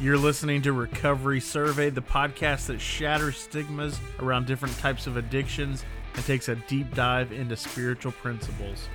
You're 0.00 0.18
listening 0.18 0.62
to 0.62 0.72
Recovery 0.72 1.38
Survey, 1.38 1.90
the 1.90 2.02
podcast 2.02 2.66
that 2.66 2.80
shatters 2.80 3.36
stigmas 3.36 4.00
around 4.18 4.46
different 4.46 4.76
types 4.78 5.06
of 5.06 5.16
addictions 5.16 5.84
and 6.14 6.24
takes 6.24 6.48
a 6.48 6.56
deep 6.56 6.92
dive 6.94 7.30
into 7.30 7.56
spiritual 7.56 8.12
principles. 8.12 8.88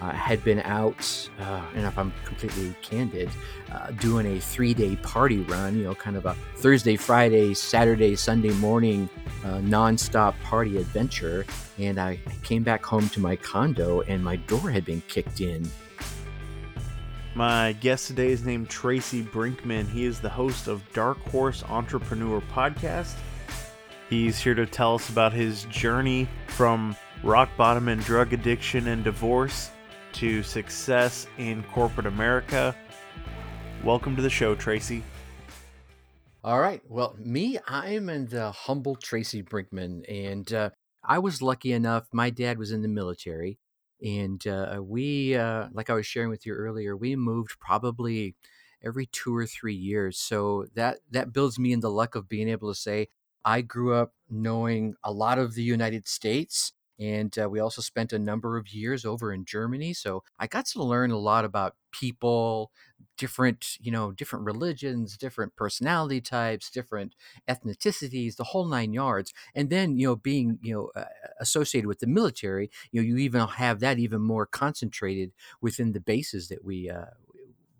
I 0.00 0.12
had 0.12 0.44
been 0.44 0.60
out, 0.60 1.28
uh, 1.40 1.62
and 1.74 1.86
if 1.86 1.98
I'm 1.98 2.12
completely 2.24 2.74
candid, 2.82 3.30
uh, 3.72 3.90
doing 3.92 4.26
a 4.26 4.40
three 4.40 4.74
day 4.74 4.96
party 4.96 5.38
run, 5.40 5.76
you 5.76 5.84
know, 5.84 5.94
kind 5.94 6.16
of 6.16 6.26
a 6.26 6.34
Thursday, 6.56 6.96
Friday, 6.96 7.54
Saturday, 7.54 8.14
Sunday 8.14 8.52
morning 8.54 9.08
uh, 9.44 9.58
nonstop 9.58 10.34
party 10.42 10.76
adventure. 10.76 11.46
And 11.78 11.98
I 11.98 12.18
came 12.42 12.62
back 12.62 12.84
home 12.84 13.08
to 13.10 13.20
my 13.20 13.36
condo, 13.36 14.02
and 14.02 14.22
my 14.22 14.36
door 14.36 14.70
had 14.70 14.84
been 14.84 15.02
kicked 15.08 15.40
in. 15.40 15.68
My 17.36 17.72
guest 17.72 18.06
today 18.06 18.30
is 18.30 18.46
named 18.46 18.70
Tracy 18.70 19.22
Brinkmann. 19.22 19.86
He 19.86 20.06
is 20.06 20.20
the 20.20 20.28
host 20.30 20.68
of 20.68 20.82
Dark 20.94 21.18
Horse 21.28 21.62
Entrepreneur 21.64 22.40
Podcast. 22.40 23.14
He's 24.08 24.38
here 24.38 24.54
to 24.54 24.64
tell 24.64 24.94
us 24.94 25.10
about 25.10 25.34
his 25.34 25.64
journey 25.64 26.30
from 26.46 26.96
rock 27.22 27.50
bottom 27.58 27.88
and 27.88 28.02
drug 28.02 28.32
addiction 28.32 28.88
and 28.88 29.04
divorce 29.04 29.70
to 30.14 30.42
success 30.42 31.26
in 31.36 31.62
corporate 31.64 32.06
America. 32.06 32.74
Welcome 33.84 34.16
to 34.16 34.22
the 34.22 34.30
show, 34.30 34.54
Tracy. 34.54 35.02
All 36.42 36.58
right. 36.58 36.80
Well, 36.88 37.16
me, 37.18 37.58
I'm 37.68 38.06
the 38.28 38.50
humble 38.50 38.96
Tracy 38.96 39.42
Brinkmann, 39.42 40.10
and 40.10 40.50
uh, 40.54 40.70
I 41.04 41.18
was 41.18 41.42
lucky 41.42 41.74
enough. 41.74 42.06
My 42.14 42.30
dad 42.30 42.58
was 42.58 42.72
in 42.72 42.80
the 42.80 42.88
military, 42.88 43.58
and 44.02 44.46
uh, 44.46 44.80
we, 44.82 45.34
uh, 45.36 45.68
like 45.72 45.90
I 45.90 45.94
was 45.94 46.06
sharing 46.06 46.28
with 46.30 46.46
you 46.46 46.52
earlier, 46.54 46.96
we 46.96 47.16
moved 47.16 47.58
probably 47.60 48.34
every 48.82 49.06
two 49.06 49.34
or 49.34 49.46
three 49.46 49.74
years. 49.74 50.18
So 50.18 50.66
that 50.74 51.00
that 51.10 51.32
builds 51.32 51.58
me 51.58 51.72
in 51.72 51.80
the 51.80 51.90
luck 51.90 52.14
of 52.14 52.28
being 52.28 52.48
able 52.48 52.70
to 52.72 52.78
say 52.78 53.08
I 53.44 53.62
grew 53.62 53.94
up 53.94 54.14
knowing 54.28 54.94
a 55.04 55.12
lot 55.12 55.38
of 55.38 55.54
the 55.54 55.62
United 55.62 56.06
States 56.08 56.72
and 56.98 57.36
uh, 57.38 57.48
we 57.48 57.60
also 57.60 57.82
spent 57.82 58.12
a 58.12 58.18
number 58.18 58.56
of 58.56 58.68
years 58.68 59.04
over 59.04 59.32
in 59.32 59.44
Germany. 59.44 59.92
So 59.92 60.22
I 60.38 60.46
got 60.46 60.66
to 60.66 60.82
learn 60.82 61.10
a 61.10 61.18
lot 61.18 61.44
about 61.44 61.76
people, 61.92 62.70
different, 63.18 63.76
you 63.80 63.90
know, 63.90 64.12
different 64.12 64.44
religions, 64.44 65.16
different 65.16 65.56
personality 65.56 66.20
types, 66.20 66.70
different 66.70 67.14
ethnicities, 67.48 68.36
the 68.36 68.44
whole 68.44 68.66
nine 68.66 68.92
yards. 68.92 69.32
And 69.54 69.68
then, 69.70 69.96
you 69.98 70.06
know, 70.06 70.16
being, 70.16 70.58
you 70.62 70.74
know, 70.74 70.90
uh, 71.00 71.06
associated 71.40 71.86
with 71.86 71.98
the 71.98 72.06
military, 72.06 72.70
you 72.90 73.00
know, 73.00 73.06
you 73.06 73.16
even 73.18 73.46
have 73.46 73.80
that 73.80 73.98
even 73.98 74.22
more 74.22 74.46
concentrated 74.46 75.32
within 75.60 75.92
the 75.92 76.00
bases 76.00 76.48
that 76.48 76.64
we, 76.64 76.88
uh, 76.88 77.06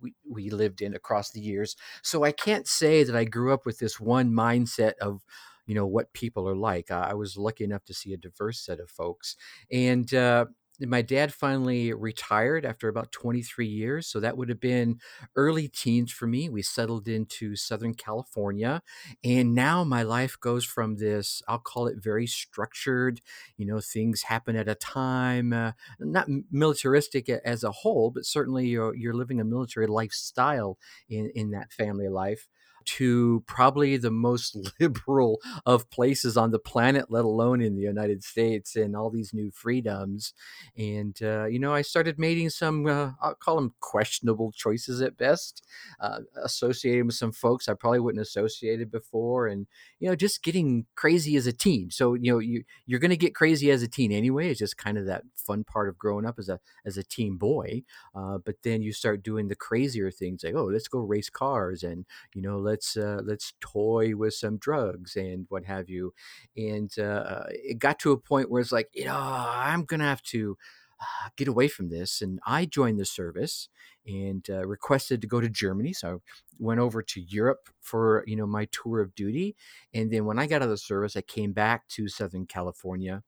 we, 0.01 0.15
we 0.29 0.51
lived 0.51 0.83
in 0.83 0.95
across 0.95 1.31
the 1.31 1.41
years. 1.41 1.75
So 2.03 2.23
I 2.23 2.33
can't 2.33 2.69
say 2.69 3.03
that 3.03 3.17
I 3.17 3.25
grew 3.25 3.53
up 3.53 3.65
with 3.65 3.79
this 3.79 3.99
one 3.99 4.31
mindset 4.33 4.93
of, 5.01 5.23
you 5.67 5.75
know 5.75 5.87
what 5.87 6.13
people 6.13 6.49
are 6.49 6.57
like. 6.57 6.91
I, 6.91 7.11
I 7.11 7.15
was 7.15 7.37
lucky 7.37 7.65
enough 7.65 7.85
to 7.85 7.95
see 7.95 8.13
a 8.13 8.17
diverse 8.17 8.61
set 8.61 8.81
of 8.81 8.91
folks, 8.91 9.37
and 9.71 10.13
uh, 10.15 10.47
my 10.81 11.01
dad 11.01 11.33
finally 11.33 11.95
retired 11.95 12.67
after 12.67 12.89
about 12.89 13.11
23 13.11 13.67
years. 13.67 14.07
So 14.07 14.21
that 14.21 14.37
would 14.37 14.51
have 14.51 14.61
been 14.61 15.01
early 15.35 15.69
teens 15.69 16.13
for 16.13 16.27
me. 16.27 16.51
We 16.51 16.61
settled 16.61 17.09
into 17.09 17.57
Southern 17.57 17.95
California. 17.95 18.83
And 19.25 19.55
now 19.55 19.85
my 19.85 20.03
life 20.03 20.37
goes 20.39 20.65
from 20.65 20.97
this, 20.97 21.43
I'll 21.49 21.59
call 21.59 21.87
it 21.87 22.03
very 22.03 22.27
structured, 22.27 23.21
you 23.57 23.65
know, 23.67 23.81
things 23.81 24.23
happen 24.25 24.55
at 24.57 24.69
a 24.69 24.75
time, 24.75 25.53
uh, 25.53 25.73
not 25.99 26.29
militaristic 26.51 27.29
as 27.29 27.65
a 27.65 27.71
whole, 27.73 28.11
but 28.11 28.27
certainly 28.27 28.67
you're, 28.67 28.95
you're 28.95 29.15
living 29.15 29.41
a 29.41 29.45
military 29.45 29.87
lifestyle 29.87 30.79
in, 31.09 31.31
in 31.35 31.51
that 31.53 31.73
family 31.73 32.09
life 32.09 32.49
to 32.87 33.43
probably 33.47 33.97
the 33.97 34.11
most 34.11 34.57
liberal 34.81 35.41
of 35.67 35.91
places 35.91 36.37
on 36.37 36.51
the 36.51 36.59
planet, 36.59 37.07
let 37.11 37.25
alone 37.25 37.61
in 37.61 37.75
the 37.75 37.83
United 37.83 38.23
States, 38.23 38.77
and 38.77 38.97
all 38.97 39.11
these 39.11 39.35
new 39.35 39.51
freedoms. 39.51 40.33
And, 40.77 41.19
uh, 41.23 41.47
you 41.47 41.59
know, 41.59 41.75
I 41.75 41.83
started 41.83 42.19
making 42.19 42.51
some, 42.51 42.87
uh, 42.87 43.13
I'll 43.21 43.35
call 43.35 43.57
them 43.57 43.75
questionable 43.81 44.53
choices 44.53 45.03
at 45.03 45.17
best, 45.17 45.67
uh, 46.01 46.21
associated 46.43 47.07
with 47.07 47.15
some 47.15 47.33
folks 47.33 47.69
I 47.69 47.75
probably 47.75 48.01
wouldn't 48.01 48.23
associated 48.23 48.91
before. 48.91 49.47
And, 49.47 49.67
you 49.99 50.09
know, 50.09 50.17
just 50.17 50.43
getting 50.43 50.87
crazy 50.95 51.37
as 51.37 51.47
a 51.47 51.53
teen. 51.53 51.91
So, 51.91 52.15
you 52.15 52.33
know, 52.33 52.39
you, 52.39 52.65
you're 52.87 53.01
going 53.01 53.11
to 53.11 53.17
get 53.17 53.35
crazy 53.35 53.71
as 53.71 53.83
a 53.83 53.89
teen 53.89 54.13
anyway. 54.13 54.51
It's 54.51 54.61
just 54.61 54.77
kind 54.77 54.97
of 54.97 55.07
that 55.07 55.23
fun 55.35 55.65
part 55.65 55.89
of 55.89 55.99
growing 55.99 56.27
up 56.27 56.39
as 56.39 56.49
a, 56.49 56.61
as 56.85 56.97
a 56.97 57.03
teen 57.03 57.37
boy. 57.37 57.83
Uh, 58.15 58.39
but 58.39 58.57
then 58.63 58.83
you 58.83 58.93
start 58.93 59.23
doing 59.23 59.49
the 59.49 59.57
crazier 59.57 60.11
things 60.11 60.45
like, 60.45 60.55
oh, 60.55 60.65
let's 60.65 60.89
go 60.89 61.01
race 61.01 61.31
cars 61.31 61.83
and, 61.83 62.07
you 62.35 62.43
know, 62.43 62.59
let's 62.59 62.76
let's 62.77 62.97
uh, 62.97 63.21
let's 63.25 63.55
toy 63.61 64.15
with 64.15 64.35
some 64.35 64.59
drugs 64.59 65.17
and 65.17 65.47
what 65.49 65.65
have 65.65 65.89
you 65.89 66.13
and 66.57 66.99
uh, 66.99 67.45
it 67.49 67.79
got 67.79 67.99
to 67.99 68.13
a 68.13 68.19
point 68.19 68.51
where 68.51 68.61
it's 68.61 68.73
like 68.73 68.89
you 68.93 69.07
know 69.07 69.17
i'm 69.17 69.85
gonna 69.85 70.05
have 70.05 70.23
to 70.23 70.59
uh, 71.01 71.29
get 71.37 71.49
away 71.49 71.69
from 71.69 71.89
this 71.89 72.21
and 72.21 72.39
i 72.47 72.67
joined 72.67 72.99
the 73.01 73.05
service 73.07 73.69
and 74.07 74.47
uh, 74.51 74.67
requested 74.67 75.23
to 75.23 75.27
go 75.27 75.41
to 75.41 75.49
germany 75.49 75.95
so 75.95 76.09
i 76.09 76.17
went 76.59 76.81
over 76.81 77.03
to 77.03 77.21
europe 77.21 77.71
for 77.81 78.23
you 78.27 78.37
know 78.37 78.47
my 78.47 78.67
tour 78.73 79.01
of 79.01 79.15
duty 79.15 79.57
and 79.95 80.11
then 80.11 80.27
when 80.27 80.39
i 80.39 80.47
got 80.47 80.57
out 80.57 80.63
of 80.63 80.69
the 80.69 80.77
service 80.77 81.17
i 81.17 81.23
came 81.23 81.53
back 81.53 81.89
to 81.89 82.09
southern 82.09 82.45
california 82.45 83.23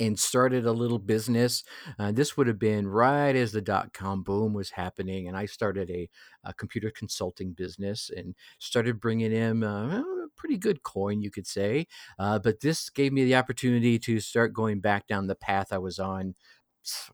and 0.00 0.18
started 0.18 0.66
a 0.66 0.72
little 0.72 0.98
business. 0.98 1.64
Uh, 1.98 2.12
this 2.12 2.36
would 2.36 2.46
have 2.46 2.58
been 2.58 2.86
right 2.86 3.34
as 3.34 3.52
the 3.52 3.60
dot 3.60 3.92
com 3.92 4.22
boom 4.22 4.52
was 4.52 4.70
happening. 4.70 5.28
And 5.28 5.36
I 5.36 5.46
started 5.46 5.90
a, 5.90 6.08
a 6.44 6.54
computer 6.54 6.90
consulting 6.90 7.52
business 7.52 8.10
and 8.16 8.34
started 8.58 9.00
bringing 9.00 9.32
in 9.32 9.64
uh, 9.64 10.02
pretty 10.36 10.56
good 10.56 10.82
coin, 10.82 11.20
you 11.20 11.30
could 11.30 11.46
say. 11.46 11.86
Uh, 12.18 12.38
but 12.38 12.60
this 12.60 12.90
gave 12.90 13.12
me 13.12 13.24
the 13.24 13.34
opportunity 13.34 13.98
to 13.98 14.20
start 14.20 14.52
going 14.52 14.80
back 14.80 15.06
down 15.06 15.26
the 15.26 15.34
path 15.34 15.72
I 15.72 15.78
was 15.78 15.98
on 15.98 16.34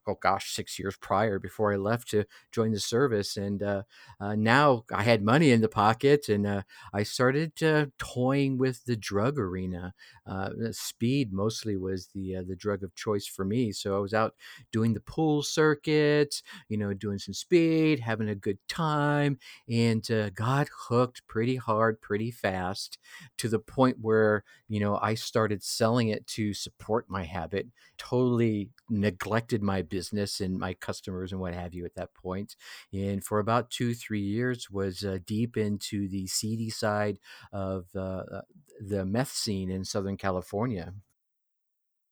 oh 0.07 0.17
gosh, 0.21 0.53
six 0.55 0.79
years 0.79 0.97
prior 0.97 1.39
before 1.39 1.73
I 1.73 1.77
left 1.77 2.09
to 2.11 2.25
join 2.53 2.73
the 2.73 2.81
service. 2.81 3.37
And 3.37 3.63
uh, 3.63 3.83
uh, 4.21 4.35
now 4.35 4.85
I 4.93 5.03
had 5.03 5.23
money 5.23 5.51
in 5.51 5.61
the 5.61 5.69
pocket 5.69 6.29
and 6.29 6.47
uh, 6.47 6.63
I 6.93 7.03
started 7.03 7.63
uh, 7.63 7.87
toying 7.99 8.59
with 8.59 8.85
the 8.85 8.97
drug 8.97 9.39
arena. 9.39 9.95
Uh, 10.27 10.51
speed 10.73 11.33
mostly 11.33 11.77
was 11.77 12.09
the 12.09 12.37
the 12.47 12.57
drug 12.57 12.83
of 12.83 12.95
choice 12.95 13.27
for 13.27 13.45
me. 13.45 13.73
So 13.73 13.97
I 13.97 14.01
was 14.01 14.15
out 14.15 14.35
doing 14.73 14.95
the 14.95 15.01
pool 15.01 15.43
circuit, 15.43 16.43
you 16.69 16.77
know, 16.77 16.93
doing 16.95 17.19
some 17.19 17.35
speed, 17.35 18.01
having 18.01 18.29
a 18.29 18.35
good 18.35 18.59
time, 18.69 19.39
and 19.69 20.07
got 20.35 20.69
hooked 20.89 21.27
pretty 21.27 21.57
hard, 21.57 22.01
pretty 22.01 22.31
fast 22.31 22.99
to 23.39 23.49
the 23.49 23.59
point 23.59 23.99
where, 24.01 24.45
you 24.69 24.81
know, 24.81 24.99
I 25.01 25.15
started 25.15 25.63
selling 25.63 26.09
it 26.09 26.27
to 26.29 26.55
support 26.55 27.09
my 27.09 27.25
habit, 27.25 27.67
totally 27.99 28.71
neglected 28.89 29.63
my 29.65 29.83
business 29.83 30.41
and 30.41 30.59
my 30.59 30.75
customers 30.75 31.33
and 31.33 31.41
what 31.41 31.55
have 31.55 31.75
you 31.75 31.85
at 31.85 31.95
that 31.95 32.15
point. 32.15 32.57
And 32.93 33.25
for 33.25 33.39
about 33.39 33.71
two, 33.71 33.95
three 33.95 34.21
years, 34.21 34.71
was 34.71 35.05
uh, 35.05 35.19
deep 35.27 35.57
into 35.57 36.09
the 36.09 36.27
seedy 36.27 36.71
side 36.71 37.19
of 37.53 37.87
uh, 37.97 38.43
the 38.81 39.05
meth 39.05 39.33
scene 39.33 39.71
in 39.71 39.85
Southern 39.85 40.17
California 40.17 40.95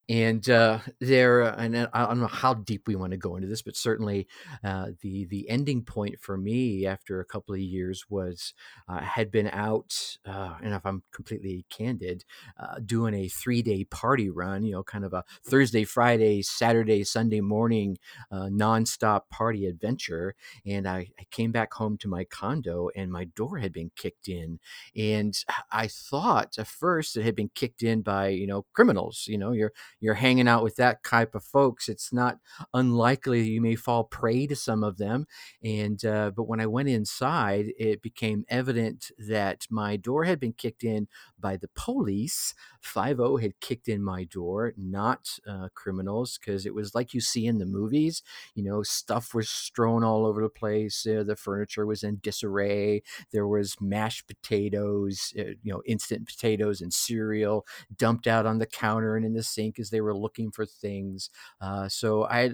and 0.09 0.49
uh, 0.51 0.79
there 1.01 1.43
and 1.43 1.89
I 1.93 2.07
don't 2.07 2.21
know 2.21 2.27
how 2.27 2.55
deep 2.55 2.89
we 2.89 2.97
want 2.97 3.13
to 3.13 3.17
go 3.17 3.37
into 3.37 3.49
this, 3.49 3.63
but 3.63 3.77
certainly 3.77 4.27
uh, 4.65 4.89
the 5.01 5.27
the 5.27 5.49
ending 5.49 5.83
point 5.83 6.21
for 6.21 6.37
me 6.37 6.87
after 6.87 7.21
a 7.21 7.25
couple 7.25 7.55
of 7.55 7.61
years 7.61 8.05
was 8.11 8.53
uh, 8.89 9.01
had 9.01 9.31
been 9.31 9.49
out, 9.49 10.17
uh, 10.27 10.57
and 10.63 10.75
if 10.75 10.85
I'm 10.85 11.03
completely 11.13 11.65
candid, 11.71 12.25
uh, 12.59 12.81
doing 12.85 13.15
a 13.15 13.29
three 13.29 13.63
day 13.63 13.85
party 13.85 14.29
run, 14.29 14.65
you 14.65 14.73
know, 14.73 14.83
kind 14.83 15.05
of 15.05 15.13
a 15.13 15.25
Thursday, 15.47 15.85
Friday, 15.85 16.43
Saturday, 16.43 17.05
Sunday 17.05 17.41
morning 17.41 17.97
uh, 18.31 18.47
nonstop 18.53 19.23
party 19.31 19.67
adventure, 19.67 20.35
and 20.67 20.89
I, 20.89 21.11
I 21.19 21.25
came 21.31 21.53
back 21.53 21.73
home 21.75 21.97
to 21.99 22.09
my 22.09 22.25
condo, 22.25 22.89
and 22.97 23.13
my 23.13 23.25
door 23.25 23.59
had 23.59 23.73
been 23.73 23.91
kicked 23.97 24.29
in, 24.29 24.59
and 24.97 25.35
I 25.71 25.87
thought 25.87 26.59
at 26.59 26.67
first 26.67 27.17
it 27.17 27.25
had 27.25 27.37
been 27.37 27.51
kicked 27.55 27.83
in 27.83 28.03
by 28.03 28.29
you 28.29 28.47
know 28.47 28.67
criminals, 28.73 29.27
you 29.29 29.39
know, 29.39 29.53
you're 29.53 29.73
you're 30.03 30.15
hanging 30.15 30.49
out 30.49 30.63
with 30.63 30.77
that 30.77 31.05
type 31.05 31.35
of 31.35 31.45
folks, 31.45 31.89
it's 31.89 32.13
not 32.13 32.39
unlikely 32.75 33.43
you 33.43 33.61
may 33.61 33.77
fall 33.77 34.05
prey 34.05 34.47
to 34.47 34.57
some 34.57 34.85
of 34.85 34.99
them. 34.99 35.27
And 35.65 36.05
uh, 36.05 36.33
but 36.35 36.45
when 36.49 36.61
I 36.61 36.67
went 36.67 36.89
inside, 36.89 37.73
it 37.79 38.03
became 38.03 38.45
evident 38.49 39.11
that 39.19 39.67
my 39.71 39.97
door 39.97 40.25
had 40.25 40.41
been 40.41 40.53
kicked 40.53 40.85
in 40.85 41.09
by 41.43 41.59
the 41.59 41.69
police. 41.77 42.55
Five 42.81 43.21
O 43.21 43.37
had 43.37 43.61
kicked 43.61 43.89
in 43.89 44.03
my 44.03 44.25
door, 44.25 44.73
not 44.79 45.29
uh, 45.47 45.69
criminals, 45.75 46.39
because 46.39 46.65
it 46.67 46.75
was 46.75 46.95
like 46.95 47.13
you 47.15 47.21
see 47.21 47.47
in 47.47 47.59
the 47.59 47.67
movies. 47.67 48.23
You 48.55 48.65
know, 48.65 48.83
stuff 48.83 49.35
was 49.35 49.51
strewn 49.51 50.05
all 50.05 50.27
over 50.27 50.41
the 50.43 50.49
place. 50.49 51.07
Uh, 51.07 51.25
the 51.25 51.37
furniture 51.37 51.87
was 51.87 52.03
in 52.03 52.21
disarray. 52.23 53.03
There 53.33 53.47
was 53.49 53.77
mashed 53.81 54.27
potatoes, 54.29 55.35
uh, 55.39 55.55
you 55.63 55.73
know, 55.73 55.83
instant 55.87 56.27
potatoes 56.27 56.81
and 56.81 56.95
cereal 56.95 57.67
dumped 57.97 58.27
out 58.27 58.47
on 58.47 58.59
the 58.59 58.67
counter 58.67 59.17
and 59.17 59.25
in 59.27 59.35
the 59.35 59.43
sink 59.43 59.79
as 59.79 59.91
they 59.91 60.01
were 60.01 60.17
looking 60.17 60.51
for 60.51 60.67
things. 60.67 61.31
Uh, 61.61 61.89
so 61.89 62.25
I 62.25 62.53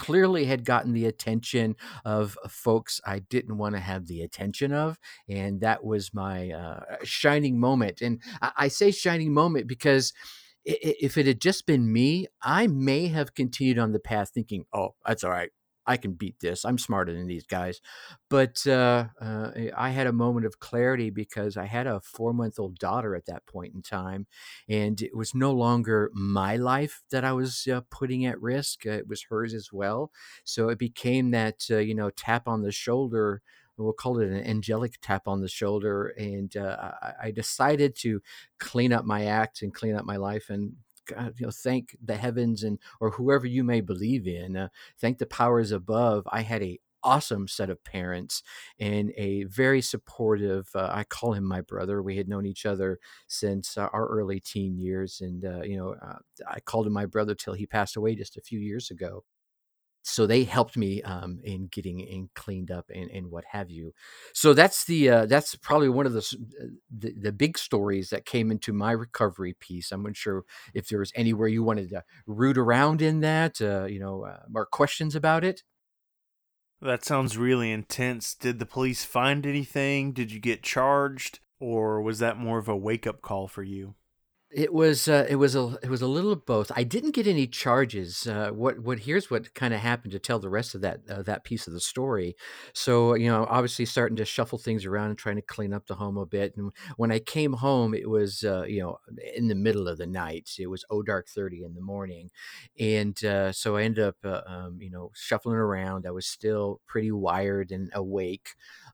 clearly 0.00 0.46
had 0.46 0.64
gotten 0.64 0.94
the 0.94 1.04
attention 1.04 1.76
of 2.06 2.38
folks 2.48 3.02
I 3.04 3.18
didn't 3.18 3.58
want 3.58 3.74
to 3.74 3.80
have 3.80 4.06
the 4.06 4.22
attention 4.22 4.72
of. 4.72 4.98
And 5.28 5.60
that 5.60 5.84
was 5.84 6.14
my 6.14 6.50
uh, 6.50 6.96
shining 7.04 7.60
moment. 7.60 8.00
And 8.00 8.22
I, 8.40 8.52
I 8.56 8.68
say 8.68 8.92
shining 8.92 9.34
moment 9.34 9.66
because 9.66 10.14
if 10.64 11.18
it 11.18 11.26
had 11.26 11.40
just 11.40 11.66
been 11.66 11.92
me, 11.92 12.28
I 12.42 12.66
may 12.66 13.08
have 13.08 13.34
continued 13.34 13.78
on 13.78 13.92
the 13.92 14.00
path 14.00 14.30
thinking, 14.32 14.64
oh, 14.72 14.94
that's 15.04 15.22
all 15.22 15.30
right. 15.30 15.50
I 15.90 15.96
can 15.96 16.12
beat 16.12 16.38
this. 16.38 16.64
I'm 16.64 16.78
smarter 16.78 17.12
than 17.12 17.26
these 17.26 17.46
guys. 17.46 17.80
But 18.28 18.64
uh, 18.64 19.06
uh, 19.20 19.50
I 19.76 19.90
had 19.90 20.06
a 20.06 20.12
moment 20.12 20.46
of 20.46 20.60
clarity 20.60 21.10
because 21.10 21.56
I 21.56 21.66
had 21.66 21.88
a 21.88 22.00
four 22.00 22.32
month 22.32 22.60
old 22.60 22.78
daughter 22.78 23.16
at 23.16 23.26
that 23.26 23.44
point 23.46 23.74
in 23.74 23.82
time. 23.82 24.28
And 24.68 25.02
it 25.02 25.16
was 25.16 25.34
no 25.34 25.50
longer 25.52 26.12
my 26.14 26.54
life 26.54 27.02
that 27.10 27.24
I 27.24 27.32
was 27.32 27.66
uh, 27.66 27.80
putting 27.90 28.24
at 28.24 28.40
risk, 28.40 28.86
it 28.86 29.08
was 29.08 29.24
hers 29.28 29.52
as 29.52 29.72
well. 29.72 30.12
So 30.44 30.68
it 30.68 30.78
became 30.78 31.32
that, 31.32 31.66
uh, 31.68 31.78
you 31.78 31.96
know, 31.96 32.10
tap 32.10 32.46
on 32.46 32.62
the 32.62 32.72
shoulder 32.72 33.42
we'll 33.76 33.92
call 33.94 34.18
it 34.18 34.28
an 34.28 34.44
angelic 34.44 34.98
tap 35.00 35.26
on 35.26 35.40
the 35.40 35.48
shoulder. 35.48 36.08
And 36.08 36.54
uh, 36.54 36.92
I, 37.18 37.30
decided 37.30 37.96
to 38.00 38.20
clean 38.58 38.92
up 38.92 39.06
my 39.06 39.24
act 39.24 39.62
and 39.62 39.72
clean 39.72 39.96
up 39.96 40.04
my 40.04 40.16
life 40.16 40.50
and 40.50 40.74
God, 41.06 41.34
you 41.38 41.46
know, 41.46 41.52
thank 41.52 41.96
the 42.02 42.16
heavens 42.16 42.62
and 42.62 42.78
or 43.00 43.10
whoever 43.10 43.46
you 43.46 43.64
may 43.64 43.80
believe 43.80 44.26
in. 44.26 44.56
Uh, 44.56 44.68
thank 44.98 45.18
the 45.18 45.26
powers 45.26 45.72
above. 45.72 46.26
I 46.30 46.42
had 46.42 46.62
a 46.62 46.78
awesome 47.02 47.48
set 47.48 47.70
of 47.70 47.82
parents 47.82 48.42
and 48.78 49.10
a 49.16 49.44
very 49.44 49.80
supportive 49.80 50.68
uh, 50.74 50.90
i 50.92 51.02
call 51.04 51.32
him 51.32 51.44
my 51.44 51.62
brother 51.62 52.02
we 52.02 52.16
had 52.16 52.28
known 52.28 52.44
each 52.44 52.66
other 52.66 52.98
since 53.26 53.78
uh, 53.78 53.88
our 53.92 54.06
early 54.08 54.38
teen 54.38 54.76
years 54.76 55.22
and 55.22 55.44
uh, 55.46 55.62
you 55.62 55.78
know 55.78 55.94
uh, 56.02 56.18
i 56.46 56.60
called 56.60 56.86
him 56.86 56.92
my 56.92 57.06
brother 57.06 57.34
till 57.34 57.54
he 57.54 57.66
passed 57.66 57.96
away 57.96 58.14
just 58.14 58.36
a 58.36 58.42
few 58.42 58.58
years 58.58 58.90
ago 58.90 59.24
so 60.02 60.26
they 60.26 60.44
helped 60.44 60.76
me 60.76 61.02
um, 61.02 61.40
in 61.44 61.66
getting 61.66 62.00
in 62.00 62.30
cleaned 62.34 62.70
up 62.70 62.90
and, 62.94 63.10
and 63.10 63.30
what 63.30 63.44
have 63.52 63.70
you. 63.70 63.92
So 64.32 64.54
that's 64.54 64.84
the 64.84 65.10
uh, 65.10 65.26
that's 65.26 65.54
probably 65.56 65.88
one 65.88 66.06
of 66.06 66.12
the, 66.12 66.36
uh, 66.60 66.66
the, 66.90 67.12
the 67.12 67.32
big 67.32 67.58
stories 67.58 68.10
that 68.10 68.24
came 68.24 68.50
into 68.50 68.72
my 68.72 68.92
recovery 68.92 69.54
piece. 69.58 69.92
I'm 69.92 70.02
not 70.02 70.16
sure 70.16 70.44
if 70.74 70.88
there 70.88 70.98
was 70.98 71.12
anywhere 71.14 71.48
you 71.48 71.62
wanted 71.62 71.90
to 71.90 72.04
root 72.26 72.56
around 72.56 73.02
in 73.02 73.20
that, 73.20 73.60
uh, 73.60 73.84
you 73.84 74.00
know, 74.00 74.24
uh, 74.24 74.40
more 74.48 74.66
questions 74.66 75.14
about 75.14 75.44
it. 75.44 75.62
That 76.82 77.04
sounds 77.04 77.36
really 77.36 77.70
intense. 77.70 78.34
Did 78.34 78.58
the 78.58 78.64
police 78.64 79.04
find 79.04 79.44
anything? 79.44 80.12
Did 80.12 80.32
you 80.32 80.40
get 80.40 80.62
charged, 80.62 81.40
or 81.58 82.00
was 82.00 82.20
that 82.20 82.38
more 82.38 82.58
of 82.58 82.68
a 82.68 82.76
wake 82.76 83.06
up 83.06 83.20
call 83.20 83.48
for 83.48 83.62
you? 83.62 83.96
It 84.52 84.72
was 84.74 85.06
uh, 85.06 85.26
it 85.30 85.36
was 85.36 85.54
a 85.54 85.78
it 85.80 85.88
was 85.90 86.02
a 86.02 86.08
little 86.08 86.32
of 86.32 86.44
both. 86.44 86.72
I 86.74 86.82
didn't 86.82 87.12
get 87.12 87.28
any 87.28 87.46
charges. 87.46 88.26
Uh, 88.26 88.50
what 88.50 88.80
what 88.80 88.98
here's 88.98 89.30
what 89.30 89.54
kind 89.54 89.72
of 89.72 89.78
happened 89.78 90.10
to 90.10 90.18
tell 90.18 90.40
the 90.40 90.50
rest 90.50 90.74
of 90.74 90.80
that 90.80 91.02
uh, 91.08 91.22
that 91.22 91.44
piece 91.44 91.68
of 91.68 91.72
the 91.72 91.78
story. 91.78 92.34
So 92.74 93.14
you 93.14 93.28
know, 93.30 93.46
obviously 93.48 93.84
starting 93.84 94.16
to 94.16 94.24
shuffle 94.24 94.58
things 94.58 94.84
around 94.84 95.10
and 95.10 95.18
trying 95.18 95.36
to 95.36 95.42
clean 95.42 95.72
up 95.72 95.86
the 95.86 95.94
home 95.94 96.16
a 96.16 96.26
bit. 96.26 96.56
And 96.56 96.72
when 96.96 97.12
I 97.12 97.20
came 97.20 97.52
home, 97.52 97.94
it 97.94 98.10
was 98.10 98.42
uh, 98.42 98.64
you 98.66 98.80
know 98.80 98.98
in 99.36 99.46
the 99.46 99.54
middle 99.54 99.86
of 99.86 99.98
the 99.98 100.06
night. 100.08 100.50
It 100.58 100.66
was 100.66 100.84
oh 100.90 101.02
dark 101.02 101.28
thirty 101.28 101.62
in 101.62 101.74
the 101.74 101.80
morning, 101.80 102.28
and 102.76 103.22
uh, 103.24 103.52
so 103.52 103.76
I 103.76 103.82
ended 103.84 104.04
up 104.04 104.16
uh, 104.24 104.40
um, 104.46 104.78
you 104.80 104.90
know 104.90 105.12
shuffling 105.14 105.54
around. 105.58 106.06
I 106.08 106.10
was 106.10 106.26
still 106.26 106.80
pretty 106.88 107.12
wired 107.12 107.70
and 107.70 107.88
awake 107.94 108.48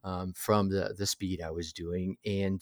um, 0.04 0.34
from 0.36 0.68
the 0.68 0.94
the 0.98 1.06
speed 1.06 1.40
I 1.40 1.50
was 1.50 1.72
doing, 1.72 2.18
and 2.26 2.60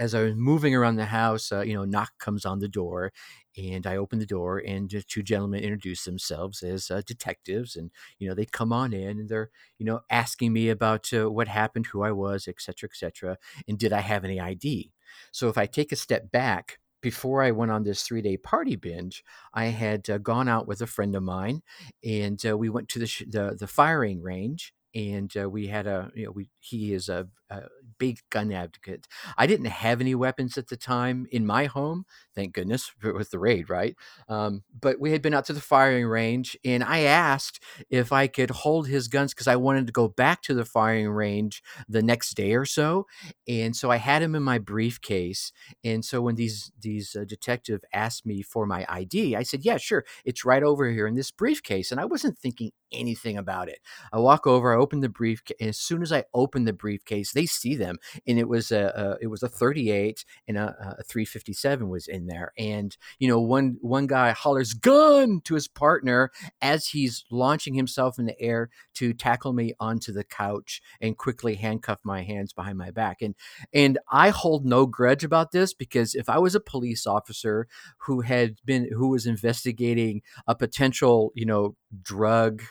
as 0.00 0.14
I 0.14 0.22
was 0.22 0.34
moving 0.34 0.74
around 0.74 0.96
the 0.96 1.06
house, 1.06 1.52
uh, 1.52 1.60
you 1.60 1.74
know, 1.74 1.84
knock 1.84 2.12
comes 2.18 2.44
on 2.44 2.58
the 2.60 2.68
door, 2.68 3.12
and 3.56 3.86
I 3.86 3.96
open 3.96 4.18
the 4.18 4.26
door, 4.26 4.62
and 4.66 4.92
two 5.08 5.22
gentlemen 5.22 5.62
introduce 5.62 6.04
themselves 6.04 6.62
as 6.62 6.90
uh, 6.90 7.02
detectives, 7.06 7.76
and 7.76 7.90
you 8.18 8.28
know, 8.28 8.34
they 8.34 8.46
come 8.46 8.72
on 8.72 8.92
in, 8.92 9.18
and 9.20 9.28
they're 9.28 9.50
you 9.78 9.86
know 9.86 10.00
asking 10.10 10.52
me 10.52 10.68
about 10.68 11.12
uh, 11.12 11.30
what 11.30 11.48
happened, 11.48 11.86
who 11.86 12.02
I 12.02 12.12
was, 12.12 12.48
et 12.48 12.60
cetera, 12.60 12.88
et 12.92 12.96
cetera, 12.96 13.38
and 13.68 13.78
did 13.78 13.92
I 13.92 14.00
have 14.00 14.24
any 14.24 14.40
ID? 14.40 14.92
So 15.32 15.48
if 15.48 15.58
I 15.58 15.66
take 15.66 15.92
a 15.92 15.96
step 15.96 16.30
back, 16.30 16.78
before 17.02 17.42
I 17.42 17.50
went 17.50 17.72
on 17.72 17.82
this 17.84 18.02
three 18.02 18.22
day 18.22 18.36
party 18.36 18.76
binge, 18.76 19.24
I 19.54 19.66
had 19.66 20.08
uh, 20.10 20.18
gone 20.18 20.48
out 20.48 20.66
with 20.68 20.80
a 20.82 20.86
friend 20.86 21.14
of 21.16 21.22
mine, 21.22 21.62
and 22.04 22.44
uh, 22.46 22.56
we 22.56 22.68
went 22.68 22.88
to 22.90 22.98
the, 22.98 23.06
sh- 23.06 23.24
the 23.28 23.56
the 23.58 23.66
firing 23.66 24.22
range, 24.22 24.72
and 24.94 25.34
uh, 25.36 25.48
we 25.48 25.66
had 25.68 25.86
a 25.86 26.10
you 26.14 26.26
know 26.26 26.30
we 26.32 26.50
he 26.58 26.92
is 26.92 27.08
a, 27.08 27.28
a, 27.50 27.62
big 28.00 28.18
gun 28.30 28.50
advocate. 28.50 29.06
I 29.38 29.46
didn't 29.46 29.66
have 29.66 30.00
any 30.00 30.16
weapons 30.16 30.58
at 30.58 30.68
the 30.68 30.76
time 30.76 31.28
in 31.30 31.46
my 31.46 31.66
home 31.66 32.06
thank 32.34 32.54
goodness 32.54 32.92
with 33.02 33.30
the 33.30 33.38
raid 33.38 33.68
right? 33.68 33.96
Um, 34.28 34.62
but 34.78 35.00
we 35.00 35.12
had 35.12 35.22
been 35.22 35.34
out 35.34 35.44
to 35.46 35.52
the 35.52 35.60
firing 35.60 36.06
range 36.06 36.56
and 36.64 36.82
i 36.82 37.00
asked 37.00 37.62
if 37.90 38.12
i 38.12 38.26
could 38.26 38.50
hold 38.50 38.86
his 38.88 39.08
guns 39.08 39.34
because 39.34 39.46
i 39.46 39.56
wanted 39.56 39.86
to 39.86 39.92
go 39.92 40.08
back 40.08 40.42
to 40.42 40.54
the 40.54 40.64
firing 40.64 41.10
range 41.10 41.62
the 41.88 42.02
next 42.02 42.34
day 42.34 42.54
or 42.54 42.64
so 42.64 43.06
and 43.48 43.76
so 43.76 43.90
i 43.90 43.96
had 43.96 44.22
him 44.22 44.34
in 44.34 44.42
my 44.42 44.58
briefcase 44.58 45.52
and 45.84 46.04
so 46.04 46.20
when 46.22 46.34
these 46.34 46.72
these 46.80 47.16
uh, 47.16 47.24
detective 47.24 47.80
asked 47.92 48.24
me 48.24 48.42
for 48.42 48.66
my 48.66 48.86
id 48.88 49.36
i 49.36 49.42
said 49.42 49.64
yeah 49.64 49.76
sure 49.76 50.04
it's 50.24 50.44
right 50.44 50.62
over 50.62 50.90
here 50.90 51.06
in 51.06 51.14
this 51.14 51.30
briefcase 51.30 51.90
and 51.90 52.00
i 52.00 52.04
wasn't 52.04 52.38
thinking 52.38 52.70
anything 52.92 53.36
about 53.36 53.68
it. 53.68 53.78
I 54.12 54.18
walk 54.18 54.46
over 54.46 54.74
i 54.74 54.76
open 54.76 55.00
the 55.00 55.08
briefcase 55.08 55.56
as 55.60 55.78
soon 55.78 56.02
as 56.02 56.12
i 56.12 56.24
open 56.34 56.64
the 56.64 56.72
briefcase 56.72 57.32
they 57.32 57.46
see 57.46 57.74
them 57.74 57.89
and 58.26 58.38
it 58.38 58.48
was 58.48 58.70
a, 58.70 58.92
a 59.20 59.24
it 59.24 59.26
was 59.28 59.42
a 59.42 59.48
38 59.48 60.24
and 60.48 60.56
a, 60.56 60.96
a 60.98 61.02
357 61.04 61.88
was 61.88 62.08
in 62.08 62.26
there 62.26 62.52
and 62.58 62.96
you 63.18 63.28
know 63.28 63.40
one 63.40 63.76
one 63.80 64.06
guy 64.06 64.30
hollers 64.32 64.74
gun! 64.74 65.40
to 65.44 65.54
his 65.54 65.68
partner 65.68 66.30
as 66.60 66.88
he's 66.88 67.24
launching 67.30 67.74
himself 67.74 68.18
in 68.18 68.26
the 68.26 68.40
air 68.40 68.70
to 68.94 69.12
tackle 69.12 69.52
me 69.52 69.72
onto 69.80 70.12
the 70.12 70.24
couch 70.24 70.80
and 71.00 71.16
quickly 71.16 71.54
handcuff 71.54 71.98
my 72.04 72.22
hands 72.22 72.52
behind 72.52 72.78
my 72.78 72.90
back 72.90 73.22
and 73.22 73.34
and 73.72 73.98
I 74.10 74.30
hold 74.30 74.64
no 74.64 74.86
grudge 74.86 75.24
about 75.24 75.52
this 75.52 75.72
because 75.74 76.14
if 76.14 76.28
I 76.28 76.38
was 76.38 76.54
a 76.54 76.60
police 76.60 77.06
officer 77.06 77.66
who 77.98 78.20
had 78.22 78.56
been 78.64 78.90
who 78.92 79.08
was 79.08 79.26
investigating 79.26 80.22
a 80.46 80.54
potential 80.54 81.32
you 81.34 81.46
know 81.46 81.76
drug 82.02 82.62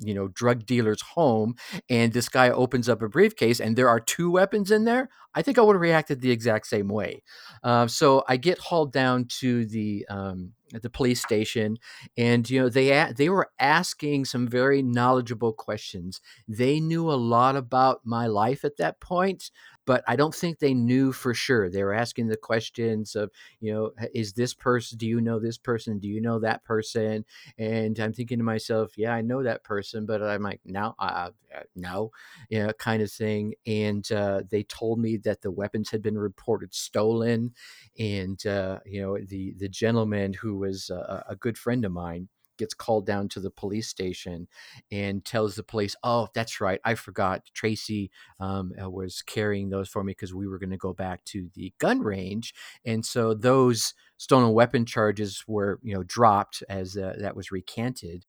you 0.00 0.14
know 0.14 0.28
drug 0.28 0.66
dealer's 0.66 1.02
home 1.02 1.54
and 1.88 2.12
this 2.12 2.28
guy 2.28 2.50
opens 2.50 2.88
up 2.88 3.02
a 3.02 3.08
briefcase 3.08 3.60
and 3.60 3.76
there 3.76 3.88
are 3.88 4.00
two 4.00 4.30
weapons 4.30 4.70
in 4.70 4.84
there 4.84 5.08
i 5.34 5.42
think 5.42 5.58
i 5.58 5.60
would 5.60 5.74
have 5.74 5.80
reacted 5.80 6.20
the 6.20 6.30
exact 6.30 6.66
same 6.66 6.88
way. 6.88 7.22
Uh, 7.62 7.86
so 7.86 8.24
i 8.28 8.36
get 8.36 8.58
hauled 8.58 8.92
down 8.92 9.26
to 9.26 9.66
the 9.66 10.06
um, 10.08 10.52
the 10.78 10.90
police 10.90 11.20
station 11.20 11.76
and 12.16 12.48
you 12.48 12.60
know 12.60 12.68
they 12.68 13.12
they 13.16 13.28
were 13.28 13.50
asking 13.58 14.24
some 14.24 14.46
very 14.46 14.82
knowledgeable 14.82 15.52
questions. 15.52 16.20
They 16.46 16.80
knew 16.80 17.10
a 17.10 17.14
lot 17.14 17.56
about 17.56 18.00
my 18.04 18.26
life 18.26 18.64
at 18.64 18.76
that 18.76 19.00
point 19.00 19.50
but 19.86 20.04
I 20.06 20.16
don't 20.16 20.34
think 20.34 20.58
they 20.58 20.74
knew 20.74 21.12
for 21.12 21.34
sure. 21.34 21.70
They 21.70 21.82
were 21.82 21.94
asking 21.94 22.28
the 22.28 22.36
questions 22.36 23.16
of, 23.16 23.30
you 23.60 23.72
know, 23.72 23.92
is 24.14 24.32
this 24.32 24.54
person, 24.54 24.98
do 24.98 25.06
you 25.06 25.20
know 25.20 25.38
this 25.38 25.58
person? 25.58 25.98
Do 25.98 26.08
you 26.08 26.20
know 26.20 26.38
that 26.40 26.64
person? 26.64 27.24
And 27.58 27.98
I'm 27.98 28.12
thinking 28.12 28.38
to 28.38 28.44
myself, 28.44 28.96
yeah, 28.96 29.12
I 29.12 29.20
know 29.22 29.42
that 29.42 29.64
person, 29.64 30.06
but 30.06 30.22
I'm 30.22 30.42
like, 30.42 30.60
no, 30.64 30.94
uh, 30.98 31.30
no, 31.74 32.10
you 32.48 32.62
know, 32.62 32.72
kind 32.74 33.02
of 33.02 33.10
thing. 33.10 33.54
And 33.66 34.10
uh, 34.12 34.42
they 34.48 34.62
told 34.64 34.98
me 35.00 35.16
that 35.18 35.42
the 35.42 35.50
weapons 35.50 35.90
had 35.90 36.02
been 36.02 36.18
reported 36.18 36.74
stolen. 36.74 37.54
And, 37.98 38.44
uh, 38.46 38.80
you 38.86 39.02
know, 39.02 39.18
the, 39.18 39.54
the 39.58 39.68
gentleman 39.68 40.32
who 40.34 40.56
was 40.58 40.90
a, 40.90 41.24
a 41.28 41.36
good 41.36 41.58
friend 41.58 41.84
of 41.84 41.92
mine, 41.92 42.28
gets 42.60 42.74
called 42.74 43.06
down 43.06 43.28
to 43.30 43.40
the 43.40 43.50
police 43.50 43.88
station 43.88 44.46
and 44.92 45.24
tells 45.24 45.56
the 45.56 45.62
police, 45.64 45.96
"Oh, 46.04 46.28
that's 46.34 46.60
right, 46.60 46.80
I 46.84 46.94
forgot. 46.94 47.42
Tracy 47.54 48.10
um, 48.38 48.72
uh, 48.82 48.90
was 48.90 49.22
carrying 49.22 49.70
those 49.70 49.88
for 49.88 50.04
me 50.04 50.12
because 50.12 50.34
we 50.34 50.46
were 50.46 50.58
going 50.58 50.70
to 50.70 50.76
go 50.76 50.92
back 50.94 51.24
to 51.26 51.48
the 51.54 51.72
gun 51.78 52.00
range, 52.00 52.54
and 52.84 53.04
so 53.04 53.34
those 53.34 53.94
stolen 54.18 54.52
weapon 54.52 54.86
charges 54.86 55.44
were, 55.48 55.80
you 55.82 55.94
know, 55.94 56.02
dropped 56.04 56.62
as 56.68 56.96
uh, 56.96 57.16
that 57.20 57.36
was 57.36 57.50
recanted." 57.52 58.26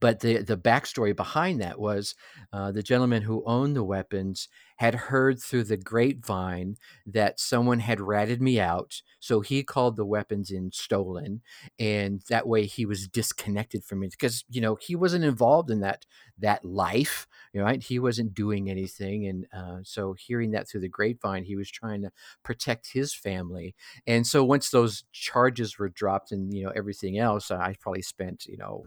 But 0.00 0.20
the 0.20 0.38
the 0.42 0.56
backstory 0.56 1.14
behind 1.14 1.60
that 1.60 1.78
was 1.80 2.14
uh, 2.52 2.72
the 2.72 2.82
gentleman 2.82 3.22
who 3.22 3.42
owned 3.46 3.74
the 3.76 3.84
weapons 3.84 4.48
had 4.76 4.94
heard 4.94 5.40
through 5.42 5.64
the 5.64 5.76
grapevine 5.76 6.76
that 7.04 7.40
someone 7.40 7.80
had 7.80 8.00
ratted 8.00 8.40
me 8.40 8.60
out, 8.60 9.02
so 9.18 9.40
he 9.40 9.64
called 9.64 9.96
the 9.96 10.04
weapons 10.06 10.50
in 10.50 10.70
stolen, 10.72 11.42
and 11.78 12.22
that 12.28 12.46
way 12.46 12.66
he 12.66 12.86
was 12.86 13.08
disconnected 13.08 13.84
from 13.84 14.00
me 14.00 14.08
because 14.08 14.44
you 14.48 14.60
know 14.60 14.76
he 14.76 14.94
wasn't 14.94 15.24
involved 15.24 15.70
in 15.70 15.80
that 15.80 16.06
that 16.38 16.64
life, 16.64 17.26
right? 17.54 17.82
He 17.82 17.98
wasn't 17.98 18.34
doing 18.34 18.70
anything, 18.70 19.26
and 19.26 19.46
uh, 19.52 19.78
so 19.82 20.12
hearing 20.14 20.52
that 20.52 20.68
through 20.68 20.80
the 20.80 20.88
grapevine, 20.88 21.44
he 21.44 21.56
was 21.56 21.70
trying 21.70 22.02
to 22.02 22.10
protect 22.44 22.92
his 22.92 23.14
family, 23.14 23.74
and 24.06 24.26
so 24.26 24.44
once 24.44 24.70
those 24.70 25.04
charges 25.12 25.78
were 25.78 25.88
dropped 25.88 26.32
and 26.32 26.52
you 26.54 26.64
know 26.64 26.70
everything 26.74 27.18
else, 27.18 27.50
I 27.50 27.74
probably 27.80 28.02
spent 28.02 28.46
you 28.46 28.56
know 28.56 28.84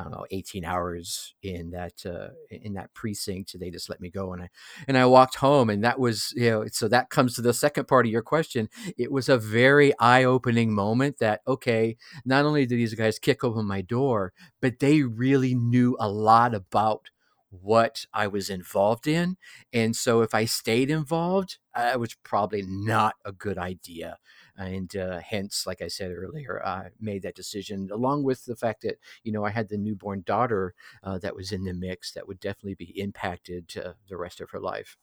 I 0.00 0.02
don't 0.04 0.12
know, 0.12 0.26
18 0.30 0.64
hours 0.64 1.34
in 1.42 1.70
that 1.72 2.06
uh, 2.06 2.28
in 2.50 2.72
that 2.74 2.94
precinct. 2.94 3.54
They 3.58 3.70
just 3.70 3.90
let 3.90 4.00
me 4.00 4.08
go, 4.08 4.32
and 4.32 4.42
I 4.42 4.48
and 4.88 4.96
I 4.96 5.04
walked 5.04 5.36
home, 5.36 5.68
and 5.68 5.84
that 5.84 5.98
was 5.98 6.32
you 6.34 6.50
know. 6.50 6.64
So 6.72 6.88
that 6.88 7.10
comes 7.10 7.34
to 7.34 7.42
the 7.42 7.52
second 7.52 7.86
part 7.86 8.06
of 8.06 8.12
your 8.12 8.22
question. 8.22 8.68
It 8.96 9.12
was 9.12 9.28
a 9.28 9.36
very 9.38 9.92
eye 9.98 10.24
opening 10.24 10.72
moment. 10.72 11.18
That 11.18 11.42
okay, 11.46 11.96
not 12.24 12.46
only 12.46 12.64
did 12.64 12.78
these 12.78 12.94
guys 12.94 13.18
kick 13.18 13.44
open 13.44 13.66
my 13.66 13.82
door, 13.82 14.32
but 14.62 14.78
they 14.78 15.02
really 15.02 15.54
knew 15.54 15.96
a 16.00 16.08
lot 16.08 16.54
about 16.54 17.10
what 17.50 18.06
I 18.14 18.26
was 18.28 18.48
involved 18.48 19.06
in. 19.06 19.36
And 19.72 19.94
so 19.96 20.22
if 20.22 20.34
I 20.34 20.44
stayed 20.44 20.88
involved, 20.88 21.58
it 21.76 21.98
was 21.98 22.14
probably 22.22 22.62
not 22.64 23.16
a 23.24 23.32
good 23.32 23.58
idea 23.58 24.18
and 24.60 24.94
uh, 24.94 25.20
hence, 25.20 25.66
like 25.66 25.80
I 25.80 25.88
said 25.88 26.12
earlier, 26.12 26.62
I 26.64 26.88
made 27.00 27.22
that 27.22 27.34
decision 27.34 27.88
along 27.90 28.24
with 28.24 28.44
the 28.44 28.56
fact 28.56 28.82
that 28.82 28.98
you 29.24 29.32
know 29.32 29.44
I 29.44 29.50
had 29.50 29.68
the 29.68 29.78
newborn 29.78 30.22
daughter 30.26 30.74
uh, 31.02 31.18
that 31.18 31.34
was 31.34 31.50
in 31.50 31.64
the 31.64 31.72
mix 31.72 32.12
that 32.12 32.28
would 32.28 32.40
definitely 32.40 32.74
be 32.74 33.00
impacted 33.00 33.68
to 33.70 33.96
the 34.08 34.16
rest 34.16 34.40
of 34.40 34.50
her 34.50 34.60
life. 34.60 34.96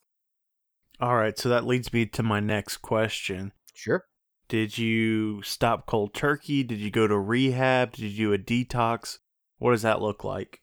All 1.00 1.16
right, 1.16 1.38
so 1.38 1.50
that 1.50 1.66
leads 1.66 1.92
me 1.92 2.06
to 2.06 2.24
my 2.24 2.40
next 2.40 2.78
question. 2.78 3.52
Sure. 3.74 4.06
Did 4.48 4.78
you 4.78 5.42
stop 5.42 5.88
cold 5.88 6.14
turkey? 6.14 6.64
Did 6.64 6.80
you 6.80 6.90
go 6.90 7.08
to 7.08 7.18
rehab? 7.18 7.94
Did 7.94 8.12
you 8.12 8.28
do 8.28 8.34
a 8.34 8.38
detox? 8.38 9.20
What 9.58 9.72
does 9.72 9.82
that 9.82 10.02
look 10.02 10.24
like? 10.24 10.62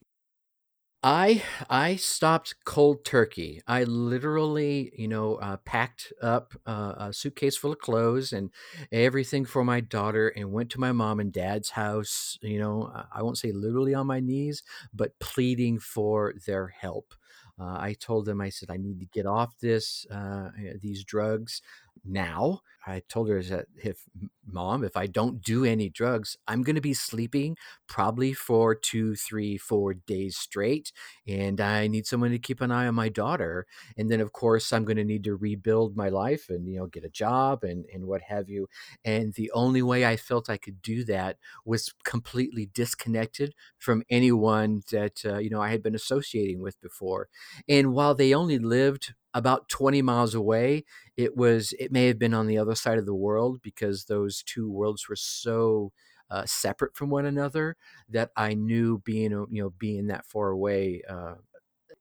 I 1.06 1.42
I 1.68 1.96
stopped 1.96 2.54
cold 2.64 3.04
turkey. 3.04 3.60
I 3.66 3.84
literally, 3.84 4.90
you 4.96 5.06
know, 5.06 5.34
uh, 5.36 5.58
packed 5.58 6.14
up 6.22 6.54
uh, 6.66 6.94
a 6.96 7.12
suitcase 7.12 7.58
full 7.58 7.72
of 7.72 7.78
clothes 7.78 8.32
and 8.32 8.50
everything 8.90 9.44
for 9.44 9.64
my 9.64 9.80
daughter, 9.80 10.28
and 10.28 10.50
went 10.50 10.70
to 10.70 10.80
my 10.80 10.92
mom 10.92 11.20
and 11.20 11.30
dad's 11.30 11.70
house. 11.70 12.38
You 12.40 12.58
know, 12.58 12.90
I 13.12 13.22
won't 13.22 13.36
say 13.38 13.52
literally 13.52 13.92
on 13.94 14.06
my 14.06 14.20
knees, 14.20 14.62
but 14.94 15.18
pleading 15.18 15.78
for 15.78 16.32
their 16.46 16.68
help. 16.68 17.14
Uh, 17.60 17.76
I 17.78 17.94
told 18.00 18.24
them, 18.24 18.40
I 18.40 18.48
said, 18.48 18.70
I 18.70 18.78
need 18.78 18.98
to 19.00 19.06
get 19.06 19.26
off 19.26 19.58
this 19.60 20.06
uh, 20.10 20.50
these 20.80 21.04
drugs 21.04 21.60
now. 22.04 22.60
I 22.86 23.02
told 23.08 23.28
her 23.28 23.42
that 23.42 23.66
if 23.82 24.04
mom, 24.46 24.84
if 24.84 24.96
I 24.96 25.06
don't 25.06 25.40
do 25.42 25.64
any 25.64 25.88
drugs, 25.88 26.36
I'm 26.46 26.62
going 26.62 26.74
to 26.74 26.82
be 26.82 26.94
sleeping 26.94 27.56
probably 27.86 28.32
for 28.32 28.74
two, 28.74 29.14
three, 29.14 29.56
four 29.56 29.94
days 29.94 30.36
straight. 30.36 30.92
And 31.26 31.60
I 31.60 31.86
need 31.86 32.06
someone 32.06 32.30
to 32.30 32.38
keep 32.38 32.60
an 32.60 32.70
eye 32.70 32.86
on 32.86 32.94
my 32.94 33.08
daughter. 33.08 33.66
And 33.96 34.10
then, 34.10 34.20
of 34.20 34.32
course, 34.32 34.72
I'm 34.72 34.84
going 34.84 34.96
to 34.98 35.04
need 35.04 35.24
to 35.24 35.36
rebuild 35.36 35.96
my 35.96 36.08
life 36.08 36.48
and, 36.48 36.68
you 36.68 36.78
know, 36.78 36.86
get 36.86 37.04
a 37.04 37.08
job 37.08 37.64
and, 37.64 37.86
and 37.92 38.06
what 38.06 38.22
have 38.22 38.48
you. 38.48 38.68
And 39.04 39.32
the 39.34 39.50
only 39.52 39.82
way 39.82 40.04
I 40.04 40.16
felt 40.16 40.50
I 40.50 40.56
could 40.58 40.82
do 40.82 41.04
that 41.04 41.38
was 41.64 41.94
completely 42.04 42.66
disconnected 42.66 43.54
from 43.78 44.02
anyone 44.10 44.82
that, 44.90 45.24
uh, 45.24 45.38
you 45.38 45.50
know, 45.50 45.60
I 45.62 45.70
had 45.70 45.82
been 45.82 45.94
associating 45.94 46.60
with 46.60 46.80
before. 46.80 47.28
And 47.68 47.92
while 47.92 48.14
they 48.14 48.34
only 48.34 48.58
lived 48.58 49.14
about 49.34 49.68
20 49.68 50.02
miles 50.02 50.34
away 50.34 50.84
it 51.16 51.36
was 51.36 51.74
it 51.78 51.92
may 51.92 52.06
have 52.06 52.18
been 52.18 52.34
on 52.34 52.46
the 52.46 52.58
other 52.58 52.74
side 52.74 52.98
of 52.98 53.06
the 53.06 53.14
world 53.14 53.60
because 53.62 54.04
those 54.04 54.42
two 54.42 54.70
worlds 54.70 55.08
were 55.08 55.16
so 55.16 55.92
uh, 56.30 56.44
separate 56.46 56.96
from 56.96 57.10
one 57.10 57.26
another 57.26 57.76
that 58.08 58.30
i 58.36 58.54
knew 58.54 58.98
being 59.04 59.30
you 59.32 59.62
know 59.62 59.70
being 59.70 60.06
that 60.06 60.24
far 60.26 60.50
away 60.50 61.02
uh, 61.08 61.34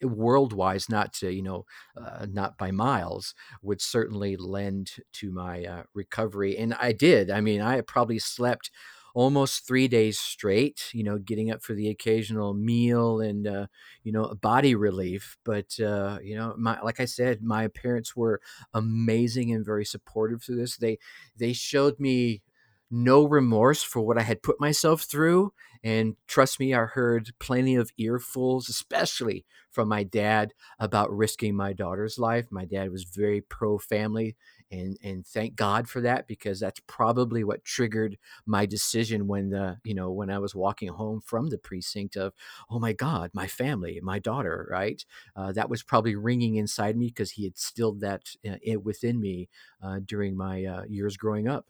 world 0.01 0.51
wise 0.51 0.89
not 0.89 1.13
to 1.13 1.31
you 1.31 1.41
know 1.41 1.65
uh, 1.97 2.25
not 2.29 2.57
by 2.57 2.71
miles 2.71 3.33
would 3.61 3.81
certainly 3.81 4.35
lend 4.35 4.91
to 5.13 5.31
my 5.31 5.63
uh, 5.63 5.83
recovery 5.93 6.57
and 6.57 6.73
i 6.75 6.91
did. 6.91 7.29
I 7.31 7.41
mean 7.41 7.61
i 7.61 7.79
probably 7.81 8.19
slept 8.19 8.69
almost 9.13 9.67
three 9.67 9.87
days 9.87 10.19
straight, 10.19 10.89
you 10.93 11.03
know, 11.03 11.17
getting 11.17 11.51
up 11.51 11.61
for 11.61 11.73
the 11.73 11.89
occasional 11.89 12.53
meal 12.53 13.21
and, 13.21 13.47
uh, 13.47 13.67
you 14.03 14.11
know, 14.11 14.33
body 14.41 14.73
relief. 14.75 15.37
But, 15.45 15.79
uh, 15.79 16.19
you 16.23 16.35
know, 16.35 16.55
my, 16.57 16.79
like 16.81 16.99
I 16.99 17.05
said, 17.05 17.43
my 17.43 17.67
parents 17.67 18.15
were 18.15 18.41
amazing 18.73 19.51
and 19.53 19.65
very 19.65 19.85
supportive 19.85 20.41
through 20.43 20.57
this. 20.57 20.77
They, 20.77 20.97
they 21.37 21.53
showed 21.53 21.99
me 21.99 22.41
no 22.89 23.27
remorse 23.27 23.81
for 23.81 24.01
what 24.01 24.17
I 24.17 24.21
had 24.23 24.43
put 24.43 24.59
myself 24.59 25.01
through. 25.03 25.53
And 25.83 26.15
trust 26.27 26.59
me, 26.59 26.73
I 26.73 26.85
heard 26.85 27.31
plenty 27.39 27.75
of 27.75 27.91
earfuls, 27.99 28.69
especially 28.69 29.45
from 29.71 29.89
my 29.89 30.03
dad, 30.03 30.53
about 30.79 31.11
risking 31.11 31.55
my 31.55 31.73
daughter's 31.73 32.17
life. 32.17 32.47
My 32.51 32.65
dad 32.65 32.91
was 32.91 33.03
very 33.03 33.41
pro 33.41 33.77
family, 33.79 34.35
and 34.73 34.97
and 35.03 35.25
thank 35.25 35.55
God 35.55 35.87
for 35.87 36.01
that 36.01 36.27
because 36.27 36.59
that's 36.59 36.81
probably 36.87 37.43
what 37.43 37.63
triggered 37.63 38.17
my 38.45 38.65
decision 38.65 39.27
when 39.27 39.49
the 39.49 39.77
you 39.83 39.93
know 39.93 40.11
when 40.11 40.29
I 40.29 40.39
was 40.39 40.55
walking 40.55 40.89
home 40.89 41.21
from 41.21 41.49
the 41.49 41.57
precinct 41.57 42.15
of 42.15 42.33
oh 42.69 42.79
my 42.79 42.93
God, 42.93 43.31
my 43.33 43.47
family, 43.47 43.99
my 44.01 44.19
daughter, 44.19 44.67
right? 44.69 45.03
Uh, 45.35 45.51
that 45.51 45.69
was 45.69 45.83
probably 45.83 46.15
ringing 46.15 46.55
inside 46.55 46.97
me 46.97 47.07
because 47.07 47.31
he 47.31 47.43
had 47.43 47.57
stilled 47.57 48.01
that 48.01 48.23
uh, 48.47 48.79
within 48.81 49.19
me 49.19 49.49
uh, 49.81 49.99
during 50.03 50.35
my 50.35 50.65
uh, 50.65 50.83
years 50.87 51.17
growing 51.17 51.47
up. 51.47 51.67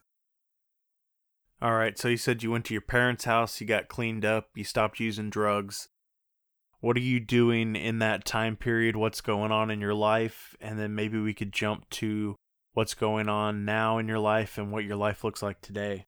All 1.61 1.73
right. 1.73 1.97
So 1.97 2.09
you 2.09 2.17
said 2.17 2.43
you 2.43 2.51
went 2.51 2.65
to 2.65 2.73
your 2.73 2.81
parents' 2.81 3.25
house, 3.25 3.61
you 3.61 3.67
got 3.67 3.87
cleaned 3.87 4.25
up, 4.25 4.49
you 4.55 4.63
stopped 4.63 4.99
using 4.99 5.29
drugs. 5.29 5.87
What 6.81 6.97
are 6.97 7.01
you 7.01 7.21
doing 7.21 7.77
in 7.77 7.99
that 7.99 8.25
time 8.25 8.57
period? 8.57 8.97
What's 8.97 9.21
going 9.21 9.53
on 9.53 9.71
in 9.71 9.79
your 9.79 9.93
life? 9.93 10.57
And 10.59 10.77
then 10.77 10.95
maybe 10.95 11.17
we 11.19 11.33
could 11.33 11.53
jump 11.53 11.89
to 11.91 12.35
what's 12.73 12.93
going 12.93 13.29
on 13.29 13.65
now 13.65 13.97
in 13.97 14.07
your 14.07 14.19
life 14.19 14.57
and 14.57 14.71
what 14.71 14.85
your 14.85 14.97
life 14.97 15.23
looks 15.23 15.41
like 15.41 15.61
today. 15.61 16.07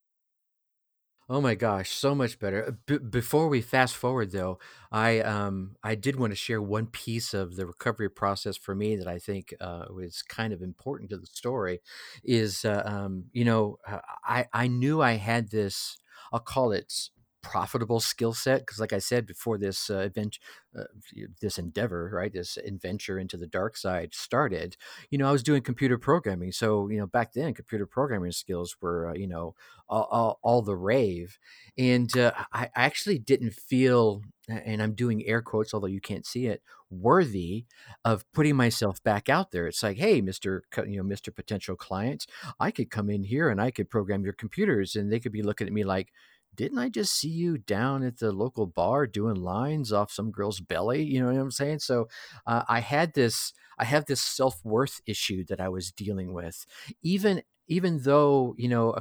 Oh 1.28 1.42
my 1.42 1.56
gosh, 1.56 1.90
so 1.92 2.14
much 2.14 2.38
better. 2.38 2.64
Uh, 2.68 2.72
B- 2.86 3.00
before 3.00 3.48
we 3.48 3.60
fast 3.60 3.96
forward 3.96 4.32
though, 4.32 4.60
I 4.92 5.22
um 5.22 5.76
I 5.84 5.96
did 5.96 6.18
want 6.20 6.32
to 6.32 6.36
share 6.36 6.62
one 6.62 6.86
piece 6.86 7.34
of 7.34 7.56
the 7.56 7.66
recovery 7.66 8.10
process 8.12 8.56
for 8.58 8.76
me 8.76 8.96
that 8.98 9.08
I 9.08 9.18
think 9.18 9.52
uh, 9.60 9.86
was 9.90 10.22
kind 10.22 10.54
of 10.54 10.62
important 10.62 11.10
to 11.10 11.18
the 11.18 11.26
story. 11.26 11.82
Is 12.24 12.64
uh, 12.64 12.84
um 12.86 13.26
you 13.34 13.44
know 13.44 13.80
uh, 13.88 14.02
I 14.24 14.46
I 14.54 14.68
knew 14.68 15.02
I 15.02 15.14
had 15.14 15.50
this 15.50 15.98
I'll 16.32 16.40
call 16.40 16.72
it 16.72 17.10
profitable 17.46 18.00
skill 18.00 18.34
set 18.34 18.62
because 18.62 18.80
like 18.80 18.92
i 18.92 18.98
said 18.98 19.28
before 19.28 19.56
this 19.60 19.92
uh, 19.92 20.00
event 20.00 20.40
uh, 20.78 20.86
this 21.42 21.60
endeavor 21.60 22.10
right 22.12 22.34
this 22.34 22.58
adventure 22.58 23.20
into 23.20 23.38
the 23.38 23.46
dark 23.46 23.78
side 23.78 24.16
started 24.16 24.76
you 25.12 25.18
know 25.20 25.30
i 25.30 25.32
was 25.32 25.44
doing 25.44 25.62
computer 25.62 26.00
programming 26.00 26.52
so 26.52 26.90
you 26.90 26.98
know 26.98 27.06
back 27.06 27.34
then 27.34 27.54
computer 27.54 27.86
programming 27.86 28.32
skills 28.32 28.76
were 28.82 29.10
uh, 29.10 29.14
you 29.14 29.28
know 29.28 29.54
all, 29.88 30.08
all, 30.10 30.40
all, 30.42 30.62
the 30.64 30.76
rave 30.76 31.38
and 31.78 32.18
uh, 32.18 32.32
I, 32.52 32.72
actually 32.76 33.20
didn't 33.20 33.54
feel 33.54 34.24
and 34.50 34.82
i'm 34.82 34.96
doing 34.96 35.24
air 35.28 35.44
quotes 35.44 35.72
although 35.72 35.86
you 35.86 36.02
can't 36.02 36.26
see 36.26 36.48
it 36.48 36.64
worthy 36.90 37.66
of 38.04 38.32
putting 38.32 38.56
myself 38.56 39.04
back 39.04 39.28
out 39.28 39.52
there. 39.52 39.68
It's 39.68 39.84
like 39.84 39.98
hey 39.98 40.22
mr 40.22 40.62
you 40.88 40.98
know 40.98 41.04
mr 41.04 41.34
potential 41.36 41.76
client 41.76 42.26
i 42.60 42.72
could 42.72 42.90
come 42.90 43.10
in 43.10 43.24
here 43.24 43.50
and 43.50 43.62
i 43.62 43.72
could 43.72 43.90
program 43.90 44.24
your 44.24 44.34
computers 44.34 44.96
and 44.96 45.12
they 45.12 45.20
could 45.20 45.32
be 45.32 45.44
looking 45.44 45.68
at 45.68 45.74
me 45.74 45.84
like 45.84 46.12
didn't 46.56 46.78
I 46.80 46.90
just 46.90 47.14
see 47.16 47.30
you 47.30 47.58
down 47.58 48.04
at 48.04 48.18
the 48.20 48.32
local 48.32 48.66
bar 48.68 49.08
doing 49.08 49.36
lines 49.36 49.92
off 49.92 50.12
some 50.12 50.32
girl's 50.32 50.60
belly? 50.60 51.04
You 51.04 51.22
know 51.22 51.28
what 51.32 51.40
I'm 51.40 51.52
saying? 51.52 51.80
So 51.80 52.08
uh, 52.48 52.64
I 52.68 52.80
had 52.80 53.14
this, 53.14 53.54
I 53.78 53.86
have 53.86 54.06
this 54.06 54.22
self 54.22 54.64
worth 54.64 55.02
issue 55.06 55.44
that 55.46 55.60
I 55.62 55.70
was 55.70 55.92
dealing 55.92 56.34
with, 56.34 56.66
even 57.02 57.42
even 57.68 58.00
though 58.04 58.56
you 58.58 58.70
know 58.70 58.96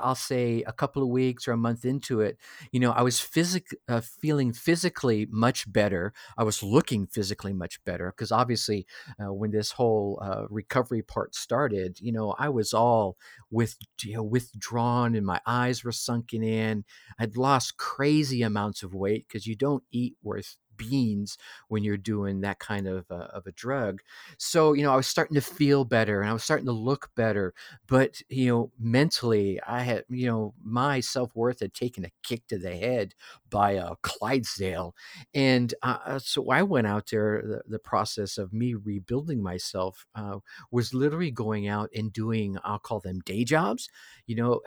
I'll 0.00 0.14
say 0.14 0.62
a 0.66 0.72
couple 0.72 1.02
of 1.02 1.08
weeks 1.08 1.46
or 1.46 1.52
a 1.52 1.56
month 1.56 1.84
into 1.84 2.20
it, 2.20 2.38
you 2.72 2.80
know, 2.80 2.92
I 2.92 3.02
was 3.02 3.20
physic 3.20 3.68
uh, 3.88 4.00
feeling 4.00 4.52
physically 4.52 5.26
much 5.30 5.70
better. 5.72 6.12
I 6.36 6.44
was 6.44 6.62
looking 6.62 7.06
physically 7.06 7.52
much 7.52 7.82
better 7.84 8.10
because 8.10 8.32
obviously, 8.32 8.86
uh, 9.20 9.32
when 9.32 9.50
this 9.50 9.72
whole 9.72 10.18
uh, 10.22 10.46
recovery 10.50 11.02
part 11.02 11.34
started, 11.34 11.98
you 12.00 12.12
know, 12.12 12.34
I 12.38 12.48
was 12.48 12.72
all 12.72 13.16
with 13.50 13.76
you 14.02 14.14
know 14.14 14.22
withdrawn 14.22 15.14
and 15.14 15.26
my 15.26 15.40
eyes 15.46 15.84
were 15.84 15.92
sunken 15.92 16.42
in. 16.42 16.84
I'd 17.18 17.36
lost 17.36 17.76
crazy 17.76 18.42
amounts 18.42 18.82
of 18.82 18.94
weight 18.94 19.26
because 19.28 19.46
you 19.46 19.56
don't 19.56 19.84
eat 19.90 20.16
worth 20.22 20.56
beans 20.76 21.38
when 21.68 21.84
you're 21.84 21.96
doing 21.96 22.40
that 22.40 22.58
kind 22.58 22.86
of, 22.86 23.10
uh, 23.10 23.28
of 23.32 23.46
a 23.46 23.52
drug. 23.52 24.00
So, 24.38 24.72
you 24.72 24.82
know, 24.82 24.92
I 24.92 24.96
was 24.96 25.06
starting 25.06 25.34
to 25.34 25.40
feel 25.40 25.84
better 25.84 26.20
and 26.20 26.30
I 26.30 26.32
was 26.32 26.44
starting 26.44 26.66
to 26.66 26.72
look 26.72 27.10
better. 27.14 27.54
But, 27.86 28.20
you 28.28 28.48
know, 28.48 28.72
mentally, 28.78 29.60
I 29.66 29.82
had, 29.82 30.04
you 30.08 30.26
know, 30.26 30.54
my 30.62 31.00
self 31.00 31.34
worth 31.34 31.60
had 31.60 31.74
taken 31.74 32.04
a 32.04 32.10
kick 32.22 32.46
to 32.48 32.58
the 32.58 32.74
head 32.74 33.14
by 33.50 33.72
a 33.72 33.96
Clydesdale. 34.02 34.94
And 35.34 35.74
uh, 35.82 35.98
uh, 36.04 36.18
so 36.18 36.50
I 36.50 36.62
went 36.62 36.86
out 36.86 37.08
there, 37.10 37.42
the, 37.44 37.62
the, 37.66 37.78
process 37.86 38.36
of 38.36 38.52
me 38.52 38.74
rebuilding 38.74 39.40
myself 39.40 40.06
uh, 40.16 40.38
was 40.72 40.92
literally 40.92 41.30
going 41.30 41.68
out 41.68 41.88
and 41.94 42.12
doing, 42.12 42.58
I'll 42.64 42.80
call 42.80 42.98
them 42.98 43.20
day 43.20 43.44
jobs. 43.44 43.88
You 44.26 44.34
know, 44.34 44.60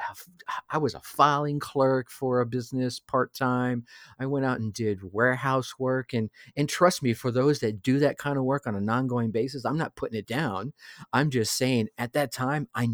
I 0.70 0.78
was 0.78 0.94
a 0.94 1.02
filing 1.02 1.60
clerk 1.60 2.10
for 2.10 2.40
a 2.40 2.46
business 2.46 3.00
part 3.00 3.34
time. 3.34 3.86
I 4.20 4.26
went 4.26 4.46
out 4.46 4.60
and 4.60 4.74
did 4.74 5.14
warehouse 5.14 5.74
work 5.78 5.99
work 6.00 6.14
and 6.14 6.30
and 6.56 6.70
trust 6.70 7.04
me 7.04 7.14
for 7.14 7.32
those 7.32 7.60
that 7.60 7.82
do 7.82 8.00
that 8.00 8.18
kind 8.18 8.38
of 8.38 8.44
work 8.44 8.68
on 8.68 8.76
an 8.76 8.90
ongoing 8.90 9.32
basis 9.32 9.66
i'm 9.66 9.78
not 9.78 9.96
putting 9.96 10.18
it 10.18 10.28
down 10.28 10.74
i'm 11.14 11.30
just 11.30 11.56
saying 11.58 11.88
at 11.98 12.14
that 12.14 12.32
time 12.32 12.68
i 12.76 12.88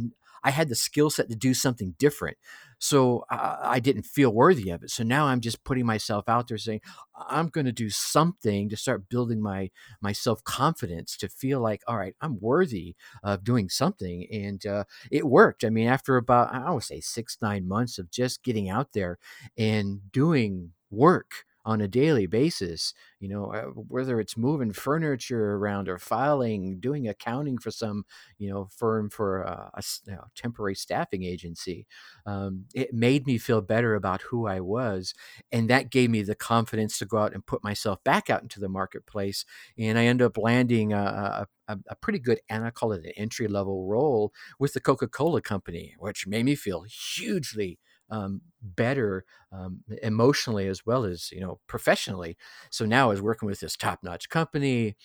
i 0.43 0.51
had 0.51 0.69
the 0.69 0.75
skill 0.75 1.09
set 1.09 1.29
to 1.29 1.35
do 1.35 1.53
something 1.53 1.95
different 1.97 2.37
So 2.77 3.23
I, 3.29 3.57
I 3.75 3.79
didn't 3.79 4.03
feel 4.05 4.31
worthy 4.31 4.69
of 4.69 4.83
it. 4.83 4.91
So 4.91 5.03
now 5.03 5.27
I'm 5.27 5.39
just 5.39 5.63
putting 5.63 5.85
myself 5.85 6.27
out 6.27 6.49
there 6.49 6.57
saying, 6.57 6.81
I'm 7.29 7.47
going 7.47 7.65
to 7.65 7.71
do 7.71 7.89
something 7.89 8.67
to 8.69 8.75
start 8.77 9.07
building 9.09 9.41
my 9.41 9.71
my 10.01 10.11
self 10.11 10.43
confidence 10.43 11.15
to 11.17 11.29
feel 11.29 11.61
like, 11.61 11.81
all 11.87 11.97
right, 11.97 12.15
I'm 12.21 12.37
worthy 12.39 12.95
of 13.23 13.43
doing 13.45 13.69
something, 13.69 14.27
and 14.31 14.65
uh, 14.65 14.83
it 15.09 15.25
worked. 15.25 15.63
I 15.63 15.69
mean, 15.69 15.87
after 15.87 16.17
about 16.17 16.53
I 16.53 16.71
would 16.71 16.83
say 16.83 16.99
six 16.99 17.37
nine 17.41 17.67
months 17.67 17.97
of 17.97 18.11
just 18.11 18.43
getting 18.43 18.69
out 18.69 18.91
there 18.93 19.17
and 19.57 20.11
doing 20.11 20.71
work 20.91 21.45
on 21.65 21.81
a 21.81 21.87
daily 21.87 22.27
basis 22.27 22.93
you 23.19 23.27
know 23.27 23.51
uh, 23.53 23.63
whether 23.65 24.19
it's 24.19 24.37
moving 24.37 24.71
furniture 24.71 25.55
around 25.55 25.89
or 25.89 25.97
filing 25.97 26.79
doing 26.79 27.07
accounting 27.07 27.57
for 27.57 27.71
some 27.71 28.05
you 28.37 28.49
know 28.49 28.67
firm 28.77 29.09
for 29.09 29.41
a, 29.41 29.69
a 29.73 29.83
you 30.07 30.13
know, 30.13 30.25
temporary 30.35 30.75
staffing 30.75 31.23
agency 31.23 31.87
um, 32.25 32.65
it 32.73 32.93
made 32.93 33.25
me 33.25 33.37
feel 33.37 33.61
better 33.61 33.95
about 33.95 34.21
who 34.23 34.47
i 34.47 34.59
was 34.59 35.13
and 35.51 35.69
that 35.69 35.89
gave 35.89 36.09
me 36.09 36.21
the 36.21 36.35
confidence 36.35 36.97
to 36.97 37.05
go 37.05 37.17
out 37.17 37.33
and 37.33 37.45
put 37.45 37.63
myself 37.63 38.03
back 38.03 38.29
out 38.29 38.41
into 38.41 38.59
the 38.59 38.69
marketplace 38.69 39.45
and 39.77 39.97
i 39.97 40.05
ended 40.05 40.25
up 40.25 40.37
landing 40.37 40.93
a, 40.93 41.47
a, 41.67 41.77
a 41.87 41.95
pretty 41.95 42.19
good 42.19 42.39
and 42.49 42.63
i 42.65 42.69
call 42.69 42.91
it 42.91 43.05
an 43.05 43.11
entry 43.17 43.47
level 43.47 43.87
role 43.87 44.31
with 44.59 44.73
the 44.73 44.79
coca-cola 44.81 45.41
company 45.41 45.95
which 45.99 46.27
made 46.27 46.45
me 46.45 46.55
feel 46.55 46.83
hugely 46.83 47.79
um, 48.09 48.41
better 48.61 49.25
um, 49.51 49.81
emotionally 50.01 50.67
as 50.67 50.85
well 50.85 51.05
as 51.05 51.31
you 51.31 51.41
know 51.41 51.59
professionally. 51.67 52.37
So 52.69 52.85
now 52.85 53.07
I 53.07 53.09
was 53.09 53.21
working 53.21 53.47
with 53.47 53.59
this 53.59 53.75
top 53.75 53.99
notch 54.03 54.29
company, 54.29 54.95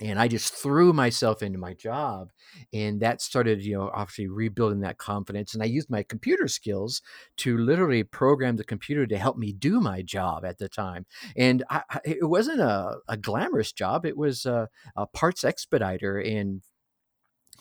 and 0.00 0.18
I 0.18 0.28
just 0.28 0.54
threw 0.54 0.92
myself 0.92 1.42
into 1.42 1.58
my 1.58 1.74
job, 1.74 2.30
and 2.72 3.00
that 3.00 3.20
started 3.20 3.64
you 3.64 3.76
know 3.76 3.90
obviously 3.94 4.28
rebuilding 4.28 4.80
that 4.80 4.98
confidence. 4.98 5.54
And 5.54 5.62
I 5.62 5.66
used 5.66 5.90
my 5.90 6.02
computer 6.02 6.48
skills 6.48 7.02
to 7.38 7.58
literally 7.58 8.02
program 8.04 8.56
the 8.56 8.64
computer 8.64 9.06
to 9.06 9.18
help 9.18 9.36
me 9.36 9.52
do 9.52 9.80
my 9.80 10.02
job 10.02 10.44
at 10.44 10.58
the 10.58 10.68
time. 10.68 11.06
And 11.36 11.64
I, 11.68 11.82
it 12.04 12.28
wasn't 12.28 12.60
a, 12.60 12.96
a, 13.08 13.16
glamorous 13.16 13.72
job; 13.72 14.06
it 14.06 14.16
was 14.16 14.46
a, 14.46 14.68
a 14.96 15.06
parts 15.06 15.44
expediter 15.44 16.18
and 16.18 16.62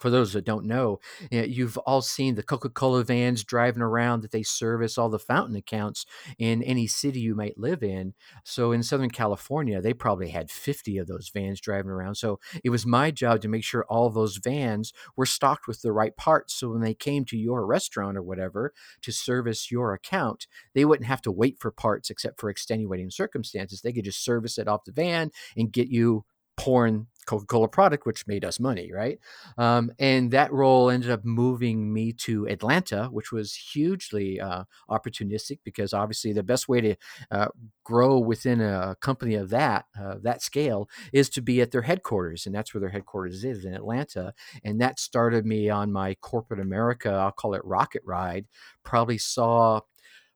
for 0.02 0.10
those 0.10 0.34
that 0.34 0.46
don't 0.46 0.66
know, 0.66 1.00
eh, 1.32 1.44
you've 1.44 1.78
all 1.80 2.02
seen 2.02 2.34
the 2.36 2.44
Coca 2.44 2.70
Cola 2.70 3.04
vans 3.04 3.44
driving 3.44 3.84
around 3.84 4.22
that 4.22 4.32
they 4.32 4.42
service 4.44 4.98
all 4.98 5.10
the 5.10 5.20
fountain 5.20 5.56
accounts 5.56 6.06
in 6.40 6.64
any 6.64 6.88
city 6.88 7.20
you 7.20 7.36
might 7.36 7.58
live 7.58 7.84
in. 7.84 8.14
So 8.44 8.72
in 8.72 8.82
Southern 8.82 9.12
California, 9.12 9.80
they 9.80 9.94
probably 9.94 10.30
had 10.30 10.50
50 10.50 10.98
of 10.98 11.08
those 11.08 11.30
vans 11.30 11.62
driving 11.62 11.92
around. 11.92 12.16
So 12.16 12.40
it 12.64 12.72
was 12.72 12.86
my 12.86 13.12
job 13.12 13.42
to 13.42 13.48
make 13.48 13.64
sure 13.64 13.86
all 13.86 14.10
those 14.10 14.38
vans 14.38 14.92
were 15.16 15.28
stocked 15.28 15.68
with 15.68 15.82
the 15.84 15.92
right 15.92 16.18
parts. 16.18 16.56
So 16.56 16.70
when 16.72 16.82
they 16.82 16.96
came 16.96 17.24
to 17.26 17.38
your 17.38 17.66
restaurant 17.66 18.18
or 18.18 18.24
whatever 18.24 18.74
to 19.04 19.12
service 19.12 19.70
your 19.70 19.94
account, 19.94 20.48
they 20.74 20.84
wouldn't 20.84 21.08
have 21.08 21.22
to 21.22 21.32
wait 21.32 21.60
for 21.60 21.70
parts 21.70 22.10
except 22.10 22.42
for 22.42 22.50
extenuating 22.50 23.12
circumstances. 23.12 23.82
They 23.82 23.94
could 23.94 24.06
just 24.06 24.26
service 24.26 24.58
it 24.58 24.68
off 24.68 24.86
the 24.86 24.92
van 24.92 25.30
and 25.56 25.72
get 25.72 25.90
you 25.90 26.26
pouring 26.58 27.08
Coca-Cola 27.26 27.68
product, 27.68 28.06
which 28.06 28.28
made 28.28 28.44
us 28.44 28.60
money, 28.60 28.92
right? 28.92 29.20
Um, 29.58 29.92
and 30.00 30.32
that 30.32 30.52
role 30.52 30.90
ended 30.90 31.12
up 31.12 31.24
moving 31.24 31.94
me 31.94 32.14
to 32.14 32.48
Atlanta, 32.48 33.10
which 33.12 33.32
was 33.32 33.54
hugely 33.54 34.40
uh, 34.40 34.64
opportunistic 34.90 35.60
because 35.64 35.94
obviously 35.94 36.34
the 36.34 36.44
best 36.44 36.68
way 36.68 36.82
to 36.82 36.96
uh, 37.30 37.48
grow 37.84 38.20
within 38.20 38.62
a 38.62 38.96
company 39.02 39.36
of 39.36 39.50
that 39.50 39.86
uh, 40.00 40.16
that 40.22 40.42
scale 40.42 40.90
is 41.14 41.30
to 41.30 41.42
be 41.42 41.62
at 41.62 41.72
their 41.72 41.82
headquarters, 41.82 42.46
and 42.46 42.56
that's 42.56 42.74
where 42.74 42.82
their 42.82 42.90
headquarters 42.90 43.44
is 43.44 43.66
in 43.66 43.74
Atlanta. 43.74 44.34
And 44.64 44.82
that 44.82 45.00
started 45.00 45.46
me 45.46 45.70
on 45.70 45.92
my 45.92 46.16
corporate 46.16 46.60
America, 46.60 47.12
I'll 47.12 47.32
call 47.32 47.54
it 47.54 47.66
rocket 47.66 48.02
ride. 48.06 48.48
Probably 48.84 49.18
saw 49.18 49.82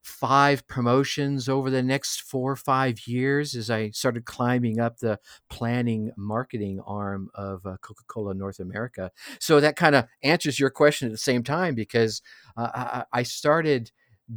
five 0.06 0.68
promotions 0.68 1.50
over 1.50 1.72
the 1.72 1.82
next 1.82 2.22
four 2.22 2.52
or 2.52 2.56
five 2.56 3.08
years 3.08 3.56
as 3.56 3.72
I 3.72 3.90
started 3.90 4.24
climbing 4.26 4.80
up 4.80 5.00
the 5.00 5.20
planning 5.50 6.12
marketing 6.16 6.80
arm 6.86 7.30
of 7.34 7.66
uh, 7.66 7.78
Coca 7.82 8.04
Cola 8.08 8.36
North 8.36 8.60
America. 8.60 9.12
So 9.40 9.60
that 9.60 9.76
kind 9.76 9.96
of 9.96 10.06
answers 10.22 10.60
your 10.60 10.70
question 10.70 11.08
at 11.08 11.12
the 11.12 11.18
same 11.18 11.42
time 11.42 11.74
because 11.74 12.22
uh, 12.56 13.04
I, 13.12 13.20
I 13.20 13.24
started 13.24 13.92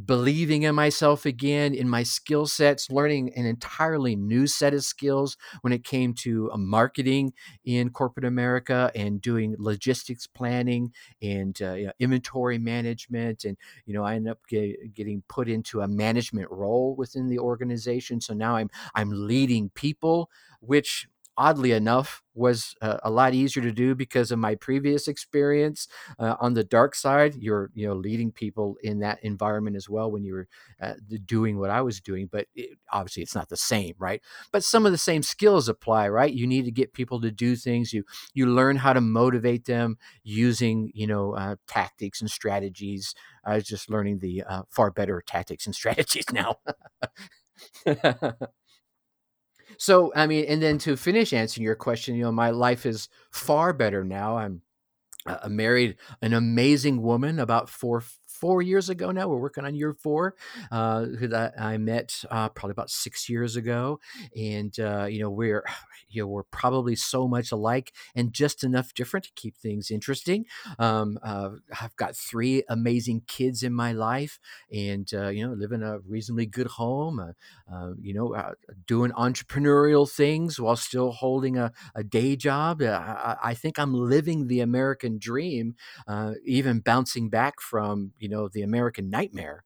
believing 0.05 0.63
in 0.63 0.75
myself 0.75 1.25
again, 1.25 1.73
in 1.73 1.89
my 1.89 2.03
skill 2.03 2.45
sets, 2.45 2.91
learning 2.91 3.33
an 3.35 3.45
entirely 3.45 4.15
new 4.15 4.45
set 4.45 4.73
of 4.73 4.83
skills 4.83 5.35
when 5.61 5.73
it 5.73 5.83
came 5.83 6.13
to 6.13 6.51
uh, 6.51 6.57
marketing 6.57 7.33
in 7.65 7.89
corporate 7.89 8.25
America 8.25 8.91
and 8.93 9.21
doing 9.21 9.55
logistics 9.57 10.27
planning 10.27 10.93
and 11.21 11.59
uh, 11.61 11.73
you 11.73 11.85
know, 11.87 11.93
inventory 11.99 12.57
management. 12.59 13.45
And, 13.45 13.57
you 13.85 13.93
know, 13.93 14.03
I 14.03 14.15
ended 14.15 14.31
up 14.31 14.39
get, 14.47 14.93
getting 14.93 15.23
put 15.27 15.49
into 15.49 15.81
a 15.81 15.87
management 15.87 16.51
role 16.51 16.95
within 16.95 17.27
the 17.27 17.39
organization. 17.39 18.21
So 18.21 18.33
now 18.33 18.55
I'm, 18.55 18.69
I'm 18.93 19.09
leading 19.11 19.69
people, 19.69 20.29
which 20.59 21.07
oddly 21.39 21.71
enough, 21.71 22.21
was 22.35 22.75
uh, 22.81 22.97
a 23.03 23.09
lot 23.09 23.33
easier 23.33 23.63
to 23.63 23.71
do 23.71 23.95
because 23.95 24.31
of 24.31 24.39
my 24.39 24.55
previous 24.55 25.07
experience 25.07 25.87
uh, 26.19 26.35
on 26.39 26.53
the 26.53 26.63
dark 26.63 26.95
side. 26.95 27.35
You're, 27.35 27.71
you 27.73 27.87
know, 27.87 27.95
leading 27.95 28.31
people 28.31 28.77
in 28.83 28.99
that 28.99 29.23
environment 29.23 29.75
as 29.77 29.89
well 29.89 30.11
when 30.11 30.23
you 30.23 30.33
were 30.35 30.47
uh, 30.81 30.93
doing 31.25 31.57
what 31.59 31.69
I 31.69 31.81
was 31.81 31.99
doing, 32.01 32.29
but 32.31 32.47
it, 32.55 32.77
obviously 32.91 33.23
it's 33.23 33.35
not 33.35 33.49
the 33.49 33.57
same, 33.57 33.95
right? 33.97 34.21
But 34.51 34.63
some 34.63 34.85
of 34.85 34.91
the 34.91 34.97
same 34.97 35.23
skills 35.23 35.67
apply, 35.69 36.09
right? 36.09 36.31
You 36.33 36.47
need 36.47 36.65
to 36.65 36.71
get 36.71 36.93
people 36.93 37.21
to 37.21 37.31
do 37.31 37.55
things. 37.55 37.93
You 37.93 38.03
you 38.33 38.45
learn 38.45 38.77
how 38.77 38.93
to 38.93 39.01
motivate 39.01 39.65
them 39.65 39.97
using, 40.23 40.91
you 40.93 41.07
know, 41.07 41.33
uh, 41.35 41.55
tactics 41.67 42.21
and 42.21 42.29
strategies. 42.29 43.13
I 43.45 43.55
was 43.55 43.63
just 43.65 43.89
learning 43.89 44.19
the 44.19 44.43
uh, 44.43 44.63
far 44.69 44.91
better 44.91 45.23
tactics 45.25 45.65
and 45.65 45.75
strategies 45.81 46.25
now. 46.31 46.57
So, 49.79 50.11
I 50.15 50.27
mean, 50.27 50.45
and 50.45 50.61
then 50.61 50.77
to 50.79 50.97
finish 50.97 51.33
answering 51.33 51.63
your 51.65 51.75
question, 51.75 52.15
you 52.15 52.23
know, 52.23 52.33
my 52.33 52.51
life 52.51 52.85
is 52.85 53.07
far 53.31 53.73
better 53.73 54.03
now. 54.03 54.37
I'm 54.37 54.61
uh, 55.25 55.49
married 55.49 55.97
an 56.21 56.33
amazing 56.33 57.01
woman 57.01 57.39
about 57.39 57.69
four 57.69 58.03
four 58.39 58.61
years 58.61 58.89
ago 58.89 59.11
now. 59.11 59.27
We're 59.27 59.37
working 59.37 59.65
on 59.65 59.75
year 59.75 59.93
four, 59.93 60.35
uh, 60.71 61.05
who 61.05 61.27
that 61.27 61.53
I 61.59 61.77
met 61.77 62.23
uh, 62.31 62.49
probably 62.49 62.71
about 62.71 62.89
six 62.89 63.29
years 63.29 63.55
ago, 63.55 63.99
and 64.35 64.77
uh, 64.79 65.05
you 65.05 65.19
know 65.21 65.29
we're 65.29 65.63
you 66.09 66.23
know 66.23 66.27
we're 66.27 66.43
probably 66.43 66.95
so 66.95 67.27
much 67.27 67.51
alike 67.51 67.93
and 68.15 68.33
just 68.33 68.63
enough 68.63 68.93
different 68.93 69.25
to 69.25 69.31
keep 69.35 69.57
things 69.57 69.91
interesting. 69.91 70.45
Um, 70.77 71.19
uh, 71.23 71.49
I've 71.81 71.95
got 71.95 72.15
three 72.15 72.63
amazing 72.69 73.23
kids 73.27 73.63
in 73.63 73.73
my 73.73 73.91
life, 73.91 74.39
and 74.71 75.09
uh, 75.13 75.27
you 75.27 75.45
know 75.45 75.53
live 75.53 75.71
in 75.71 75.83
a 75.83 75.99
reasonably 75.99 76.45
good 76.45 76.67
home. 76.67 77.19
Uh, 77.71 77.91
you 78.01 78.13
know, 78.13 78.35
doing 78.87 79.11
entrepreneurial 79.11 80.09
things 80.09 80.59
while 80.59 80.75
still 80.75 81.11
holding 81.11 81.57
a, 81.57 81.71
a 81.93 82.03
day 82.03 82.35
job. 82.35 82.81
I, 82.81 83.35
I, 83.43 83.53
think 83.53 83.77
I'm 83.77 83.93
living 83.93 84.47
the 84.47 84.61
American 84.61 85.19
dream, 85.19 85.75
even 86.45 86.79
bouncing 86.79 87.29
back 87.29 87.61
from 87.61 88.11
you 88.17 88.28
know, 88.29 88.47
the 88.47 88.61
American 88.61 89.09
nightmare. 89.09 89.65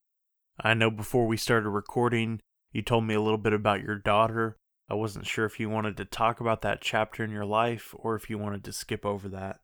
I 0.59 0.73
know 0.73 0.89
before 0.89 1.27
we 1.27 1.37
started 1.37 1.69
recording, 1.69 2.41
you 2.71 2.81
told 2.81 3.05
me 3.05 3.13
a 3.13 3.21
little 3.21 3.37
bit 3.37 3.53
about 3.53 3.81
your 3.81 3.97
daughter. 3.97 4.57
I 4.89 4.95
wasn't 4.95 5.27
sure 5.27 5.45
if 5.45 5.59
you 5.59 5.69
wanted 5.69 5.97
to 5.97 6.05
talk 6.05 6.39
about 6.39 6.61
that 6.61 6.81
chapter 6.81 7.23
in 7.23 7.31
your 7.31 7.45
life 7.45 7.93
or 7.97 8.15
if 8.15 8.29
you 8.29 8.37
wanted 8.37 8.63
to 8.65 8.73
skip 8.73 9.05
over 9.05 9.29
that. 9.29 9.59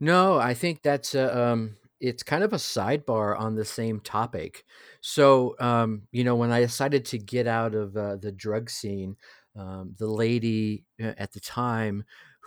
No, 0.00 0.38
I 0.38 0.54
think 0.54 0.82
that's 0.82 1.14
uh, 1.14 1.32
um, 1.52 1.76
it's 2.00 2.22
kind 2.22 2.44
of 2.44 2.52
a 2.52 2.56
sidebar 2.56 3.38
on 3.38 3.54
the 3.54 3.64
same 3.64 4.00
topic. 4.00 4.64
So, 5.00 5.56
um, 5.60 6.08
you 6.12 6.24
know, 6.24 6.36
when 6.36 6.50
I 6.52 6.60
decided 6.60 7.04
to 7.06 7.18
get 7.18 7.46
out 7.46 7.74
of 7.74 7.96
uh, 7.96 8.16
the 8.16 8.32
drug 8.32 8.70
scene, 8.70 9.16
um, 9.56 9.94
the 9.98 10.06
lady 10.06 10.84
uh, 11.02 11.14
at 11.16 11.32
the 11.32 11.40
time 11.40 12.04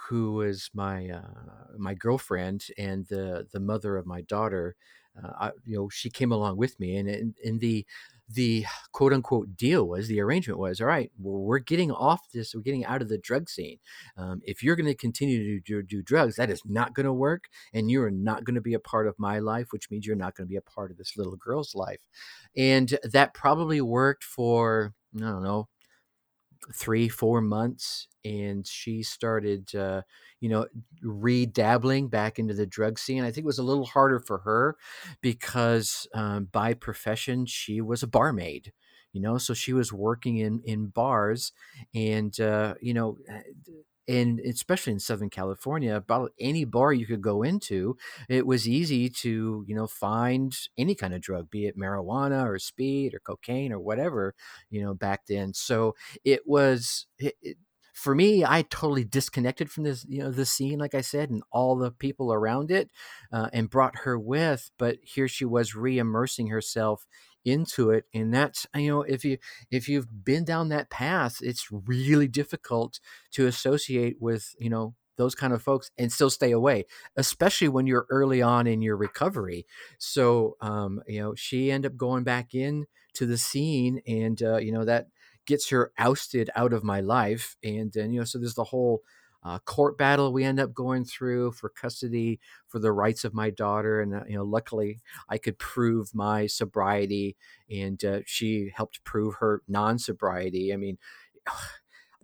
who 0.07 0.33
was 0.33 0.69
my 0.73 1.09
uh, 1.09 1.75
my 1.77 1.93
girlfriend 1.93 2.67
and 2.77 3.05
the 3.07 3.47
the 3.51 3.59
mother 3.59 3.97
of 3.97 4.05
my 4.05 4.21
daughter, 4.21 4.75
uh, 5.21 5.31
I, 5.39 5.51
you 5.65 5.75
know, 5.75 5.89
she 5.89 6.09
came 6.09 6.31
along 6.31 6.57
with 6.57 6.79
me, 6.79 6.95
and 6.97 7.09
in, 7.09 7.35
in 7.43 7.59
the 7.59 7.85
the 8.33 8.65
quote 8.93 9.13
unquote 9.13 9.57
deal 9.57 9.87
was 9.87 10.07
the 10.07 10.21
arrangement 10.21 10.59
was 10.59 10.79
all 10.79 10.87
right 10.87 11.11
well, 11.19 11.41
we're 11.41 11.59
getting 11.59 11.91
off 11.91 12.21
this 12.33 12.55
we're 12.55 12.61
getting 12.61 12.85
out 12.85 13.01
of 13.01 13.09
the 13.09 13.17
drug 13.17 13.49
scene. 13.49 13.77
Um, 14.17 14.41
if 14.45 14.63
you're 14.63 14.75
going 14.75 14.85
to 14.87 14.95
continue 14.95 15.59
to 15.59 15.59
do, 15.59 15.81
do, 15.81 16.01
drugs 16.01 16.35
that 16.35 16.49
is 16.49 16.61
not 16.65 16.93
going 16.93 17.05
to 17.05 17.13
work 17.13 17.45
and 17.73 17.91
you're 17.91 18.11
not 18.11 18.43
going 18.43 18.55
to 18.55 18.61
be 18.61 18.73
a 18.73 18.79
part 18.79 19.07
of 19.07 19.15
my 19.19 19.39
life 19.39 19.67
which 19.71 19.89
means 19.91 20.05
you're 20.05 20.15
not 20.15 20.35
going 20.35 20.47
to 20.47 20.49
be 20.49 20.57
a 20.57 20.61
part 20.61 20.91
of 20.91 20.97
this 20.97 21.17
little 21.17 21.35
girl's 21.35 21.75
life. 21.75 21.99
And 22.55 22.97
that 23.03 23.33
probably 23.33 23.81
worked 23.81 24.23
for 24.23 24.93
i 25.17 25.19
don't 25.19 25.43
know 25.43 25.67
three 26.73 27.09
four 27.09 27.41
months 27.41 28.07
and 28.23 28.67
she 28.67 29.01
started 29.03 29.73
uh, 29.75 30.01
you 30.39 30.49
know 30.49 30.67
redabbling 31.03 32.09
back 32.09 32.37
into 32.39 32.53
the 32.53 32.65
drug 32.67 32.99
scene 32.99 33.23
i 33.23 33.31
think 33.31 33.43
it 33.43 33.47
was 33.47 33.59
a 33.59 33.63
little 33.63 33.85
harder 33.85 34.19
for 34.19 34.39
her 34.39 34.77
because 35.21 36.07
um, 36.13 36.45
by 36.45 36.73
profession 36.73 37.45
she 37.45 37.81
was 37.81 38.03
a 38.03 38.07
barmaid 38.07 38.71
you 39.11 39.21
know 39.21 39.37
so 39.37 39.53
she 39.53 39.73
was 39.73 39.91
working 39.91 40.37
in 40.37 40.61
in 40.63 40.87
bars 40.87 41.51
and 41.95 42.39
uh, 42.39 42.75
you 42.81 42.93
know 42.93 43.17
and 44.07 44.39
especially 44.39 44.93
in 44.93 44.99
Southern 44.99 45.29
California, 45.29 45.95
about 45.95 46.31
any 46.39 46.65
bar 46.65 46.93
you 46.93 47.05
could 47.05 47.21
go 47.21 47.43
into, 47.43 47.97
it 48.29 48.45
was 48.45 48.67
easy 48.67 49.09
to, 49.09 49.63
you 49.67 49.75
know, 49.75 49.87
find 49.87 50.57
any 50.77 50.95
kind 50.95 51.13
of 51.13 51.21
drug, 51.21 51.49
be 51.49 51.65
it 51.65 51.77
marijuana 51.77 52.45
or 52.45 52.59
speed 52.59 53.13
or 53.13 53.19
cocaine 53.19 53.71
or 53.71 53.79
whatever, 53.79 54.33
you 54.69 54.81
know, 54.81 54.93
back 54.93 55.21
then. 55.27 55.53
So 55.53 55.95
it 56.23 56.41
was, 56.45 57.05
it, 57.19 57.35
it, 57.41 57.57
for 57.93 58.15
me, 58.15 58.43
I 58.43 58.63
totally 58.63 59.03
disconnected 59.03 59.69
from 59.69 59.83
this, 59.83 60.05
you 60.07 60.23
know, 60.23 60.31
the 60.31 60.45
scene, 60.45 60.79
like 60.79 60.95
I 60.95 61.01
said, 61.01 61.29
and 61.29 61.43
all 61.51 61.75
the 61.75 61.91
people 61.91 62.33
around 62.33 62.71
it, 62.71 62.89
uh, 63.31 63.49
and 63.53 63.69
brought 63.69 63.99
her 63.99 64.17
with. 64.17 64.71
But 64.79 64.97
here 65.03 65.27
she 65.27 65.45
was 65.45 65.75
re-immersing 65.75 66.47
herself 66.47 67.05
into 67.43 67.89
it 67.89 68.05
and 68.13 68.33
that's 68.33 68.67
you 68.75 68.89
know 68.89 69.01
if 69.01 69.25
you 69.25 69.37
if 69.71 69.87
you've 69.89 70.23
been 70.23 70.43
down 70.43 70.69
that 70.69 70.89
path 70.89 71.37
it's 71.41 71.67
really 71.71 72.27
difficult 72.27 72.99
to 73.31 73.47
associate 73.47 74.17
with 74.19 74.53
you 74.59 74.69
know 74.69 74.93
those 75.17 75.35
kind 75.35 75.53
of 75.53 75.61
folks 75.61 75.91
and 75.97 76.11
still 76.11 76.29
stay 76.29 76.51
away 76.51 76.85
especially 77.15 77.67
when 77.67 77.85
you're 77.87 78.07
early 78.09 78.41
on 78.41 78.65
in 78.65 78.81
your 78.81 78.95
recovery. 78.97 79.65
So 79.97 80.55
um 80.61 81.01
you 81.07 81.21
know 81.21 81.35
she 81.35 81.71
ended 81.71 81.91
up 81.91 81.97
going 81.97 82.23
back 82.23 82.53
in 82.53 82.85
to 83.15 83.25
the 83.25 83.37
scene 83.37 84.01
and 84.07 84.41
uh, 84.41 84.57
you 84.57 84.71
know 84.71 84.85
that 84.85 85.07
gets 85.45 85.69
her 85.69 85.91
ousted 85.97 86.49
out 86.55 86.71
of 86.73 86.83
my 86.83 87.01
life 87.01 87.55
and 87.63 87.91
then 87.93 88.11
you 88.11 88.19
know 88.19 88.25
so 88.25 88.37
there's 88.37 88.53
the 88.55 88.63
whole 88.63 89.01
uh, 89.43 89.57
court 89.59 89.97
battle 89.97 90.31
we 90.31 90.43
end 90.43 90.59
up 90.59 90.73
going 90.73 91.03
through 91.03 91.51
for 91.51 91.69
custody 91.69 92.39
for 92.67 92.79
the 92.79 92.91
rights 92.91 93.23
of 93.23 93.33
my 93.33 93.49
daughter. 93.49 93.99
And, 94.01 94.13
uh, 94.13 94.23
you 94.27 94.35
know, 94.35 94.43
luckily 94.43 94.99
I 95.29 95.37
could 95.37 95.57
prove 95.57 96.13
my 96.13 96.45
sobriety 96.45 97.37
and 97.69 98.03
uh, 98.03 98.19
she 98.25 98.71
helped 98.75 99.03
prove 99.03 99.35
her 99.35 99.61
non 99.67 99.97
sobriety. 99.97 100.73
I 100.73 100.77
mean, 100.77 100.97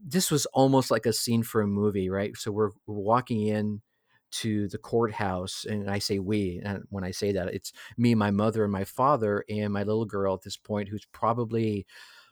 this 0.06 0.30
was 0.30 0.46
almost 0.48 0.92
like 0.92 1.08
a 1.08 1.14
scene 1.14 1.42
for 1.42 1.62
a 1.62 1.68
movie, 1.68 2.10
right? 2.10 2.38
So 2.38 2.52
we're, 2.52 2.72
walking 2.86 3.48
in 3.48 3.82
to 4.30 4.68
the 4.68 4.78
courthouse 4.78 5.66
and 5.70 5.90
i 5.90 6.00
say 6.00 6.20
we 6.20 6.62
and 6.66 6.84
when 6.90 7.06
i 7.06 7.12
say 7.12 7.32
that 7.32 7.48
it's 7.54 7.72
me 7.98 8.14
my 8.14 8.30
mother 8.30 8.64
and 8.64 8.74
my 8.74 8.84
father 8.84 9.46
and 9.50 9.72
my 9.72 9.84
little 9.84 10.06
girl 10.06 10.34
at 10.34 10.42
this 10.42 10.58
point 10.58 10.90
who's 10.90 11.08
probably 11.14 11.86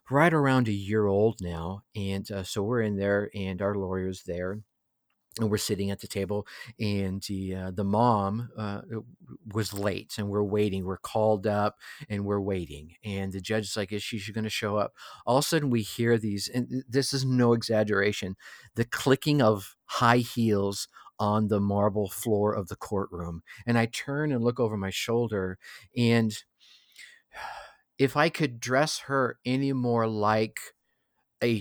right 0.10 0.34
around 0.34 0.68
a 0.68 0.74
year 0.74 1.06
old 1.06 1.40
now 1.42 1.82
and 1.96 2.30
uh, 2.32 2.44
so 2.44 2.62
we're 2.62 2.82
in 2.82 2.98
there 2.98 3.30
and 3.34 3.62
our 3.62 3.76
lawyer's 3.76 4.24
there 4.24 4.60
and 5.40 5.50
we're 5.50 5.58
sitting 5.58 5.92
at 5.92 6.00
the 6.00 6.08
table 6.08 6.48
and 6.80 7.22
the 7.24 7.56
uh, 7.56 7.72
the 7.72 7.84
mom 7.84 8.50
uh, 8.58 8.82
was 9.54 9.74
late 9.74 10.14
and 10.18 10.30
we're 10.30 10.44
waiting 10.44 10.86
we're 10.86 10.98
called 10.98 11.46
up 11.46 11.78
and 12.10 12.26
we're 12.26 12.40
waiting 12.40 12.94
and 13.04 13.34
the 13.34 13.42
judge 13.42 13.66
is 13.66 13.78
like 13.78 13.92
is 13.92 14.04
she 14.04 14.32
going 14.32 14.44
to 14.44 14.50
show 14.50 14.78
up? 14.78 14.94
All 15.26 15.38
of 15.38 15.44
a 15.44 15.48
sudden 15.48 15.70
we 15.70 15.82
hear 15.82 16.18
these 16.18 16.48
and 16.48 16.84
this 16.88 17.14
is 17.14 17.26
no 17.26 17.54
exaggeration 17.54 18.36
the 18.76 18.86
clicking 18.86 19.42
of 19.42 19.76
high 19.86 20.18
heels 20.18 20.88
on 21.20 21.48
the 21.48 21.60
marble 21.60 22.10
floor 22.10 22.54
of 22.54 22.68
the 22.68 22.76
courtroom 22.76 23.42
and 23.66 23.78
i 23.78 23.86
turn 23.86 24.32
and 24.32 24.44
look 24.44 24.60
over 24.60 24.76
my 24.76 24.90
shoulder 24.90 25.58
and 25.96 26.44
if 27.98 28.18
i 28.18 28.28
could 28.30 28.60
dress 28.60 29.00
her 29.08 29.38
any 29.46 29.72
more 29.72 30.08
like 30.08 30.60
a 31.42 31.60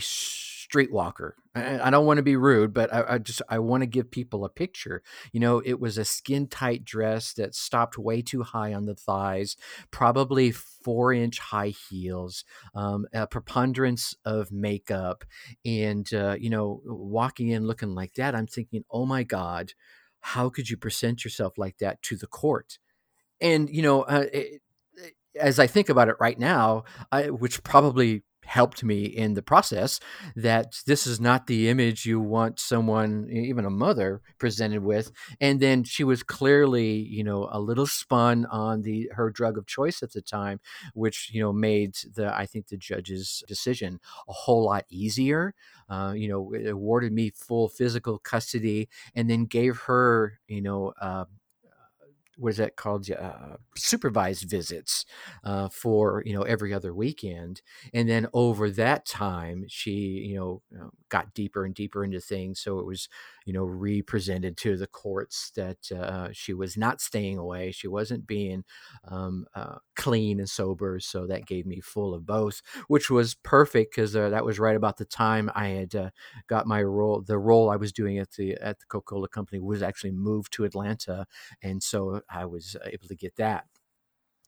streetwalker. 0.74 1.32
I, 1.54 1.90
don't 1.90 2.06
want 2.06 2.16
to 2.16 2.22
be 2.22 2.34
rude, 2.34 2.74
but 2.74 2.92
I, 2.92 3.04
I 3.10 3.18
just 3.18 3.40
I 3.48 3.60
want 3.60 3.82
to 3.82 3.86
give 3.86 4.10
people 4.10 4.44
a 4.44 4.48
picture. 4.48 5.02
You 5.32 5.38
know, 5.38 5.62
it 5.64 5.78
was 5.78 5.98
a 5.98 6.04
skin 6.04 6.48
tight 6.48 6.84
dress 6.84 7.32
that 7.34 7.54
stopped 7.54 7.96
way 7.96 8.22
too 8.22 8.42
high 8.42 8.74
on 8.74 8.86
the 8.86 8.96
thighs, 8.96 9.56
probably 9.92 10.50
four 10.50 11.12
inch 11.12 11.38
high 11.38 11.72
heels, 11.88 12.44
um, 12.74 13.06
a 13.12 13.26
preponderance 13.26 14.16
of 14.24 14.50
makeup, 14.50 15.24
and 15.64 16.12
uh, 16.12 16.36
you 16.38 16.50
know, 16.50 16.82
walking 16.84 17.48
in 17.48 17.66
looking 17.66 17.94
like 17.94 18.14
that. 18.14 18.34
I'm 18.34 18.48
thinking, 18.48 18.84
oh 18.90 19.06
my 19.06 19.22
god, 19.22 19.74
how 20.20 20.48
could 20.48 20.68
you 20.68 20.76
present 20.76 21.24
yourself 21.24 21.56
like 21.56 21.78
that 21.78 22.02
to 22.02 22.16
the 22.16 22.26
court? 22.26 22.78
And 23.40 23.70
you 23.70 23.82
know, 23.82 24.02
uh, 24.02 24.26
it, 24.32 24.60
as 25.38 25.58
I 25.58 25.66
think 25.66 25.88
about 25.88 26.08
it 26.08 26.16
right 26.20 26.38
now, 26.38 26.84
I, 27.10 27.30
which 27.30 27.62
probably 27.62 28.22
helped 28.46 28.82
me 28.84 29.04
in 29.04 29.34
the 29.34 29.42
process 29.42 30.00
that 30.36 30.76
this 30.86 31.06
is 31.06 31.20
not 31.20 31.46
the 31.46 31.68
image 31.68 32.06
you 32.06 32.20
want 32.20 32.58
someone 32.60 33.28
even 33.30 33.64
a 33.64 33.70
mother 33.70 34.20
presented 34.38 34.82
with. 34.82 35.10
And 35.40 35.60
then 35.60 35.84
she 35.84 36.04
was 36.04 36.22
clearly 36.22 36.92
you 36.94 37.24
know 37.24 37.48
a 37.50 37.60
little 37.60 37.86
spun 37.86 38.46
on 38.46 38.82
the 38.82 39.10
her 39.14 39.30
drug 39.30 39.58
of 39.58 39.66
choice 39.66 40.02
at 40.02 40.12
the 40.12 40.22
time 40.22 40.60
which 40.94 41.30
you 41.32 41.40
know 41.40 41.52
made 41.52 41.94
the 42.14 42.34
i 42.36 42.46
think 42.46 42.68
the 42.68 42.76
judge's 42.76 43.42
decision 43.48 44.00
a 44.28 44.32
whole 44.32 44.64
lot 44.64 44.84
easier. 44.88 45.54
Uh, 45.88 46.14
you 46.16 46.28
know 46.28 46.52
it 46.54 46.66
awarded 46.68 47.12
me 47.12 47.30
full 47.30 47.68
physical 47.68 48.18
custody 48.18 48.88
and 49.14 49.28
then 49.28 49.44
gave 49.44 49.76
her 49.80 50.38
you 50.48 50.62
know 50.62 50.92
uh, 51.00 51.24
what 52.36 52.50
is 52.50 52.56
that 52.58 52.76
called? 52.76 53.08
Uh, 53.10 53.56
supervised 53.76 54.48
visits 54.48 55.04
uh, 55.44 55.68
for 55.68 56.22
you 56.26 56.34
know 56.34 56.42
every 56.42 56.72
other 56.72 56.94
weekend 56.94 57.60
and 57.92 58.08
then 58.08 58.26
over 58.32 58.70
that 58.70 59.06
time 59.06 59.64
she 59.68 59.90
you 59.92 60.36
know 60.36 60.62
got 61.08 61.34
deeper 61.34 61.64
and 61.64 61.74
deeper 61.74 62.04
into 62.04 62.20
things 62.20 62.60
so 62.60 62.78
it 62.78 62.86
was 62.86 63.08
you 63.44 63.52
know 63.52 63.64
represented 63.64 64.56
to 64.56 64.76
the 64.76 64.86
courts 64.86 65.50
that 65.56 65.90
uh, 65.92 66.28
she 66.32 66.52
was 66.54 66.76
not 66.76 67.00
staying 67.00 67.38
away 67.38 67.70
she 67.70 67.88
wasn't 67.88 68.26
being 68.26 68.64
um, 69.08 69.46
uh, 69.54 69.76
clean 69.96 70.38
and 70.38 70.48
sober 70.48 70.98
so 71.00 71.26
that 71.26 71.46
gave 71.46 71.66
me 71.66 71.80
full 71.80 72.14
of 72.14 72.26
both 72.26 72.62
which 72.88 73.10
was 73.10 73.34
perfect 73.34 73.94
because 73.94 74.14
uh, 74.16 74.28
that 74.30 74.44
was 74.44 74.58
right 74.58 74.76
about 74.76 74.96
the 74.96 75.04
time 75.04 75.50
i 75.54 75.68
had 75.68 76.12
got 76.48 76.66
my 76.66 76.82
role 76.82 77.22
the 77.22 77.38
role 77.38 77.70
i 77.70 77.76
was 77.76 77.92
doing 77.92 78.18
at 78.18 78.30
the 78.32 78.54
at 78.60 78.78
the 78.78 78.86
coca-cola 78.86 79.28
company 79.28 79.60
was 79.60 79.82
actually 79.82 80.12
moved 80.12 80.52
to 80.52 80.64
atlanta 80.64 81.26
and 81.62 81.82
so 81.82 82.20
I 82.28 82.44
was 82.46 82.76
able 82.84 83.08
to 83.08 83.14
get 83.16 83.36
that. 83.36 83.64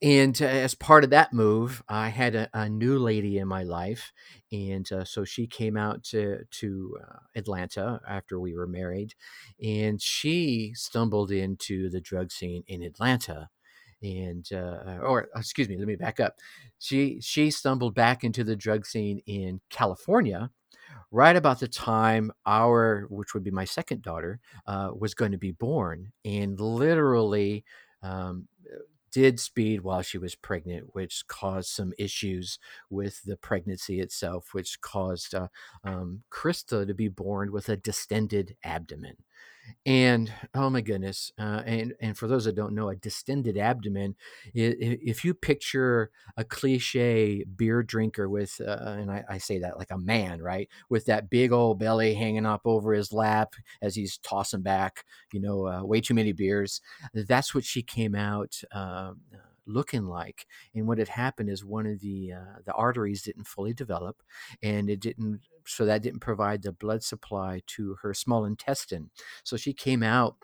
And 0.01 0.39
uh, 0.41 0.45
as 0.45 0.75
part 0.75 1.03
of 1.03 1.09
that 1.09 1.33
move, 1.33 1.83
I 1.89 2.09
had 2.09 2.35
a, 2.35 2.49
a 2.53 2.69
new 2.69 2.99
lady 2.99 3.39
in 3.39 3.47
my 3.47 3.63
life, 3.63 4.11
and 4.51 4.89
uh, 4.91 5.03
so 5.05 5.23
she 5.25 5.47
came 5.47 5.75
out 5.75 6.03
to 6.05 6.43
to 6.45 6.97
uh, 7.01 7.15
Atlanta 7.35 7.99
after 8.07 8.39
we 8.39 8.55
were 8.55 8.67
married, 8.67 9.15
and 9.63 9.99
she 9.99 10.73
stumbled 10.75 11.31
into 11.31 11.89
the 11.89 11.99
drug 11.99 12.31
scene 12.31 12.63
in 12.67 12.83
Atlanta, 12.83 13.49
and 14.03 14.47
uh, 14.53 14.99
or 15.01 15.29
excuse 15.35 15.67
me, 15.67 15.77
let 15.77 15.87
me 15.87 15.95
back 15.95 16.19
up. 16.19 16.35
She 16.77 17.19
she 17.19 17.49
stumbled 17.49 17.95
back 17.95 18.23
into 18.23 18.43
the 18.43 18.55
drug 18.55 18.85
scene 18.85 19.21
in 19.25 19.61
California, 19.71 20.51
right 21.11 21.35
about 21.35 21.59
the 21.59 21.67
time 21.67 22.31
our, 22.45 23.07
which 23.09 23.33
would 23.33 23.43
be 23.43 23.51
my 23.51 23.65
second 23.65 24.03
daughter, 24.03 24.39
uh, 24.67 24.91
was 24.97 25.13
going 25.15 25.31
to 25.33 25.37
be 25.39 25.51
born, 25.53 26.11
and 26.25 26.59
literally 26.59 27.65
um, 28.03 28.47
did 29.17 29.39
speed 29.39 29.81
while 29.81 30.03
she 30.03 30.19
was 30.19 30.35
pregnant, 30.35 30.93
which 30.93 31.25
caused 31.27 31.69
some 31.69 31.91
issues 31.97 32.59
with 32.87 33.23
the 33.23 33.35
pregnancy 33.35 33.99
itself, 33.99 34.53
which 34.53 34.79
caused 34.79 35.33
uh, 35.33 35.47
um, 35.83 36.21
Krista 36.31 36.85
to 36.85 36.93
be 36.93 37.07
born 37.07 37.51
with 37.51 37.67
a 37.67 37.75
distended 37.75 38.55
abdomen. 38.63 39.15
And 39.85 40.31
oh 40.53 40.69
my 40.69 40.81
goodness, 40.81 41.31
uh, 41.39 41.63
and 41.65 41.93
and 42.01 42.17
for 42.17 42.27
those 42.27 42.45
that 42.45 42.55
don't 42.55 42.75
know, 42.75 42.89
a 42.89 42.95
distended 42.95 43.57
abdomen. 43.57 44.15
If 44.53 45.23
you 45.25 45.33
picture 45.33 46.11
a 46.35 46.43
cliche 46.43 47.43
beer 47.43 47.83
drinker 47.83 48.29
with, 48.29 48.59
uh, 48.65 48.95
and 48.99 49.11
I, 49.11 49.23
I, 49.29 49.37
say 49.37 49.59
that 49.59 49.77
like 49.77 49.91
a 49.91 49.97
man, 49.97 50.41
right, 50.41 50.69
with 50.89 51.05
that 51.05 51.29
big 51.29 51.51
old 51.51 51.79
belly 51.79 52.13
hanging 52.13 52.45
up 52.45 52.61
over 52.65 52.93
his 52.93 53.13
lap 53.13 53.53
as 53.81 53.95
he's 53.95 54.17
tossing 54.17 54.61
back, 54.61 55.05
you 55.31 55.39
know, 55.39 55.67
uh, 55.67 55.83
way 55.83 56.01
too 56.01 56.13
many 56.13 56.33
beers. 56.33 56.81
That's 57.13 57.55
what 57.55 57.63
she 57.63 57.81
came 57.81 58.15
out. 58.15 58.61
Um, 58.71 59.21
looking 59.67 60.05
like. 60.05 60.47
And 60.73 60.87
what 60.87 60.97
had 60.97 61.09
happened 61.09 61.49
is 61.49 61.63
one 61.63 61.85
of 61.85 61.99
the 61.99 62.33
uh, 62.33 62.59
the 62.65 62.73
arteries 62.73 63.21
didn't 63.21 63.47
fully 63.47 63.73
develop, 63.73 64.23
and 64.63 64.89
it 64.89 64.99
didn't. 64.99 65.41
So 65.67 65.85
that 65.85 66.01
didn't 66.01 66.19
provide 66.21 66.63
the 66.63 66.71
blood 66.71 67.03
supply 67.03 67.61
to 67.67 67.97
her 68.01 68.13
small 68.13 68.45
intestine. 68.45 69.09
So 69.43 69.57
she 69.57 69.73
came 69.73 70.03
out 70.03 70.37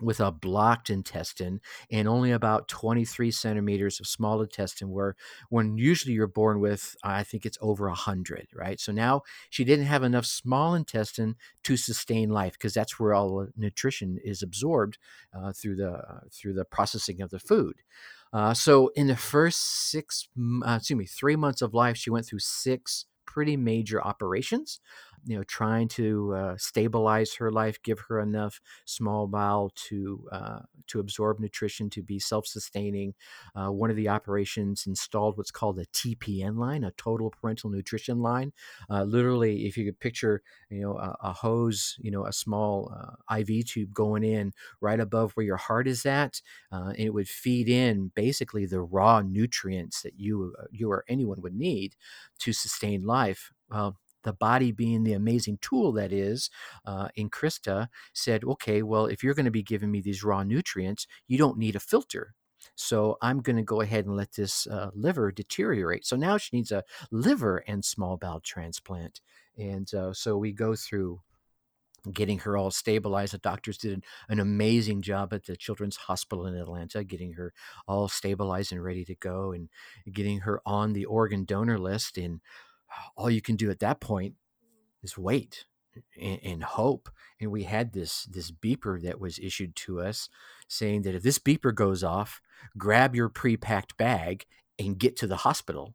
with 0.00 0.18
a 0.20 0.32
blocked 0.32 0.90
intestine 0.90 1.60
and 1.90 2.08
only 2.08 2.32
about 2.32 2.68
23 2.68 3.30
centimeters 3.30 4.00
of 4.00 4.06
small 4.06 4.42
intestine 4.42 4.90
where 4.90 5.14
when 5.50 5.78
usually 5.78 6.14
you're 6.14 6.26
born 6.26 6.58
with 6.58 6.96
i 7.04 7.22
think 7.22 7.46
it's 7.46 7.58
over 7.60 7.86
100 7.86 8.48
right 8.54 8.80
so 8.80 8.90
now 8.90 9.22
she 9.50 9.62
didn't 9.62 9.86
have 9.86 10.02
enough 10.02 10.26
small 10.26 10.74
intestine 10.74 11.36
to 11.62 11.76
sustain 11.76 12.28
life 12.28 12.54
because 12.54 12.74
that's 12.74 12.98
where 12.98 13.14
all 13.14 13.38
the 13.38 13.52
nutrition 13.56 14.18
is 14.24 14.42
absorbed 14.42 14.98
uh, 15.32 15.52
through 15.52 15.76
the 15.76 15.92
uh, 15.92 16.20
through 16.32 16.54
the 16.54 16.64
processing 16.64 17.20
of 17.20 17.30
the 17.30 17.38
food 17.38 17.76
uh, 18.32 18.52
so 18.52 18.88
in 18.96 19.06
the 19.06 19.14
first 19.14 19.60
six, 19.90 20.28
uh, 20.66 20.74
excuse 20.78 20.98
me, 20.98 21.06
three 21.06 21.36
months 21.36 21.62
of 21.62 21.72
life, 21.72 21.96
she 21.96 22.10
went 22.10 22.26
through 22.26 22.40
six 22.40 23.06
pretty 23.34 23.56
major 23.56 24.00
operations. 24.02 24.78
You 25.26 25.36
know, 25.38 25.42
trying 25.44 25.88
to 25.88 26.34
uh, 26.34 26.56
stabilize 26.58 27.34
her 27.36 27.50
life, 27.50 27.82
give 27.82 27.98
her 28.08 28.20
enough 28.20 28.60
small 28.84 29.26
bowel 29.26 29.70
to 29.88 30.28
uh, 30.30 30.58
to 30.88 31.00
absorb 31.00 31.40
nutrition, 31.40 31.88
to 31.90 32.02
be 32.02 32.18
self-sustaining. 32.18 33.14
Uh, 33.54 33.70
one 33.70 33.90
of 33.90 33.96
the 33.96 34.08
operations 34.08 34.86
installed 34.86 35.36
what's 35.36 35.50
called 35.50 35.78
a 35.78 35.86
TPN 35.86 36.56
line, 36.58 36.84
a 36.84 36.90
total 36.92 37.30
parenteral 37.32 37.70
nutrition 37.72 38.20
line. 38.20 38.52
Uh, 38.90 39.04
literally, 39.04 39.66
if 39.66 39.76
you 39.76 39.84
could 39.84 40.00
picture, 40.00 40.42
you 40.70 40.80
know, 40.82 40.96
a, 40.98 41.16
a 41.22 41.32
hose, 41.32 41.96
you 42.00 42.10
know, 42.10 42.26
a 42.26 42.32
small 42.32 42.92
uh, 42.94 43.14
IV 43.28 43.62
tube 43.62 43.92
going 43.92 44.24
in 44.24 44.52
right 44.80 45.00
above 45.00 45.32
where 45.32 45.46
your 45.46 45.56
heart 45.56 45.86
is 45.88 46.04
at, 46.06 46.40
uh, 46.72 46.88
and 46.96 46.98
it 47.00 47.14
would 47.14 47.28
feed 47.28 47.68
in 47.68 48.10
basically 48.14 48.66
the 48.66 48.80
raw 48.80 49.20
nutrients 49.20 50.02
that 50.02 50.18
you 50.18 50.54
you 50.70 50.90
or 50.90 51.04
anyone 51.08 51.40
would 51.40 51.54
need 51.54 51.94
to 52.40 52.52
sustain 52.52 53.04
life. 53.04 53.52
Well, 53.70 53.98
the 54.24 54.32
body 54.32 54.72
being 54.72 55.04
the 55.04 55.12
amazing 55.12 55.58
tool 55.60 55.92
that 55.92 56.12
is 56.12 56.50
uh, 56.84 57.08
in 57.14 57.30
Krista 57.30 57.88
said, 58.12 58.44
okay, 58.44 58.82
well, 58.82 59.06
if 59.06 59.22
you're 59.22 59.34
going 59.34 59.44
to 59.44 59.50
be 59.50 59.62
giving 59.62 59.90
me 59.90 60.00
these 60.00 60.24
raw 60.24 60.42
nutrients, 60.42 61.06
you 61.28 61.38
don't 61.38 61.58
need 61.58 61.76
a 61.76 61.80
filter. 61.80 62.34
So 62.76 63.18
I'm 63.22 63.40
going 63.40 63.56
to 63.56 63.62
go 63.62 63.80
ahead 63.80 64.06
and 64.06 64.16
let 64.16 64.32
this 64.32 64.66
uh, 64.66 64.90
liver 64.94 65.30
deteriorate. 65.30 66.06
So 66.06 66.16
now 66.16 66.38
she 66.38 66.56
needs 66.56 66.72
a 66.72 66.84
liver 67.10 67.58
and 67.68 67.84
small 67.84 68.16
bowel 68.16 68.40
transplant. 68.40 69.20
And 69.56 69.92
uh, 69.94 70.12
so 70.12 70.36
we 70.36 70.52
go 70.52 70.74
through 70.74 71.20
getting 72.12 72.38
her 72.40 72.56
all 72.56 72.70
stabilized. 72.70 73.32
The 73.32 73.38
doctors 73.38 73.78
did 73.78 74.04
an 74.28 74.40
amazing 74.40 75.02
job 75.02 75.32
at 75.32 75.46
the 75.46 75.56
Children's 75.56 75.96
Hospital 75.96 76.46
in 76.46 76.54
Atlanta, 76.54 77.04
getting 77.04 77.32
her 77.34 77.52
all 77.86 78.08
stabilized 78.08 78.72
and 78.72 78.82
ready 78.82 79.04
to 79.06 79.14
go 79.14 79.52
and 79.52 79.68
getting 80.12 80.40
her 80.40 80.60
on 80.66 80.92
the 80.92 81.06
organ 81.06 81.44
donor 81.44 81.78
list. 81.78 82.18
And 82.18 82.40
all 83.16 83.30
you 83.30 83.42
can 83.42 83.56
do 83.56 83.70
at 83.70 83.80
that 83.80 84.00
point 84.00 84.34
is 85.02 85.18
wait 85.18 85.66
and, 86.20 86.40
and 86.42 86.62
hope. 86.62 87.08
And 87.40 87.50
we 87.50 87.64
had 87.64 87.92
this 87.92 88.24
this 88.24 88.50
beeper 88.50 89.00
that 89.02 89.20
was 89.20 89.38
issued 89.38 89.76
to 89.76 90.00
us 90.00 90.28
saying 90.68 91.02
that 91.02 91.14
if 91.14 91.22
this 91.22 91.38
beeper 91.38 91.74
goes 91.74 92.02
off, 92.02 92.40
grab 92.76 93.14
your 93.14 93.28
pre-packed 93.28 93.96
bag 93.96 94.46
and 94.78 94.98
get 94.98 95.16
to 95.18 95.26
the 95.26 95.38
hospital 95.38 95.94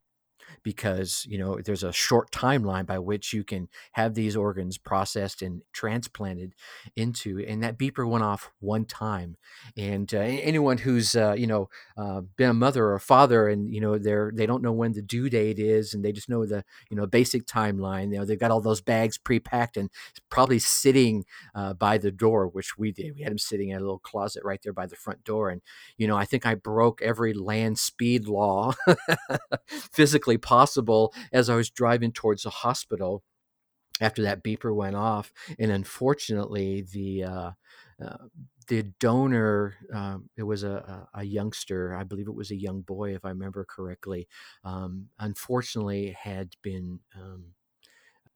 because 0.63 1.25
you 1.27 1.37
know 1.37 1.59
there's 1.63 1.83
a 1.83 1.91
short 1.93 2.31
timeline 2.31 2.85
by 2.85 2.99
which 2.99 3.33
you 3.33 3.43
can 3.43 3.67
have 3.93 4.13
these 4.13 4.35
organs 4.35 4.77
processed 4.77 5.41
and 5.41 5.61
transplanted 5.73 6.53
into 6.95 7.39
and 7.47 7.63
that 7.63 7.77
beeper 7.77 8.07
went 8.07 8.23
off 8.23 8.51
one 8.59 8.85
time. 8.85 9.37
And 9.77 10.13
uh, 10.13 10.19
anyone 10.19 10.77
who's 10.79 11.15
uh, 11.15 11.33
you 11.37 11.47
know 11.47 11.69
uh, 11.97 12.21
been 12.37 12.49
a 12.49 12.53
mother 12.53 12.85
or 12.85 12.95
a 12.95 12.99
father 12.99 13.47
and 13.47 13.73
you 13.73 13.81
know 13.81 13.97
they're 13.97 14.31
they 14.33 14.45
don't 14.45 14.63
know 14.63 14.71
when 14.71 14.93
the 14.93 15.01
due 15.01 15.29
date 15.29 15.59
is 15.59 15.93
and 15.93 16.03
they 16.03 16.11
just 16.11 16.29
know 16.29 16.45
the 16.45 16.63
you 16.89 16.97
know 16.97 17.05
basic 17.05 17.45
timeline 17.45 18.11
you 18.11 18.19
know 18.19 18.25
they've 18.25 18.39
got 18.39 18.51
all 18.51 18.61
those 18.61 18.81
bags 18.81 19.17
pre-packed 19.17 19.77
and 19.77 19.89
probably 20.29 20.59
sitting 20.59 21.25
uh, 21.55 21.73
by 21.73 21.97
the 21.97 22.11
door 22.11 22.47
which 22.47 22.77
we 22.77 22.91
did. 22.91 23.15
We 23.15 23.21
had 23.21 23.31
them 23.31 23.37
sitting 23.37 23.69
in 23.69 23.77
a 23.77 23.81
little 23.81 23.99
closet 23.99 24.43
right 24.43 24.59
there 24.63 24.73
by 24.73 24.85
the 24.87 24.95
front 24.95 25.23
door 25.23 25.49
and 25.49 25.61
you 25.97 26.07
know 26.07 26.17
i 26.17 26.25
think 26.25 26.45
i 26.45 26.55
broke 26.55 27.01
every 27.01 27.33
land 27.33 27.77
speed 27.77 28.27
law 28.27 28.73
physically 29.67 30.37
possible 30.39 31.13
as 31.31 31.49
I 31.49 31.55
was 31.55 31.69
driving 31.69 32.11
towards 32.11 32.43
the 32.43 32.49
hospital 32.49 33.23
after 34.01 34.21
that 34.23 34.43
beeper 34.43 34.73
went 34.73 34.95
off. 34.95 35.31
And 35.57 35.71
unfortunately, 35.71 36.85
the 36.91 37.23
uh, 37.23 37.51
uh, 38.03 38.17
the 38.67 38.83
donor, 38.99 39.75
um, 39.93 40.29
it 40.37 40.43
was 40.43 40.63
a, 40.63 41.07
a, 41.15 41.23
youngster, 41.23 41.95
I 41.95 42.03
believe 42.03 42.27
it 42.27 42.35
was 42.35 42.51
a 42.51 42.55
young 42.55 42.81
boy, 42.81 43.15
if 43.15 43.25
I 43.25 43.29
remember 43.29 43.65
correctly, 43.67 44.27
um, 44.63 45.07
unfortunately 45.17 46.15
had 46.17 46.55
been 46.61 46.99
um, 47.19 47.45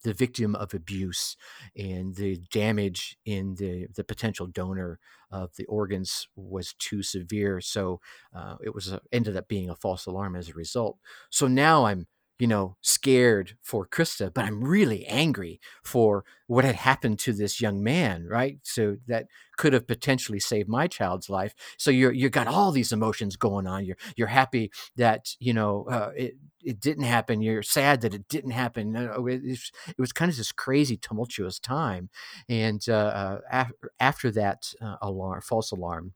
the 0.03 0.13
victim 0.13 0.55
of 0.55 0.73
abuse 0.73 1.35
and 1.77 2.15
the 2.15 2.37
damage 2.51 3.17
in 3.25 3.55
the, 3.55 3.87
the 3.95 4.03
potential 4.03 4.47
donor 4.47 4.99
of 5.31 5.55
the 5.55 5.65
organs 5.65 6.27
was 6.35 6.73
too 6.77 7.01
severe. 7.01 7.59
So 7.61 7.99
uh, 8.35 8.57
it 8.63 8.75
was 8.75 8.91
a, 8.91 9.01
ended 9.11 9.35
up 9.35 9.47
being 9.47 9.69
a 9.69 9.75
false 9.75 10.05
alarm 10.05 10.35
as 10.35 10.49
a 10.49 10.53
result. 10.53 10.97
So 11.29 11.47
now 11.47 11.85
I'm 11.85 12.07
you 12.39 12.47
know, 12.47 12.75
scared 12.81 13.57
for 13.61 13.87
Krista, 13.87 14.33
but 14.33 14.45
I'm 14.45 14.63
really 14.63 15.05
angry 15.05 15.59
for 15.83 16.25
what 16.47 16.65
had 16.65 16.75
happened 16.75 17.19
to 17.19 17.33
this 17.33 17.61
young 17.61 17.83
man, 17.83 18.27
right? 18.27 18.57
So 18.63 18.97
that 19.07 19.27
could 19.57 19.73
have 19.73 19.87
potentially 19.87 20.39
saved 20.39 20.67
my 20.67 20.87
child's 20.87 21.29
life. 21.29 21.53
So 21.77 21.91
you're 21.91 22.11
you 22.11 22.29
got 22.29 22.47
all 22.47 22.71
these 22.71 22.91
emotions 22.91 23.35
going 23.35 23.67
on. 23.67 23.85
You're 23.85 23.97
you're 24.15 24.27
happy 24.27 24.71
that 24.97 25.35
you 25.39 25.53
know 25.53 25.85
uh, 25.89 26.11
it 26.15 26.33
it 26.63 26.79
didn't 26.79 27.03
happen. 27.03 27.41
You're 27.41 27.63
sad 27.63 28.01
that 28.01 28.13
it 28.13 28.27
didn't 28.29 28.51
happen. 28.51 28.95
It, 28.95 29.21
was, 29.21 29.71
it 29.87 29.99
was 29.99 30.13
kind 30.13 30.31
of 30.31 30.37
this 30.37 30.51
crazy 30.51 30.97
tumultuous 30.97 31.59
time, 31.59 32.09
and 32.49 32.83
uh, 32.89 33.39
uh, 33.51 33.65
after 33.99 34.31
that 34.31 34.73
uh, 34.81 34.95
alarm, 35.01 35.41
false 35.41 35.71
alarm 35.71 36.13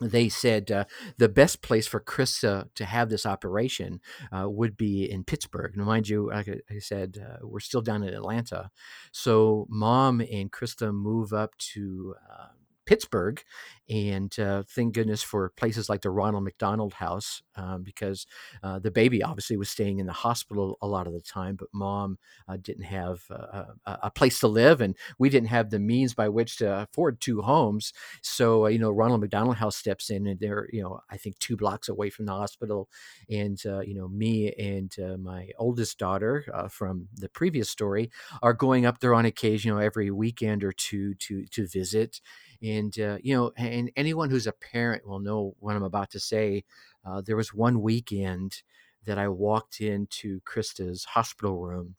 they 0.00 0.28
said 0.28 0.70
uh, 0.70 0.84
the 1.18 1.28
best 1.28 1.62
place 1.62 1.86
for 1.86 2.00
Krista 2.00 2.68
to 2.74 2.84
have 2.84 3.10
this 3.10 3.26
operation 3.26 4.00
uh, 4.32 4.48
would 4.48 4.76
be 4.76 5.10
in 5.10 5.24
Pittsburgh. 5.24 5.72
And 5.76 5.84
mind 5.84 6.08
you, 6.08 6.30
like 6.30 6.48
I 6.48 6.78
said, 6.78 7.18
uh, 7.22 7.38
we're 7.42 7.60
still 7.60 7.82
down 7.82 8.02
in 8.02 8.14
Atlanta. 8.14 8.70
So, 9.12 9.66
mom 9.68 10.20
and 10.20 10.50
Krista 10.50 10.92
move 10.94 11.32
up 11.32 11.56
to 11.58 12.14
uh, 12.30 12.46
Pittsburgh. 12.90 13.40
And 13.88 14.36
uh, 14.36 14.64
thank 14.68 14.94
goodness 14.94 15.22
for 15.22 15.50
places 15.50 15.88
like 15.88 16.02
the 16.02 16.10
Ronald 16.10 16.42
McDonald 16.42 16.94
House, 16.94 17.40
um, 17.54 17.84
because 17.84 18.26
uh, 18.64 18.80
the 18.80 18.90
baby 18.90 19.22
obviously 19.22 19.56
was 19.56 19.68
staying 19.68 20.00
in 20.00 20.06
the 20.06 20.12
hospital 20.12 20.76
a 20.82 20.88
lot 20.88 21.06
of 21.06 21.12
the 21.12 21.20
time, 21.20 21.54
but 21.54 21.68
mom 21.72 22.18
uh, 22.48 22.56
didn't 22.60 22.84
have 22.84 23.22
a, 23.30 23.66
a, 23.86 24.10
place 24.10 24.40
to 24.40 24.48
live, 24.48 24.80
and 24.80 24.96
we 25.20 25.28
didn't 25.28 25.48
have 25.48 25.70
the 25.70 25.78
means 25.78 26.14
by 26.14 26.28
which 26.28 26.56
to 26.56 26.80
afford 26.80 27.20
two 27.20 27.42
homes. 27.42 27.92
So, 28.22 28.64
uh, 28.64 28.68
you 28.68 28.80
know, 28.80 28.90
Ronald 28.90 29.20
McDonald 29.20 29.56
House 29.56 29.76
steps 29.76 30.10
in, 30.10 30.26
and 30.26 30.40
they're, 30.40 30.68
you 30.72 30.82
know, 30.82 31.00
I 31.10 31.16
think 31.16 31.38
two 31.38 31.56
blocks 31.56 31.88
away 31.88 32.10
from 32.10 32.26
the 32.26 32.32
hospital. 32.32 32.88
And, 33.28 33.60
uh, 33.64 33.80
you 33.80 33.94
know, 33.94 34.08
me 34.08 34.52
and 34.52 34.92
uh, 35.00 35.16
my 35.16 35.50
oldest 35.58 35.96
daughter 35.96 36.44
from 36.70 37.06
the 37.14 37.28
previous 37.28 37.70
story 37.70 38.10
are 38.42 38.52
going 38.52 38.84
up 38.84 38.98
there 38.98 39.14
on 39.14 39.26
occasion, 39.26 39.68
you 39.68 39.74
know, 39.74 39.80
every 39.80 40.10
weekend 40.10 40.64
or 40.64 40.72
two 40.72 41.14
to 41.14 41.44
to 41.46 41.68
visit 41.68 42.20
and, 42.62 42.98
uh, 42.98 43.18
you 43.22 43.34
know, 43.34 43.52
and 43.56 43.90
anyone 43.96 44.30
who's 44.30 44.46
a 44.46 44.52
parent 44.52 45.06
will 45.06 45.20
know 45.20 45.54
what 45.60 45.76
I'm 45.76 45.82
about 45.82 46.10
to 46.10 46.20
say. 46.20 46.64
Uh, 47.04 47.22
there 47.24 47.36
was 47.36 47.54
one 47.54 47.80
weekend 47.82 48.62
that 49.06 49.18
I 49.18 49.28
walked 49.28 49.80
into 49.80 50.40
Krista's 50.42 51.04
hospital 51.04 51.60
room, 51.60 51.94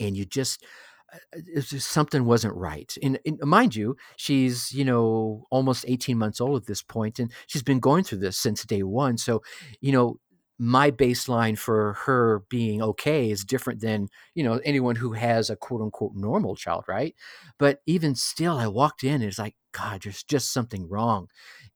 and 0.00 0.16
you 0.16 0.24
just, 0.24 0.64
uh, 1.12 1.40
just 1.60 1.88
something 1.90 2.24
wasn't 2.24 2.54
right. 2.54 2.94
And, 3.02 3.18
and, 3.26 3.38
mind 3.40 3.76
you, 3.76 3.96
she's 4.16 4.72
you 4.72 4.84
know 4.84 5.46
almost 5.50 5.84
18 5.88 6.18
months 6.18 6.40
old 6.40 6.62
at 6.62 6.66
this 6.66 6.82
point, 6.82 7.18
and 7.18 7.32
she's 7.46 7.62
been 7.62 7.80
going 7.80 8.04
through 8.04 8.18
this 8.18 8.36
since 8.38 8.64
day 8.64 8.82
one. 8.82 9.18
So, 9.18 9.42
you 9.80 9.92
know, 9.92 10.18
my 10.58 10.90
baseline 10.90 11.56
for 11.56 11.94
her 12.06 12.42
being 12.50 12.82
okay 12.82 13.30
is 13.30 13.44
different 13.44 13.80
than 13.80 14.08
you 14.34 14.42
know 14.42 14.60
anyone 14.64 14.96
who 14.96 15.12
has 15.12 15.50
a 15.50 15.56
quote 15.56 15.80
unquote 15.80 16.12
normal 16.14 16.56
child 16.56 16.84
right? 16.88 17.14
But 17.58 17.80
even 17.86 18.14
still 18.14 18.56
i 18.58 18.66
walked 18.66 19.04
in 19.04 19.14
and 19.14 19.24
it's 19.24 19.38
like 19.38 19.56
god 19.72 20.02
there's 20.02 20.22
just 20.22 20.52
something 20.52 20.88
wrong. 20.88 21.28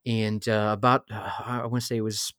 And 0.07 0.47
uh, 0.49 0.71
about 0.73 1.05
uh, 1.13 1.31
i 1.45 1.67
want 1.67 1.83
to 1.83 1.87
say 1.87 1.97
it 1.97 2.03
was 2.03 2.33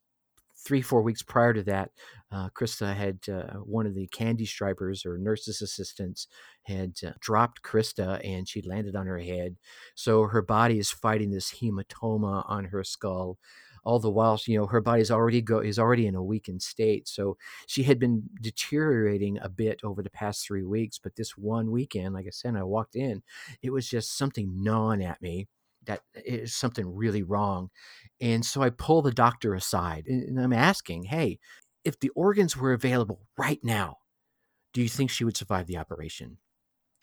three 0.66 0.82
four 0.82 1.02
weeks 1.02 1.22
prior 1.22 1.52
to 1.52 1.62
that 1.62 1.90
uh, 2.32 2.48
krista 2.58 2.94
had 2.94 3.18
uh, 3.28 3.58
one 3.58 3.86
of 3.86 3.94
the 3.94 4.06
candy 4.08 4.46
stripers 4.46 5.06
or 5.06 5.18
nurses 5.18 5.62
assistants 5.62 6.26
had 6.64 6.94
uh, 7.06 7.10
dropped 7.20 7.62
krista 7.62 8.20
and 8.26 8.48
she 8.48 8.62
landed 8.62 8.96
on 8.96 9.06
her 9.06 9.18
head. 9.18 9.56
So 9.94 10.24
her 10.24 10.42
body 10.42 10.78
is 10.78 10.90
fighting 10.90 11.30
this 11.30 11.52
hematoma 11.60 12.44
on 12.48 12.64
her 12.66 12.82
skull 12.82 13.38
all 13.84 13.98
the 13.98 14.10
while 14.10 14.40
you 14.46 14.58
know 14.58 14.66
her 14.66 14.80
body's 14.80 15.10
already 15.10 15.40
go 15.42 15.58
is 15.58 15.78
already 15.78 16.06
in 16.06 16.14
a 16.14 16.22
weakened 16.22 16.62
state. 16.62 17.08
So 17.08 17.36
she 17.66 17.82
had 17.82 17.98
been 17.98 18.24
deteriorating 18.40 19.38
a 19.42 19.48
bit 19.48 19.80
over 19.84 20.02
the 20.02 20.10
past 20.10 20.46
three 20.46 20.62
weeks 20.62 20.98
but 20.98 21.16
this 21.16 21.36
one 21.36 21.70
weekend 21.70 22.14
like 22.14 22.26
i 22.26 22.30
said 22.30 22.56
i 22.56 22.62
walked 22.62 22.96
in 22.96 23.22
it 23.62 23.70
was 23.70 23.88
just 23.88 24.16
something 24.16 24.62
gnawing 24.62 25.02
at 25.02 25.20
me 25.22 25.48
that 25.86 26.00
uh, 26.16 26.20
is 26.24 26.54
something 26.54 26.94
really 26.94 27.22
wrong. 27.22 27.70
And 28.20 28.44
so 28.44 28.62
i 28.62 28.70
pull 28.70 29.02
the 29.02 29.12
doctor 29.12 29.54
aside 29.54 30.04
and 30.06 30.40
i'm 30.40 30.52
asking 30.52 31.04
hey 31.04 31.38
if 31.84 31.98
the 32.00 32.10
organs 32.10 32.56
were 32.56 32.72
available 32.72 33.20
right 33.36 33.60
now 33.62 33.98
do 34.72 34.82
you 34.82 34.88
think 34.88 35.10
she 35.10 35.24
would 35.24 35.36
survive 35.36 35.66
the 35.66 35.76
operation 35.78 36.38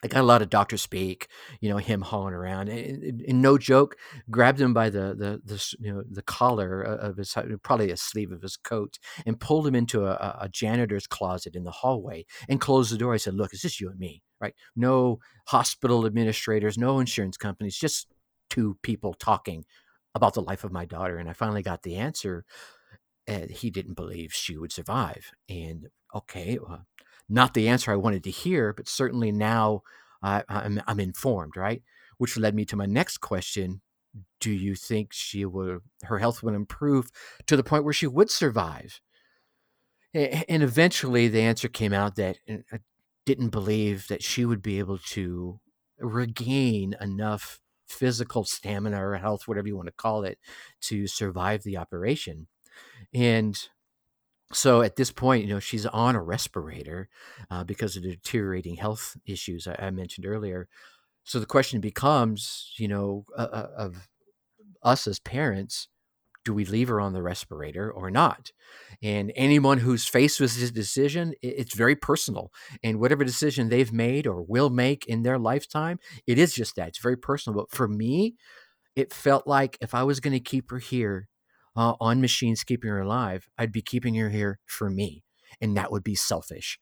I 0.04 0.08
got 0.08 0.22
a 0.22 0.24
lot 0.24 0.42
of 0.42 0.50
doctor 0.50 0.78
speak, 0.78 1.28
you 1.60 1.70
know, 1.70 1.78
him 1.78 2.02
hauling 2.02 2.34
around, 2.34 2.70
and, 2.70 3.22
and, 3.22 3.42
no 3.42 3.58
joke, 3.58 3.96
grabbed 4.32 4.60
him 4.60 4.74
by 4.74 4.90
the 4.90 5.16
the 5.16 5.42
the 5.46 5.76
you 5.80 5.94
know 5.94 6.04
the 6.10 6.24
collar 6.24 6.82
of 6.82 7.18
his 7.18 7.36
uh, 7.38 7.44
probably 7.62 7.92
a 7.92 7.98
sleeve 7.98 8.32
of 8.32 8.42
his 8.42 8.58
coat, 8.58 8.98
and 9.26 9.40
pulled 9.40 9.68
him 9.68 9.76
into 9.76 10.06
a, 10.06 10.38
a 10.42 10.50
janitor's 10.50 11.06
closet 11.06 11.56
in 11.56 11.64
the 11.64 11.72
hallway, 11.72 12.26
and 12.50 12.60
closed 12.60 12.92
the 12.92 12.98
door. 12.98 13.14
I 13.14 13.18
said, 13.18 13.36
"Look, 13.36 13.54
it's 13.54 13.62
just 13.62 13.80
you 13.80 13.90
and 13.90 14.00
me, 14.00 14.24
right? 14.40 14.56
No 14.76 15.20
hospital 15.48 16.06
administrators, 16.06 16.78
no 16.78 17.00
insurance 17.00 17.38
companies, 17.38 17.78
just 17.78 18.08
two 18.50 18.78
people 18.82 19.14
talking 19.14 19.66
about 20.16 20.34
the 20.34 20.42
life 20.42 20.64
of 20.64 20.72
my 20.72 20.86
daughter." 20.86 21.18
And 21.18 21.30
I 21.30 21.34
finally 21.34 21.62
got 21.64 21.84
the 21.84 21.96
answer. 21.96 22.46
And 23.28 23.52
he 23.52 23.70
didn't 23.70 23.94
believe 23.94 24.34
she 24.34 24.58
would 24.58 24.72
survive. 24.74 25.32
And 25.48 25.90
okay, 26.14 26.58
well, 26.60 26.86
not 27.32 27.54
the 27.54 27.68
answer 27.68 27.92
I 27.92 27.96
wanted 27.96 28.24
to 28.26 28.32
hear, 28.32 28.74
but 28.74 28.88
certainly 28.88 29.32
now 29.32 29.82
uh, 30.22 30.42
I'm, 30.50 30.82
I'm 30.88 31.00
informed, 31.00 31.56
right? 31.56 31.82
Which 32.18 32.38
led 32.38 32.54
me 32.54 32.66
to 32.66 32.76
my 32.76 32.86
next 32.86 33.20
question. 33.20 33.82
Do 34.40 34.52
you 34.52 34.76
think 34.76 35.14
she 35.14 35.46
will, 35.46 35.80
her 36.04 36.20
health 36.20 36.44
will 36.44 36.54
improve 36.54 37.10
to 37.48 37.56
the 37.56 37.64
point 37.64 37.86
where 37.86 37.94
she 37.94 38.08
would 38.08 38.30
survive? 38.30 39.00
And 40.14 40.62
eventually 40.62 41.30
the 41.30 41.42
answer 41.42 41.70
came 41.70 41.94
out 41.94 42.18
that 42.18 42.38
I 42.50 42.60
uh, 42.74 42.78
didn't 43.26 43.50
believe 43.50 44.08
that 44.10 44.22
she 44.22 44.44
would 44.44 44.62
be 44.62 44.80
able 44.80 44.98
to 44.98 45.60
regain 46.00 46.96
enough 47.00 47.62
physical 47.88 48.44
stamina 48.44 49.06
or 49.06 49.16
health, 49.16 49.48
whatever 49.48 49.68
you 49.68 49.78
want 49.78 49.88
to 49.88 49.94
call 49.94 50.24
it, 50.24 50.38
to 50.82 51.08
survive 51.08 51.64
the 51.64 51.78
operation. 51.78 52.48
And 53.14 53.58
so 54.54 54.82
at 54.82 54.96
this 54.96 55.12
point, 55.12 55.44
you 55.44 55.50
know, 55.50 55.60
she's 55.60 55.86
on 55.86 56.16
a 56.16 56.22
respirator 56.22 57.10
uh, 57.50 57.64
because 57.64 57.96
of 57.96 58.04
the 58.04 58.12
deteriorating 58.12 58.76
health 58.76 59.18
issues 59.26 59.68
I, 59.68 59.76
I, 59.80 59.90
mentioned 59.92 60.26
earlier. 60.26 60.68
So 61.24 61.40
the 61.40 61.46
question 61.46 61.80
becomes, 61.82 62.74
you 62.78 62.88
know, 62.88 63.26
uh, 63.38 63.48
uh 63.52 63.68
of 63.78 64.10
us 64.84 65.08
as 65.08 65.20
parents, 65.20 65.88
do 66.44 66.54
we 66.54 66.66
leave 66.66 66.88
her 66.88 67.00
on 67.00 67.14
the 67.14 67.22
respirator 67.22 67.92
or 67.92 68.10
not? 68.10 68.52
And 69.04 69.32
anyone 69.36 69.78
who's 69.78 70.08
faced 70.08 70.40
with 70.40 70.60
this 70.60 70.72
decision, 70.72 71.34
it's 71.42 71.76
very 71.76 71.96
personal. 71.96 72.52
And 72.84 73.00
whatever 73.00 73.24
decision 73.24 73.70
they've 73.70 73.94
made 73.94 74.26
or 74.26 74.42
will 74.42 74.70
make 74.70 75.06
in 75.06 75.24
their 75.24 75.38
lifetime, 75.38 76.00
it 76.26 76.40
is 76.40 76.54
just 76.54 76.76
that. 76.76 76.90
It's 76.90 77.00
very 77.00 77.18
personal. 77.18 77.60
But 77.60 77.70
for 77.70 77.88
me, 77.88 78.36
it 78.96 79.14
felt 79.14 79.46
like 79.46 79.78
if 79.82 79.94
I 79.94 80.04
was 80.04 80.20
going 80.20 80.34
to 80.34 80.40
keep 80.40 80.72
her 80.72 80.80
here 80.80 81.28
uh, 81.76 81.96
on 82.00 82.22
machines, 82.22 82.64
keeping 82.64 82.90
her 82.90 83.02
alive, 83.02 83.50
I'd 83.58 83.72
be 83.72 83.82
keeping 83.82 84.16
her 84.16 84.30
here 84.30 84.60
for 84.66 84.90
me. 84.90 85.24
And 85.60 85.76
that 85.78 85.92
would 85.92 86.04
be 86.04 86.16
selfish. 86.16 86.80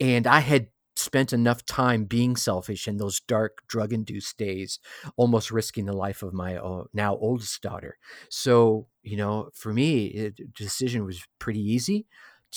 And 0.00 0.26
I 0.26 0.40
had 0.40 0.68
spent 0.96 1.32
enough 1.32 1.64
time 1.66 2.04
being 2.04 2.36
selfish 2.36 2.86
in 2.86 2.98
those 2.98 3.20
dark 3.20 3.58
drug 3.66 3.92
induced 3.92 4.36
days, 4.38 4.78
almost 5.16 5.50
risking 5.50 5.86
the 5.86 5.92
life 5.92 6.22
of 6.22 6.32
my 6.32 6.56
uh, 6.56 6.84
now 6.92 7.16
oldest 7.16 7.60
daughter. 7.62 7.98
So, 8.28 8.86
you 9.02 9.16
know, 9.16 9.50
for 9.54 9.72
me, 9.72 10.06
it, 10.06 10.36
the 10.36 10.44
decision 10.56 11.04
was 11.04 11.24
pretty 11.38 11.60
easy 11.60 12.06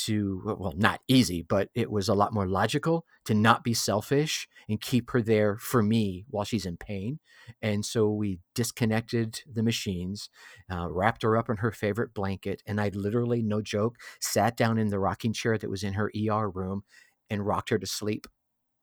to 0.06 0.42
well 0.60 0.74
not 0.78 1.02
easy 1.08 1.42
but 1.42 1.70
it 1.74 1.90
was 1.92 2.08
a 2.08 2.14
lot 2.14 2.34
more 2.34 2.48
logical 2.48 3.06
to 3.26 3.34
not 3.34 3.64
be 3.64 3.74
selfish 3.74 4.48
and 4.70 4.82
keep 4.82 5.12
her 5.12 5.22
there 5.22 5.58
for 5.58 5.82
me 5.82 6.26
while 6.30 6.46
she's 6.46 6.66
in 6.66 6.78
pain 6.78 7.20
and 7.62 7.86
so 7.86 8.10
we 8.10 8.40
disconnected 8.56 9.42
the 9.52 9.64
machines 9.64 10.30
uh, 10.72 10.88
wrapped 10.90 11.24
her 11.24 11.38
up 11.38 11.50
in 11.50 11.58
her 11.58 11.72
favorite 11.72 12.14
blanket 12.14 12.62
and 12.66 12.80
i 12.80 12.90
literally 12.94 13.42
no 13.42 13.62
joke 13.62 13.98
sat 14.22 14.56
down 14.58 14.78
in 14.78 14.90
the 14.90 15.00
rocking 15.00 15.34
chair 15.34 15.58
that 15.58 15.70
was 15.70 15.84
in 15.84 15.94
her 15.94 16.12
er 16.30 16.50
room 16.50 16.84
and 17.30 17.46
rocked 17.46 17.70
her 17.70 17.78
to 17.80 17.88
sleep 17.88 18.28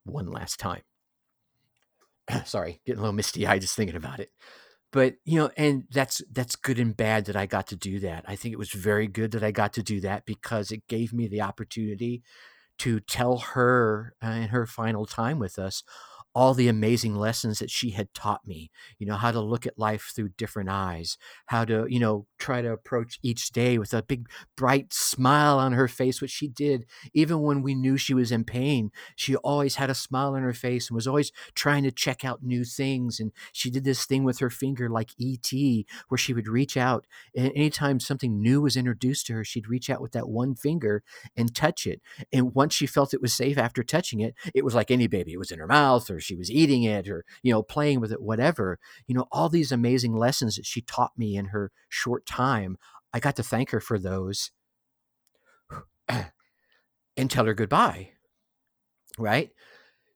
one 0.05 0.31
last 0.31 0.59
time. 0.59 0.83
Sorry, 2.45 2.81
getting 2.87 2.99
a 2.99 3.03
little 3.03 3.15
misty 3.15 3.47
eyed 3.47 3.61
just 3.61 3.77
thinking 3.77 3.97
about 3.97 4.21
it. 4.21 4.31
But 4.95 5.17
you 5.25 5.41
know, 5.41 5.51
and 5.57 5.87
that's 5.91 6.23
that's 6.33 6.55
good 6.55 6.79
and 6.79 6.97
bad 6.97 7.25
that 7.27 7.35
I 7.37 7.47
got 7.47 7.67
to 7.69 7.77
do 7.77 7.99
that. 8.01 8.25
I 8.29 8.37
think 8.37 8.53
it 8.53 8.61
was 8.61 8.71
very 8.71 9.09
good 9.09 9.33
that 9.33 9.43
I 9.43 9.51
got 9.51 9.73
to 9.75 9.83
do 9.83 10.01
that 10.03 10.25
because 10.25 10.71
it 10.71 10.87
gave 10.87 11.13
me 11.13 11.27
the 11.27 11.43
opportunity 11.43 12.23
to 12.81 13.01
tell 13.01 13.39
her 13.39 14.15
uh, 14.25 14.29
in 14.29 14.49
her 14.49 14.67
final 14.67 15.07
time 15.07 15.41
with 15.41 15.59
us 15.59 15.83
all 16.35 16.55
the 16.55 16.69
amazing 16.69 17.15
lessons 17.15 17.59
that 17.59 17.71
she 17.71 17.91
had 17.91 18.13
taught 18.15 18.47
me 18.47 18.71
you 18.99 19.07
know 19.07 19.17
how 19.17 19.31
to 19.31 19.41
look 19.41 19.67
at 19.67 19.79
life 19.79 20.13
through 20.15 20.29
different 20.31 20.69
eyes 20.69 21.17
how 21.47 21.65
to 21.65 21.87
you 21.89 21.99
know 21.99 22.27
try 22.39 22.61
to 22.61 22.73
approach 22.73 23.19
each 23.23 23.51
day 23.53 23.79
with 23.79 23.95
a 23.95 24.03
big 24.03 24.29
bright 24.57 24.93
smile 24.93 25.59
on 25.59 25.73
her 25.73 25.89
face 25.89 26.21
which 26.21 26.31
she 26.31 26.49
did. 26.49 26.85
Even 27.15 27.41
when 27.41 27.63
we 27.63 27.75
knew 27.75 27.97
she 27.97 28.15
was 28.15 28.31
in 28.33 28.45
pain 28.45 28.91
she 29.17 29.37
always 29.37 29.77
had 29.77 29.91
a 29.91 29.95
smile 29.95 30.35
on 30.35 30.43
her 30.43 30.53
face 30.53 30.89
and 30.89 30.95
was 30.95 31.07
always 31.07 31.33
trying 31.55 31.83
to 31.83 31.91
check 31.91 32.25
out 32.25 32.43
new 32.43 32.65
things 32.65 33.21
and 33.21 33.33
she 33.53 33.71
did 33.71 33.85
this 33.85 34.05
thing 34.05 34.25
with 34.25 34.39
her 34.39 34.51
finger 34.51 34.89
like 34.89 35.11
et 35.21 35.51
where 36.09 36.19
she 36.19 36.35
would 36.35 36.49
reach 36.49 36.77
out 36.77 37.07
and 37.37 37.53
anytime 37.55 38.01
something 38.01 38.41
new 38.41 38.61
was 38.61 38.77
introduced 38.77 39.27
to 39.27 39.33
her 39.33 39.45
she'd 39.45 39.69
reach 39.69 39.89
out 39.89 40.01
with 40.01 40.13
that 40.13 40.29
one 40.29 40.55
finger 40.55 41.03
and 41.37 41.55
touch 41.55 41.87
it 41.87 42.01
and 42.33 42.55
once 42.55 42.75
she 42.75 42.87
felt 42.87 43.15
it 43.15 43.23
was 43.23 43.33
safe 43.33 43.57
after 43.59 43.83
touching 43.83 44.21
it 44.21 44.35
it 44.55 44.65
was 44.65 44.75
like 44.75 44.91
any 44.91 45.07
baby 45.07 45.33
it 45.33 45.39
was 45.39 45.51
in 45.51 45.59
her 45.59 45.67
mouth 45.67 46.11
or 46.11 46.21
she 46.25 46.35
was 46.35 46.51
eating 46.51 46.83
it 46.83 47.09
or 47.09 47.25
you 47.43 47.53
know 47.53 47.63
playing 47.63 48.01
with 48.01 48.13
it 48.13 48.23
whatever 48.23 48.79
you 49.07 49.15
know 49.15 49.27
all 49.31 49.49
these 49.49 49.71
amazing 49.71 50.15
lessons 50.17 50.57
that 50.57 50.67
she 50.67 50.81
taught 50.81 51.13
me 51.17 51.37
in 51.37 51.47
her 51.47 51.71
short 51.89 52.27
time 52.27 52.77
i 53.13 53.21
got 53.21 53.37
to 53.37 53.43
thank 53.43 53.71
her 53.71 53.81
for 53.81 53.99
those 53.99 54.51
and 56.09 57.31
tell 57.31 57.47
her 57.47 57.55
goodbye 57.55 58.11
right? 59.19 59.51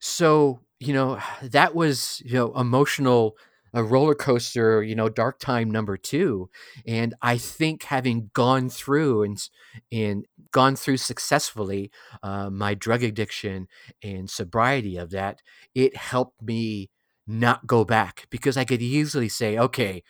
So 0.01 0.61
you 0.81 0.93
know 0.93 1.19
that 1.43 1.75
was 1.75 2.23
you 2.25 2.35
know 2.35 2.53
emotional 2.55 3.37
a 3.79 3.85
roller 3.85 4.15
coaster, 4.15 4.83
you 4.83 4.97
know, 4.97 5.09
dark 5.09 5.39
time 5.39 5.71
number 5.71 5.97
two. 5.97 6.51
And 6.85 7.15
I 7.23 7.39
think 7.39 7.85
having 7.85 8.31
gone 8.35 8.69
through 8.71 9.23
and 9.23 9.49
and 9.93 10.27
gone 10.51 10.75
through 10.75 10.97
successfully 10.97 11.93
uh, 12.25 12.51
my 12.51 12.75
drug 12.75 13.05
addiction 13.05 13.69
and 14.03 14.29
sobriety 14.29 14.97
of 14.97 15.11
that, 15.11 15.43
it 15.77 15.95
helped 15.97 16.43
me 16.43 16.91
not 17.25 17.69
go 17.69 17.85
back 17.85 18.27
because 18.31 18.57
I 18.57 18.65
could 18.65 18.83
easily 18.83 19.29
say, 19.29 19.57
okay, 19.57 20.03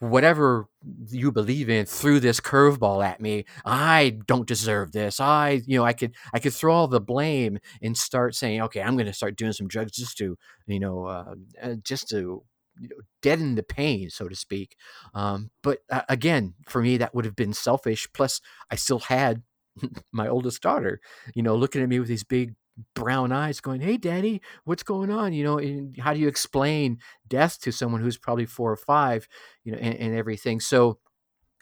whatever 0.00 0.68
you 1.08 1.32
believe 1.32 1.68
in 1.68 1.84
threw 1.84 2.20
this 2.20 2.40
curveball 2.40 3.04
at 3.04 3.20
me. 3.20 3.44
I 3.64 4.18
don't 4.26 4.46
deserve 4.46 4.92
this. 4.92 5.20
I 5.20 5.62
you 5.66 5.78
know 5.78 5.84
i 5.84 5.92
could 5.92 6.14
i 6.32 6.38
could 6.38 6.52
throw 6.52 6.74
all 6.74 6.88
the 6.88 7.00
blame 7.00 7.58
and 7.82 7.96
start 7.96 8.34
saying 8.34 8.60
okay 8.62 8.80
i'm 8.80 8.94
going 8.94 9.06
to 9.06 9.12
start 9.12 9.36
doing 9.36 9.52
some 9.52 9.68
drugs 9.68 9.92
just 9.92 10.16
to 10.18 10.36
you 10.66 10.80
know 10.80 11.06
uh, 11.06 11.34
uh 11.62 11.74
just 11.82 12.08
to 12.10 12.42
you 12.80 12.88
know, 12.88 12.96
deaden 13.22 13.56
the 13.56 13.62
pain 13.62 14.08
so 14.08 14.28
to 14.28 14.36
speak. 14.36 14.76
Um, 15.14 15.50
but 15.62 15.80
uh, 15.90 16.02
again 16.08 16.54
for 16.68 16.80
me 16.80 16.96
that 16.98 17.14
would 17.14 17.24
have 17.24 17.36
been 17.36 17.52
selfish. 17.52 18.08
Plus 18.12 18.40
i 18.70 18.76
still 18.76 19.00
had 19.00 19.42
my 20.12 20.28
oldest 20.28 20.62
daughter 20.62 21.00
you 21.34 21.42
know 21.42 21.56
looking 21.56 21.82
at 21.82 21.88
me 21.88 21.98
with 21.98 22.08
these 22.08 22.24
big 22.24 22.54
brown 22.94 23.32
eyes 23.32 23.60
going 23.60 23.80
hey 23.80 23.96
daddy 23.96 24.40
what's 24.64 24.82
going 24.82 25.10
on? 25.10 25.32
you 25.32 25.42
know 25.44 25.58
and 25.58 25.96
how 25.98 26.12
do 26.12 26.20
you 26.20 26.28
explain 26.28 26.98
death 27.26 27.60
to 27.60 27.72
someone 27.72 28.00
who's 28.00 28.18
probably 28.18 28.46
four 28.46 28.70
or 28.70 28.76
five 28.76 29.26
you 29.64 29.72
know 29.72 29.78
and, 29.78 29.94
and 29.96 30.14
everything. 30.14 30.60
So 30.60 30.98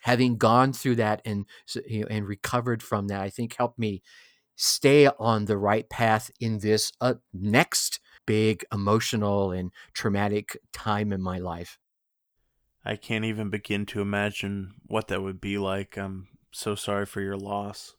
having 0.03 0.37
gone 0.37 0.73
through 0.73 0.97
that 0.97 1.23
and 1.25 1.47
you 1.87 2.01
know 2.01 2.07
and 2.09 2.27
recovered 2.27 2.83
from 2.83 3.09
that 3.09 3.21
i 3.23 3.31
think 3.31 3.57
helped 3.57 3.79
me 3.79 4.03
stay 4.57 5.07
on 5.07 5.45
the 5.45 5.57
right 5.57 5.89
path 5.89 6.31
in 6.41 6.59
this 6.59 6.93
uh, 7.01 7.15
next 7.33 8.01
big 8.27 8.65
emotional 8.73 9.53
and 9.53 9.71
traumatic 9.93 10.57
time 10.73 11.13
in 11.13 11.23
my 11.23 11.39
life. 11.39 11.79
I 12.85 12.97
can't 12.97 13.25
even 13.25 13.51
begin 13.51 13.87
to 13.87 14.01
imagine 14.01 14.75
what 14.87 15.09
that 15.09 15.23
would 15.23 15.41
be 15.41 15.59
like. 15.59 15.97
I'm 15.97 16.29
so 16.53 16.75
sorry 16.75 17.07
for 17.07 17.21
your 17.21 17.37
loss 17.37 17.95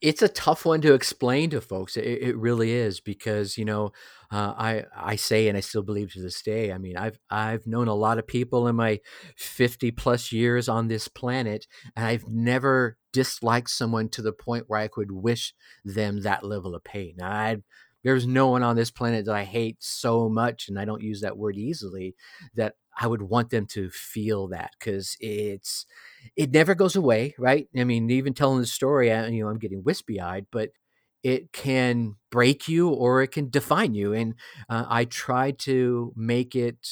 it's 0.00 0.22
a 0.22 0.28
tough 0.28 0.64
one 0.64 0.80
to 0.80 0.94
explain 0.94 1.50
to 1.50 1.60
folks. 1.60 1.96
It, 1.96 2.04
it 2.04 2.36
really 2.36 2.72
is 2.72 3.00
because 3.00 3.58
you 3.58 3.64
know 3.64 3.92
uh, 4.30 4.54
I 4.56 4.84
I 4.96 5.16
say 5.16 5.48
and 5.48 5.56
I 5.56 5.60
still 5.60 5.82
believe 5.82 6.12
to 6.12 6.22
this 6.22 6.42
day. 6.42 6.72
I 6.72 6.78
mean 6.78 6.96
I've 6.96 7.18
I've 7.30 7.66
known 7.66 7.88
a 7.88 7.94
lot 7.94 8.18
of 8.18 8.26
people 8.26 8.66
in 8.68 8.76
my 8.76 9.00
fifty 9.36 9.90
plus 9.90 10.32
years 10.32 10.68
on 10.68 10.88
this 10.88 11.08
planet, 11.08 11.66
and 11.96 12.06
I've 12.06 12.28
never 12.28 12.96
disliked 13.12 13.70
someone 13.70 14.08
to 14.10 14.22
the 14.22 14.32
point 14.32 14.64
where 14.68 14.80
I 14.80 14.88
could 14.88 15.10
wish 15.12 15.52
them 15.84 16.22
that 16.22 16.44
level 16.44 16.74
of 16.74 16.84
pain. 16.84 17.16
I 17.22 17.58
there's 18.02 18.26
no 18.26 18.48
one 18.48 18.62
on 18.62 18.76
this 18.76 18.90
planet 18.90 19.26
that 19.26 19.34
I 19.34 19.44
hate 19.44 19.76
so 19.80 20.28
much, 20.28 20.68
and 20.68 20.78
I 20.78 20.84
don't 20.86 21.02
use 21.02 21.20
that 21.20 21.36
word 21.36 21.56
easily, 21.56 22.14
that 22.54 22.74
I 22.98 23.06
would 23.06 23.22
want 23.22 23.50
them 23.50 23.66
to 23.68 23.90
feel 23.90 24.48
that 24.48 24.70
because 24.78 25.16
it's 25.20 25.84
it 26.36 26.50
never 26.50 26.74
goes 26.74 26.96
away, 26.96 27.34
right? 27.38 27.68
I 27.76 27.84
mean, 27.84 28.10
even 28.10 28.34
telling 28.34 28.60
the 28.60 28.66
story, 28.66 29.12
I, 29.12 29.26
you 29.28 29.42
know, 29.42 29.50
I'm 29.50 29.58
getting 29.58 29.82
wispy 29.84 30.20
eyed, 30.20 30.46
but 30.50 30.70
it 31.22 31.52
can 31.52 32.16
break 32.30 32.68
you 32.68 32.88
or 32.88 33.22
it 33.22 33.28
can 33.32 33.50
define 33.50 33.94
you, 33.94 34.12
and 34.12 34.34
uh, 34.68 34.86
I 34.88 35.04
try 35.04 35.50
to 35.52 36.12
make 36.16 36.54
it 36.54 36.86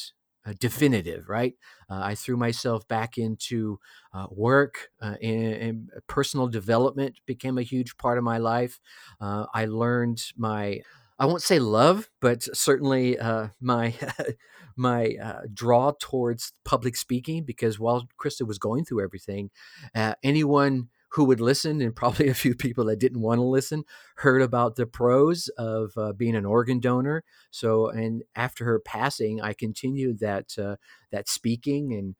uh, 0.45 0.53
definitive, 0.59 1.27
right? 1.27 1.53
Uh, 1.89 2.01
I 2.03 2.15
threw 2.15 2.37
myself 2.37 2.87
back 2.87 3.17
into 3.17 3.79
uh, 4.13 4.27
work 4.31 4.89
uh, 5.01 5.15
and, 5.21 5.53
and, 5.53 5.89
personal 6.07 6.47
development 6.47 7.15
became 7.25 7.57
a 7.57 7.63
huge 7.63 7.97
part 7.97 8.17
of 8.17 8.23
my 8.23 8.37
life. 8.37 8.79
Uh, 9.19 9.45
I 9.53 9.65
learned 9.65 10.21
my 10.37 10.81
I 11.19 11.25
won't 11.25 11.41
say 11.41 11.59
love, 11.59 12.09
but 12.21 12.43
certainly 12.55 13.19
uh, 13.19 13.49
my 13.59 13.93
my 14.77 15.15
uh, 15.21 15.41
draw 15.53 15.91
towards 15.99 16.53
public 16.63 16.95
speaking 16.95 17.43
because 17.43 17.77
while 17.77 18.07
Krista 18.19 18.47
was 18.47 18.57
going 18.57 18.85
through 18.85 19.03
everything, 19.03 19.49
uh, 19.93 20.13
anyone 20.23 20.87
who 21.11 21.25
would 21.25 21.41
listen 21.41 21.81
and 21.81 21.95
probably 21.95 22.27
a 22.29 22.33
few 22.33 22.55
people 22.55 22.85
that 22.85 22.99
didn't 22.99 23.21
want 23.21 23.39
to 23.39 23.43
listen 23.43 23.83
heard 24.17 24.41
about 24.41 24.77
the 24.77 24.85
pros 24.85 25.49
of 25.57 25.91
uh, 25.97 26.13
being 26.13 26.35
an 26.35 26.45
organ 26.45 26.79
donor. 26.79 27.23
So, 27.51 27.89
and 27.89 28.23
after 28.35 28.63
her 28.63 28.79
passing, 28.79 29.41
I 29.41 29.53
continued 29.53 30.19
that 30.19 30.57
uh, 30.57 30.77
that 31.11 31.27
speaking 31.27 31.93
and 31.93 32.15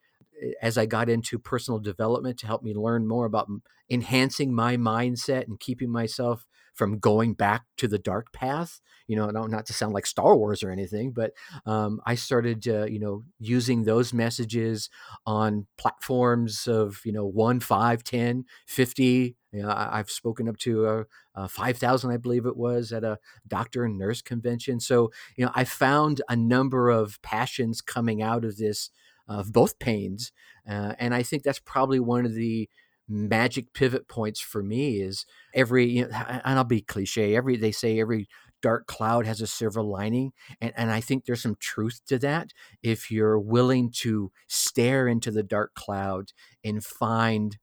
as 0.61 0.77
I 0.77 0.85
got 0.85 1.09
into 1.09 1.37
personal 1.37 1.79
development 1.79 2.39
to 2.39 2.47
help 2.47 2.63
me 2.63 2.73
learn 2.73 3.07
more 3.07 3.25
about 3.25 3.49
enhancing 3.89 4.53
my 4.53 4.77
mindset 4.77 5.47
and 5.47 5.59
keeping 5.59 5.91
myself 5.91 6.45
from 6.79 6.97
going 6.97 7.33
back 7.33 7.65
to 7.75 7.89
the 7.89 7.99
dark 7.99 8.31
path. 8.31 8.79
You 9.05 9.17
know, 9.17 9.29
not 9.29 9.65
to 9.65 9.73
sound 9.73 9.93
like 9.93 10.05
Star 10.05 10.37
Wars 10.37 10.63
or 10.63 10.71
anything, 10.71 11.11
but 11.11 11.33
um, 11.65 11.99
I 12.05 12.15
started, 12.15 12.65
uh, 12.69 12.85
you 12.85 12.99
know, 12.99 13.23
using 13.37 13.83
those 13.83 14.13
messages 14.13 14.89
on 15.25 15.67
platforms 15.77 16.67
of, 16.67 17.01
you 17.03 17.11
know, 17.11 17.25
1, 17.25 17.59
5, 17.59 18.03
10, 18.03 18.45
50. 18.65 19.35
You 19.51 19.61
know, 19.61 19.69
I, 19.69 19.97
have 19.97 20.09
spoken 20.09 20.47
up 20.47 20.55
to 20.57 20.85
uh, 20.85 21.03
uh, 21.35 21.47
5,000, 21.49 22.11
I 22.11 22.17
believe 22.17 22.45
it 22.45 22.55
was, 22.55 22.93
at 22.93 23.03
a 23.03 23.17
doctor 23.45 23.83
and 23.83 23.97
nurse 23.97 24.21
convention. 24.21 24.79
So, 24.79 25.11
you 25.35 25.43
know, 25.43 25.51
I 25.55 25.65
found 25.65 26.21
a 26.29 26.35
number 26.37 26.89
of 26.89 27.21
passions 27.21 27.81
coming 27.81 28.21
out 28.21 28.45
of 28.45 28.55
this, 28.55 28.89
of 29.27 29.51
both 29.51 29.79
pains. 29.79 30.31
Uh, 30.69 30.93
and 30.97 31.13
I 31.13 31.23
think 31.23 31.43
that's 31.43 31.59
probably 31.59 31.99
one 31.99 32.25
of 32.25 32.35
the 32.35 32.69
magic 33.09 33.73
pivot 33.73 34.07
points 34.07 34.39
for 34.39 34.61
me 34.63 35.01
is 35.01 35.25
every 35.53 35.85
you 35.85 36.07
know, 36.07 36.09
and 36.27 36.57
I'll 36.59 36.63
be 36.63 36.81
cliche 36.81 37.35
every 37.35 37.57
they 37.57 37.71
say 37.71 37.99
every 37.99 38.27
dark 38.61 38.87
cloud 38.87 39.25
has 39.25 39.41
a 39.41 39.47
silver 39.47 39.81
lining 39.81 40.31
and, 40.61 40.73
and 40.75 40.91
I 40.91 41.01
think 41.01 41.25
there's 41.25 41.41
some 41.41 41.55
truth 41.59 42.01
to 42.07 42.19
that. 42.19 42.51
If 42.83 43.09
you're 43.09 43.39
willing 43.39 43.91
to 44.01 44.31
stare 44.47 45.07
into 45.07 45.31
the 45.31 45.43
dark 45.43 45.73
cloud 45.75 46.31
and 46.63 46.83
find 46.83 47.57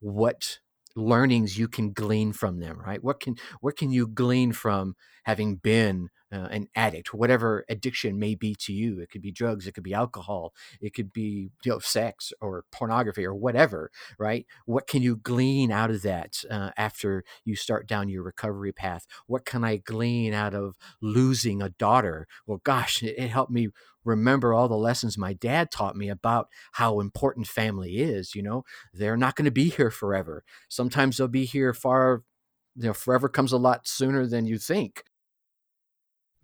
what 0.00 0.58
learnings 0.96 1.58
you 1.58 1.68
can 1.68 1.92
glean 1.92 2.32
from 2.32 2.58
them 2.58 2.80
right? 2.84 3.02
What 3.02 3.20
can 3.20 3.36
what 3.60 3.76
can 3.76 3.90
you 3.92 4.06
glean 4.08 4.52
from 4.52 4.96
having 5.24 5.56
been 5.56 6.08
uh, 6.32 6.48
an 6.50 6.68
addict, 6.74 7.14
whatever 7.14 7.64
addiction 7.68 8.18
may 8.18 8.34
be 8.34 8.54
to 8.54 8.72
you. 8.72 9.00
It 9.00 9.10
could 9.10 9.22
be 9.22 9.32
drugs, 9.32 9.66
it 9.66 9.72
could 9.72 9.84
be 9.84 9.94
alcohol, 9.94 10.54
it 10.80 10.94
could 10.94 11.12
be 11.12 11.50
you 11.64 11.72
know 11.72 11.78
sex 11.78 12.32
or 12.40 12.64
pornography 12.72 13.24
or 13.24 13.34
whatever. 13.34 13.90
Right? 14.18 14.46
What 14.66 14.86
can 14.86 15.02
you 15.02 15.16
glean 15.16 15.70
out 15.70 15.90
of 15.90 16.02
that 16.02 16.42
uh, 16.50 16.70
after 16.76 17.24
you 17.44 17.56
start 17.56 17.86
down 17.88 18.08
your 18.08 18.22
recovery 18.22 18.72
path? 18.72 19.06
What 19.26 19.44
can 19.44 19.64
I 19.64 19.76
glean 19.76 20.34
out 20.34 20.54
of 20.54 20.76
losing 21.00 21.62
a 21.62 21.70
daughter? 21.70 22.26
Well, 22.46 22.60
gosh, 22.64 23.02
it, 23.02 23.16
it 23.18 23.28
helped 23.28 23.52
me 23.52 23.68
remember 24.04 24.54
all 24.54 24.68
the 24.68 24.76
lessons 24.76 25.18
my 25.18 25.32
dad 25.34 25.70
taught 25.70 25.96
me 25.96 26.08
about 26.08 26.48
how 26.72 27.00
important 27.00 27.46
family 27.46 27.98
is. 27.98 28.34
You 28.34 28.42
know, 28.42 28.64
they're 28.92 29.16
not 29.16 29.36
going 29.36 29.44
to 29.44 29.50
be 29.50 29.70
here 29.70 29.90
forever. 29.90 30.44
Sometimes 30.68 31.16
they'll 31.16 31.28
be 31.28 31.44
here 31.44 31.74
far 31.74 32.22
you 32.76 32.86
know 32.86 32.94
forever 32.94 33.28
comes 33.28 33.52
a 33.52 33.56
lot 33.58 33.88
sooner 33.88 34.26
than 34.26 34.46
you 34.46 34.56
think 34.56 35.02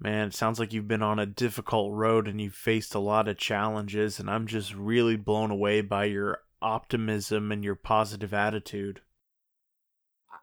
Man, 0.05 0.29
it 0.29 0.35
sounds 0.35 0.59
like 0.59 0.75
you've 0.75 0.87
been 0.87 1.03
on 1.03 1.19
a 1.19 1.25
difficult 1.25 1.95
road 1.95 2.29
and 2.29 2.39
you've 2.39 2.55
faced 2.55 2.95
a 2.95 2.99
lot 2.99 3.27
of 3.27 3.39
challenges, 3.39 4.21
and 4.21 4.29
I'm 4.29 4.47
just 4.47 4.75
really 4.75 5.17
blown 5.17 5.51
away 5.51 5.81
by 5.81 6.05
your 6.05 6.41
optimism 6.61 7.51
and 7.51 7.65
your 7.65 7.75
positive 7.75 8.35
attitude. 8.35 9.01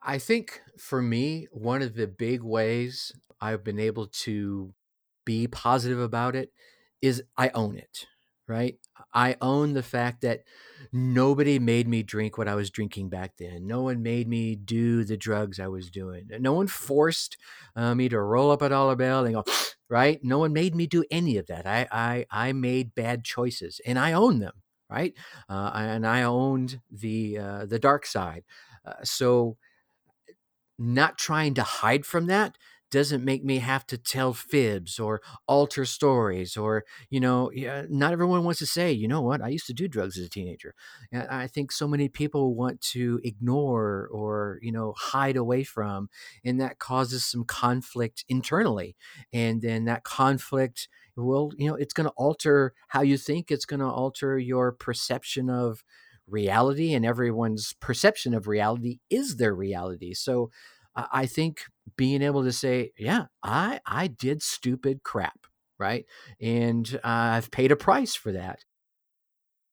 I 0.01 0.18
think 0.18 0.62
for 0.80 0.99
me, 0.99 1.47
one 1.51 1.84
of 1.84 1.93
the 1.93 2.07
big 2.07 2.41
ways 2.41 3.12
I've 3.39 3.64
been 3.64 3.80
able 3.80 4.07
to 4.07 4.74
be 5.26 5.45
positive 5.45 5.99
about 5.99 6.36
it 6.36 6.51
is 6.99 7.22
I 7.38 7.49
own 7.49 7.78
it 7.78 8.07
right? 8.52 8.76
I 9.14 9.38
own 9.41 9.74
the 9.74 9.82
fact 9.84 10.22
that 10.22 10.41
nobody 10.91 11.58
made 11.58 11.88
me 11.88 12.04
drink 12.04 12.38
what 12.38 12.49
I 12.49 12.56
was 12.56 12.70
drinking 12.70 13.08
back 13.10 13.38
then. 13.38 13.66
No 13.66 13.82
one 13.82 14.04
made 14.04 14.28
me 14.28 14.56
do 14.56 15.06
the 15.06 15.16
drugs 15.16 15.58
I 15.60 15.70
was 15.70 15.89
doing. 15.89 16.28
No 16.39 16.52
one 16.54 16.68
forced 16.68 17.38
uh, 17.78 17.95
me 17.95 18.10
to 18.10 18.20
roll 18.20 18.52
up 18.52 18.62
a 18.62 18.70
dollar 18.70 18.97
bill 18.97 19.24
and 19.26 19.36
go, 19.36 19.43
right? 19.89 20.20
No 20.22 20.39
one 20.39 20.52
made 20.52 20.76
me 20.76 20.86
do 20.86 21.06
any 21.10 21.38
of 21.38 21.47
that. 21.47 21.66
I 21.66 21.88
I, 21.91 22.26
I 22.30 22.52
made 22.52 22.93
bad 22.93 23.24
choices, 23.24 23.80
and 23.86 23.97
I 23.97 24.12
own 24.12 24.39
them, 24.39 24.54
right? 24.89 25.14
Uh, 25.49 25.72
and 25.74 26.06
I 26.06 26.24
owned 26.24 26.82
the 26.91 27.38
uh, 27.38 27.66
the 27.66 27.80
dark 27.80 28.06
side. 28.06 28.43
Uh, 28.86 28.93
so, 29.04 29.58
not 30.78 31.18
trying 31.18 31.54
to 31.54 31.64
hide 31.64 32.06
from 32.06 32.26
that 32.28 32.58
doesn't 32.92 33.24
make 33.24 33.44
me 33.44 33.60
have 33.60 33.86
to 33.88 33.98
tell 33.98 34.34
fibs 34.34 35.00
or 35.00 35.22
alter 35.48 35.86
stories 35.86 36.58
or 36.58 36.84
you 37.10 37.20
know 37.20 37.52
not 37.89 38.14
everyone 38.14 38.44
wants 38.44 38.60
to 38.60 38.66
say 38.66 38.92
you 38.92 39.08
know 39.08 39.22
what? 39.22 39.42
I 39.42 39.48
used 39.50 39.68
to 39.68 39.74
do 39.74 39.88
drugs 39.88 40.18
as 40.18 40.26
a 40.26 40.30
teenager. 40.30 40.76
And 41.12 41.28
i 41.30 41.48
think 41.48 41.72
so 41.72 41.88
many 41.88 42.10
people 42.10 42.56
want 42.56 42.82
to 42.82 43.20
ignore 43.24 44.10
or 44.12 44.60
you 44.62 44.72
know 44.72 44.94
hide 44.98 45.38
away 45.38 45.64
from 45.64 46.10
and 46.44 46.60
that 46.62 46.80
causes 46.80 47.26
some 47.26 47.44
conflict 47.46 48.24
internally 48.30 48.96
and 49.34 49.62
then 49.62 49.86
that 49.86 50.04
conflict 50.04 50.88
will 51.16 51.52
you 51.58 51.68
know 51.68 51.76
it's 51.76 51.94
going 51.94 52.08
to 52.08 52.14
alter 52.16 52.74
how 52.89 53.02
you 53.02 53.18
think 53.18 53.52
it's 53.52 53.66
going 53.66 53.80
to 53.80 53.86
alter 53.86 54.38
your 54.38 54.72
perception 54.72 55.50
of 55.50 55.84
reality 56.28 56.94
and 56.94 57.06
everyone's 57.06 57.74
perception 57.80 58.34
of 58.34 58.48
reality 58.48 59.00
is 59.10 59.36
their 59.38 59.54
reality. 59.54 60.14
So 60.14 60.50
I 60.96 61.26
think 61.26 61.62
being 61.98 62.22
able 62.22 62.44
to 62.44 62.52
say, 62.52 62.92
yeah, 62.98 63.26
I 63.44 63.80
I 63.86 64.08
did 64.08 64.42
stupid 64.42 65.04
crap, 65.04 65.48
right? 65.80 66.06
And 66.39 67.00
uh, 67.04 67.08
I've 67.08 67.52
paid 67.52 67.72
a 67.72 67.76
price 67.76 68.16
for 68.16 68.32
that. 68.32 68.66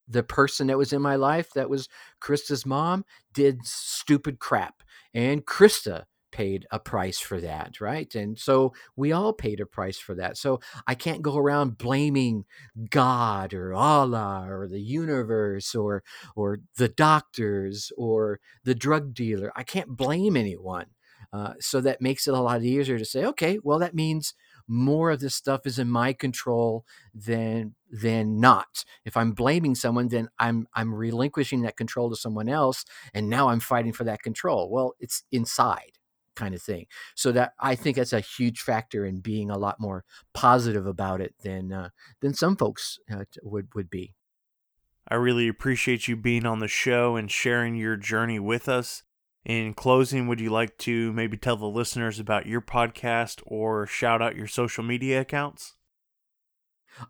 The 0.06 0.22
person 0.22 0.68
that 0.68 0.78
was 0.78 0.92
in 0.92 1.02
my 1.02 1.16
life 1.16 1.50
that 1.54 1.68
was 1.68 1.88
Krista's 2.22 2.64
mom 2.64 3.04
did 3.34 3.66
stupid 3.66 4.38
crap. 4.38 4.82
And 5.12 5.44
Krista 5.44 6.04
paid 6.30 6.66
a 6.70 6.78
price 6.78 7.18
for 7.18 7.40
that, 7.40 7.80
right? 7.80 8.14
And 8.14 8.38
so 8.38 8.72
we 8.96 9.12
all 9.12 9.32
paid 9.32 9.60
a 9.60 9.66
price 9.66 9.98
for 9.98 10.14
that. 10.14 10.36
So 10.36 10.60
I 10.86 10.94
can't 10.94 11.22
go 11.22 11.36
around 11.36 11.78
blaming 11.78 12.44
God 12.90 13.54
or 13.54 13.74
Allah 13.74 14.46
or 14.48 14.68
the 14.68 14.80
universe 14.80 15.74
or 15.74 16.02
or 16.36 16.60
the 16.76 16.88
doctors 16.88 17.92
or 17.96 18.40
the 18.64 18.74
drug 18.74 19.14
dealer. 19.14 19.52
I 19.56 19.62
can't 19.62 19.96
blame 19.96 20.36
anyone. 20.36 20.86
Uh, 21.32 21.54
so 21.60 21.80
that 21.80 22.00
makes 22.00 22.26
it 22.26 22.34
a 22.34 22.40
lot 22.40 22.62
easier 22.62 22.98
to 22.98 23.04
say, 23.04 23.24
okay, 23.24 23.58
well, 23.62 23.78
that 23.78 23.94
means 23.94 24.34
more 24.66 25.10
of 25.10 25.20
this 25.20 25.34
stuff 25.34 25.66
is 25.66 25.78
in 25.78 25.88
my 25.88 26.12
control 26.12 26.84
than 27.14 27.74
than 27.90 28.38
not. 28.38 28.84
If 29.04 29.16
I'm 29.16 29.32
blaming 29.32 29.74
someone, 29.74 30.08
then 30.08 30.28
I'm 30.38 30.68
I'm 30.74 30.94
relinquishing 30.94 31.62
that 31.62 31.76
control 31.76 32.10
to 32.10 32.16
someone 32.16 32.48
else, 32.48 32.84
and 33.14 33.28
now 33.28 33.48
I'm 33.48 33.60
fighting 33.60 33.92
for 33.92 34.04
that 34.04 34.22
control. 34.22 34.70
Well, 34.70 34.94
it's 35.00 35.22
inside 35.32 35.98
kind 36.34 36.54
of 36.54 36.62
thing. 36.62 36.86
So 37.16 37.32
that 37.32 37.52
I 37.58 37.74
think 37.74 37.96
that's 37.96 38.12
a 38.12 38.20
huge 38.20 38.60
factor 38.60 39.04
in 39.04 39.20
being 39.20 39.50
a 39.50 39.58
lot 39.58 39.80
more 39.80 40.04
positive 40.34 40.86
about 40.86 41.20
it 41.20 41.34
than 41.42 41.72
uh, 41.72 41.90
than 42.20 42.34
some 42.34 42.56
folks 42.56 42.98
uh, 43.10 43.24
would 43.42 43.68
would 43.74 43.90
be. 43.90 44.14
I 45.10 45.14
really 45.14 45.48
appreciate 45.48 46.06
you 46.06 46.16
being 46.16 46.44
on 46.44 46.58
the 46.58 46.68
show 46.68 47.16
and 47.16 47.30
sharing 47.30 47.74
your 47.74 47.96
journey 47.96 48.38
with 48.38 48.68
us. 48.68 49.02
In 49.48 49.72
closing, 49.72 50.28
would 50.28 50.40
you 50.40 50.50
like 50.50 50.76
to 50.78 51.10
maybe 51.14 51.38
tell 51.38 51.56
the 51.56 51.64
listeners 51.64 52.20
about 52.20 52.44
your 52.44 52.60
podcast 52.60 53.40
or 53.46 53.86
shout 53.86 54.20
out 54.20 54.36
your 54.36 54.46
social 54.46 54.84
media 54.84 55.22
accounts? 55.22 55.72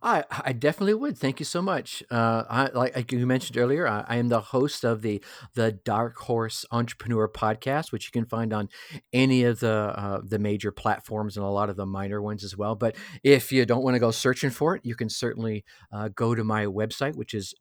I, 0.03 0.25
I 0.31 0.53
definitely 0.53 0.95
would. 0.95 1.19
Thank 1.19 1.41
you 1.41 1.45
so 1.45 1.63
much. 1.63 2.03
Uh, 2.11 2.45
I, 2.49 2.67
like, 2.67 3.11
you 3.11 3.27
mentioned 3.27 3.57
earlier, 3.57 3.89
I, 3.89 4.05
I, 4.07 4.17
am 4.17 4.29
the 4.29 4.41
host 4.41 4.85
of 4.85 5.03
the 5.03 5.23
the 5.55 5.73
Dark 5.73 6.17
Horse 6.17 6.65
Entrepreneur 6.71 7.29
Podcast, 7.29 7.91
which 7.91 8.05
you 8.05 8.13
can 8.13 8.27
find 8.27 8.53
on 8.53 8.69
any 9.13 9.45
of 9.45 9.61
the 9.61 9.95
uh, 9.97 10.21
the 10.23 10.39
major 10.39 10.71
platforms 10.71 11.37
and 11.37 11.45
a 11.45 11.49
lot 11.49 11.71
of 11.71 11.77
the 11.77 11.87
minor 11.87 12.21
ones 12.21 12.45
as 12.45 12.57
well. 12.57 12.75
But 12.75 12.97
if 13.25 13.51
you 13.51 13.65
don't 13.65 13.83
want 13.83 13.95
to 13.95 14.01
go 14.01 14.11
searching 14.11 14.51
for 14.51 14.77
it, 14.77 14.85
you 14.85 14.95
can 14.95 15.09
certainly 15.09 15.65
uh, 15.93 16.11
go 16.15 16.35
to 16.35 16.45
my 16.45 16.67
website, 16.67 17.17
which 17.17 17.33
is 17.33 17.55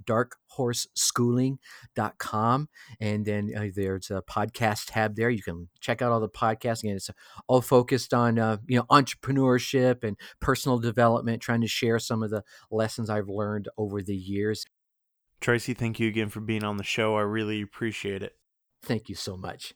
darkhorseschooling.com. 0.57 2.69
And 2.99 3.25
then 3.25 3.51
uh, 3.55 3.67
there's 3.75 4.11
a 4.11 4.21
podcast 4.21 4.85
tab 4.87 5.15
there. 5.15 5.29
You 5.29 5.43
can 5.43 5.69
check 5.79 6.01
out 6.01 6.11
all 6.11 6.19
the 6.19 6.27
podcasts. 6.29 6.83
Again, 6.83 6.97
it's 6.97 7.09
all 7.47 7.61
focused 7.61 8.13
on 8.13 8.37
uh, 8.39 8.57
you 8.67 8.77
know 8.77 8.85
entrepreneurship 8.89 10.03
and 10.03 10.17
personal 10.39 10.79
development, 10.79 11.41
trying 11.41 11.61
to 11.61 11.67
share 11.67 11.99
some 11.99 12.23
of 12.23 12.29
the 12.29 12.43
lessons 12.71 13.09
I've 13.09 13.29
learned 13.29 13.67
over 13.77 14.01
the 14.01 14.15
years. 14.15 14.65
Tracy, 15.39 15.73
thank 15.73 15.99
you 15.99 16.07
again 16.07 16.29
for 16.29 16.39
being 16.39 16.63
on 16.63 16.77
the 16.77 16.83
show. 16.83 17.15
I 17.15 17.21
really 17.21 17.61
appreciate 17.61 18.23
it. 18.23 18.35
Thank 18.81 19.09
you 19.09 19.15
so 19.15 19.37
much. 19.37 19.73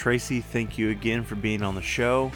Tracy, 0.00 0.40
thank 0.40 0.78
you 0.78 0.88
again 0.88 1.24
for 1.24 1.34
being 1.34 1.62
on 1.62 1.74
the 1.74 1.82
show. 1.82 2.32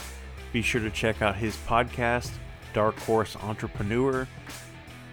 Be 0.52 0.60
sure 0.60 0.82
to 0.82 0.90
check 0.90 1.22
out 1.22 1.34
his 1.34 1.56
podcast, 1.66 2.30
Dark 2.74 2.94
Horse 2.98 3.36
Entrepreneur. 3.36 4.28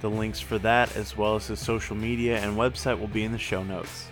The 0.02 0.10
links 0.10 0.42
for 0.42 0.58
that, 0.58 0.94
as 0.98 1.16
well 1.16 1.38
as 1.38 1.48
his 1.48 1.62
social 1.62 1.96
media 1.96 2.40
and 2.40 2.58
website, 2.58 3.00
will 3.00 3.08
be 3.08 3.24
in 3.24 3.32
the 3.32 3.38
show 3.38 3.64
notes. 3.64 4.10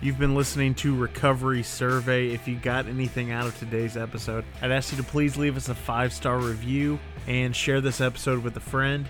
You've 0.00 0.18
been 0.18 0.34
listening 0.34 0.74
to 0.76 0.96
Recovery 0.96 1.62
Survey. 1.62 2.30
If 2.30 2.48
you 2.48 2.56
got 2.56 2.86
anything 2.86 3.32
out 3.32 3.44
of 3.44 3.58
today's 3.58 3.98
episode, 3.98 4.46
I'd 4.62 4.70
ask 4.70 4.90
you 4.90 4.96
to 4.96 5.04
please 5.04 5.36
leave 5.36 5.58
us 5.58 5.68
a 5.68 5.74
five 5.74 6.14
star 6.14 6.38
review 6.38 6.98
and 7.26 7.54
share 7.54 7.82
this 7.82 8.00
episode 8.00 8.42
with 8.42 8.56
a 8.56 8.60
friend. 8.60 9.06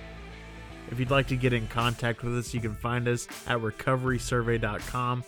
If 0.91 0.99
you'd 0.99 1.13
like 1.13 1.29
to 1.29 1.37
get 1.37 1.53
in 1.53 1.69
contact 1.69 2.25
with 2.25 2.37
us, 2.37 2.53
you 2.53 2.61
can 2.61 2.75
find 2.75 3.07
us 3.07 3.29
at 3.47 3.59
recoverysurvey.com. 3.59 5.23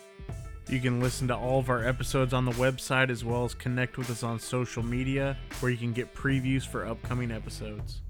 You 0.69 0.81
can 0.81 1.01
listen 1.01 1.29
to 1.29 1.35
all 1.37 1.61
of 1.61 1.71
our 1.71 1.83
episodes 1.83 2.35
on 2.35 2.45
the 2.45 2.53
website 2.53 3.09
as 3.09 3.25
well 3.25 3.47
as 3.47 3.55
connect 3.55 3.97
with 3.97 4.11
us 4.11 4.23
on 4.23 4.39
social 4.39 4.83
media 4.83 5.35
where 5.61 5.73
you 5.73 5.79
can 5.79 5.95
get 5.95 6.15
previews 6.15 6.67
for 6.67 6.87
upcoming 6.87 7.31
episodes. 7.31 8.03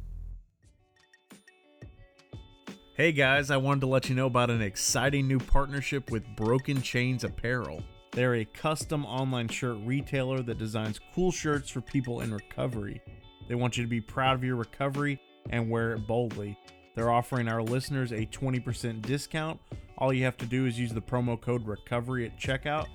Hey 2.96 3.12
guys, 3.12 3.52
I 3.52 3.58
wanted 3.58 3.82
to 3.82 3.86
let 3.86 4.08
you 4.08 4.16
know 4.16 4.26
about 4.26 4.50
an 4.50 4.60
exciting 4.60 5.28
new 5.28 5.38
partnership 5.38 6.10
with 6.10 6.24
Broken 6.34 6.82
Chains 6.82 7.22
Apparel. 7.22 7.80
They're 8.10 8.34
a 8.34 8.44
custom 8.44 9.06
online 9.06 9.46
shirt 9.46 9.78
retailer 9.84 10.42
that 10.42 10.58
designs 10.58 10.98
cool 11.14 11.30
shirts 11.30 11.70
for 11.70 11.80
people 11.80 12.22
in 12.22 12.34
recovery. 12.34 13.00
They 13.48 13.54
want 13.54 13.76
you 13.76 13.84
to 13.84 13.88
be 13.88 14.00
proud 14.00 14.34
of 14.34 14.42
your 14.42 14.56
recovery 14.56 15.20
and 15.50 15.70
wear 15.70 15.92
it 15.92 16.08
boldly. 16.08 16.58
They're 16.96 17.12
offering 17.12 17.46
our 17.46 17.62
listeners 17.62 18.10
a 18.10 18.26
20% 18.26 19.00
discount. 19.02 19.60
All 19.98 20.12
you 20.12 20.24
have 20.24 20.36
to 20.38 20.46
do 20.46 20.66
is 20.66 20.76
use 20.78 20.92
the 20.92 21.02
promo 21.02 21.40
code 21.40 21.66
RECOVERY 21.66 22.26
at 22.26 22.38
checkout. 22.38 22.86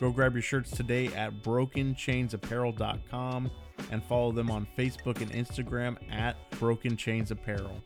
Go 0.00 0.10
grab 0.10 0.32
your 0.34 0.40
shirts 0.42 0.70
today 0.70 1.08
at 1.08 1.42
brokenchainsapparel.com 1.42 3.50
and 3.90 4.02
follow 4.04 4.32
them 4.32 4.50
on 4.50 4.66
Facebook 4.76 5.20
and 5.20 5.30
Instagram 5.32 5.96
at 6.10 6.36
Broken 6.58 6.96
Chains 6.96 7.30
Apparel. 7.30 7.82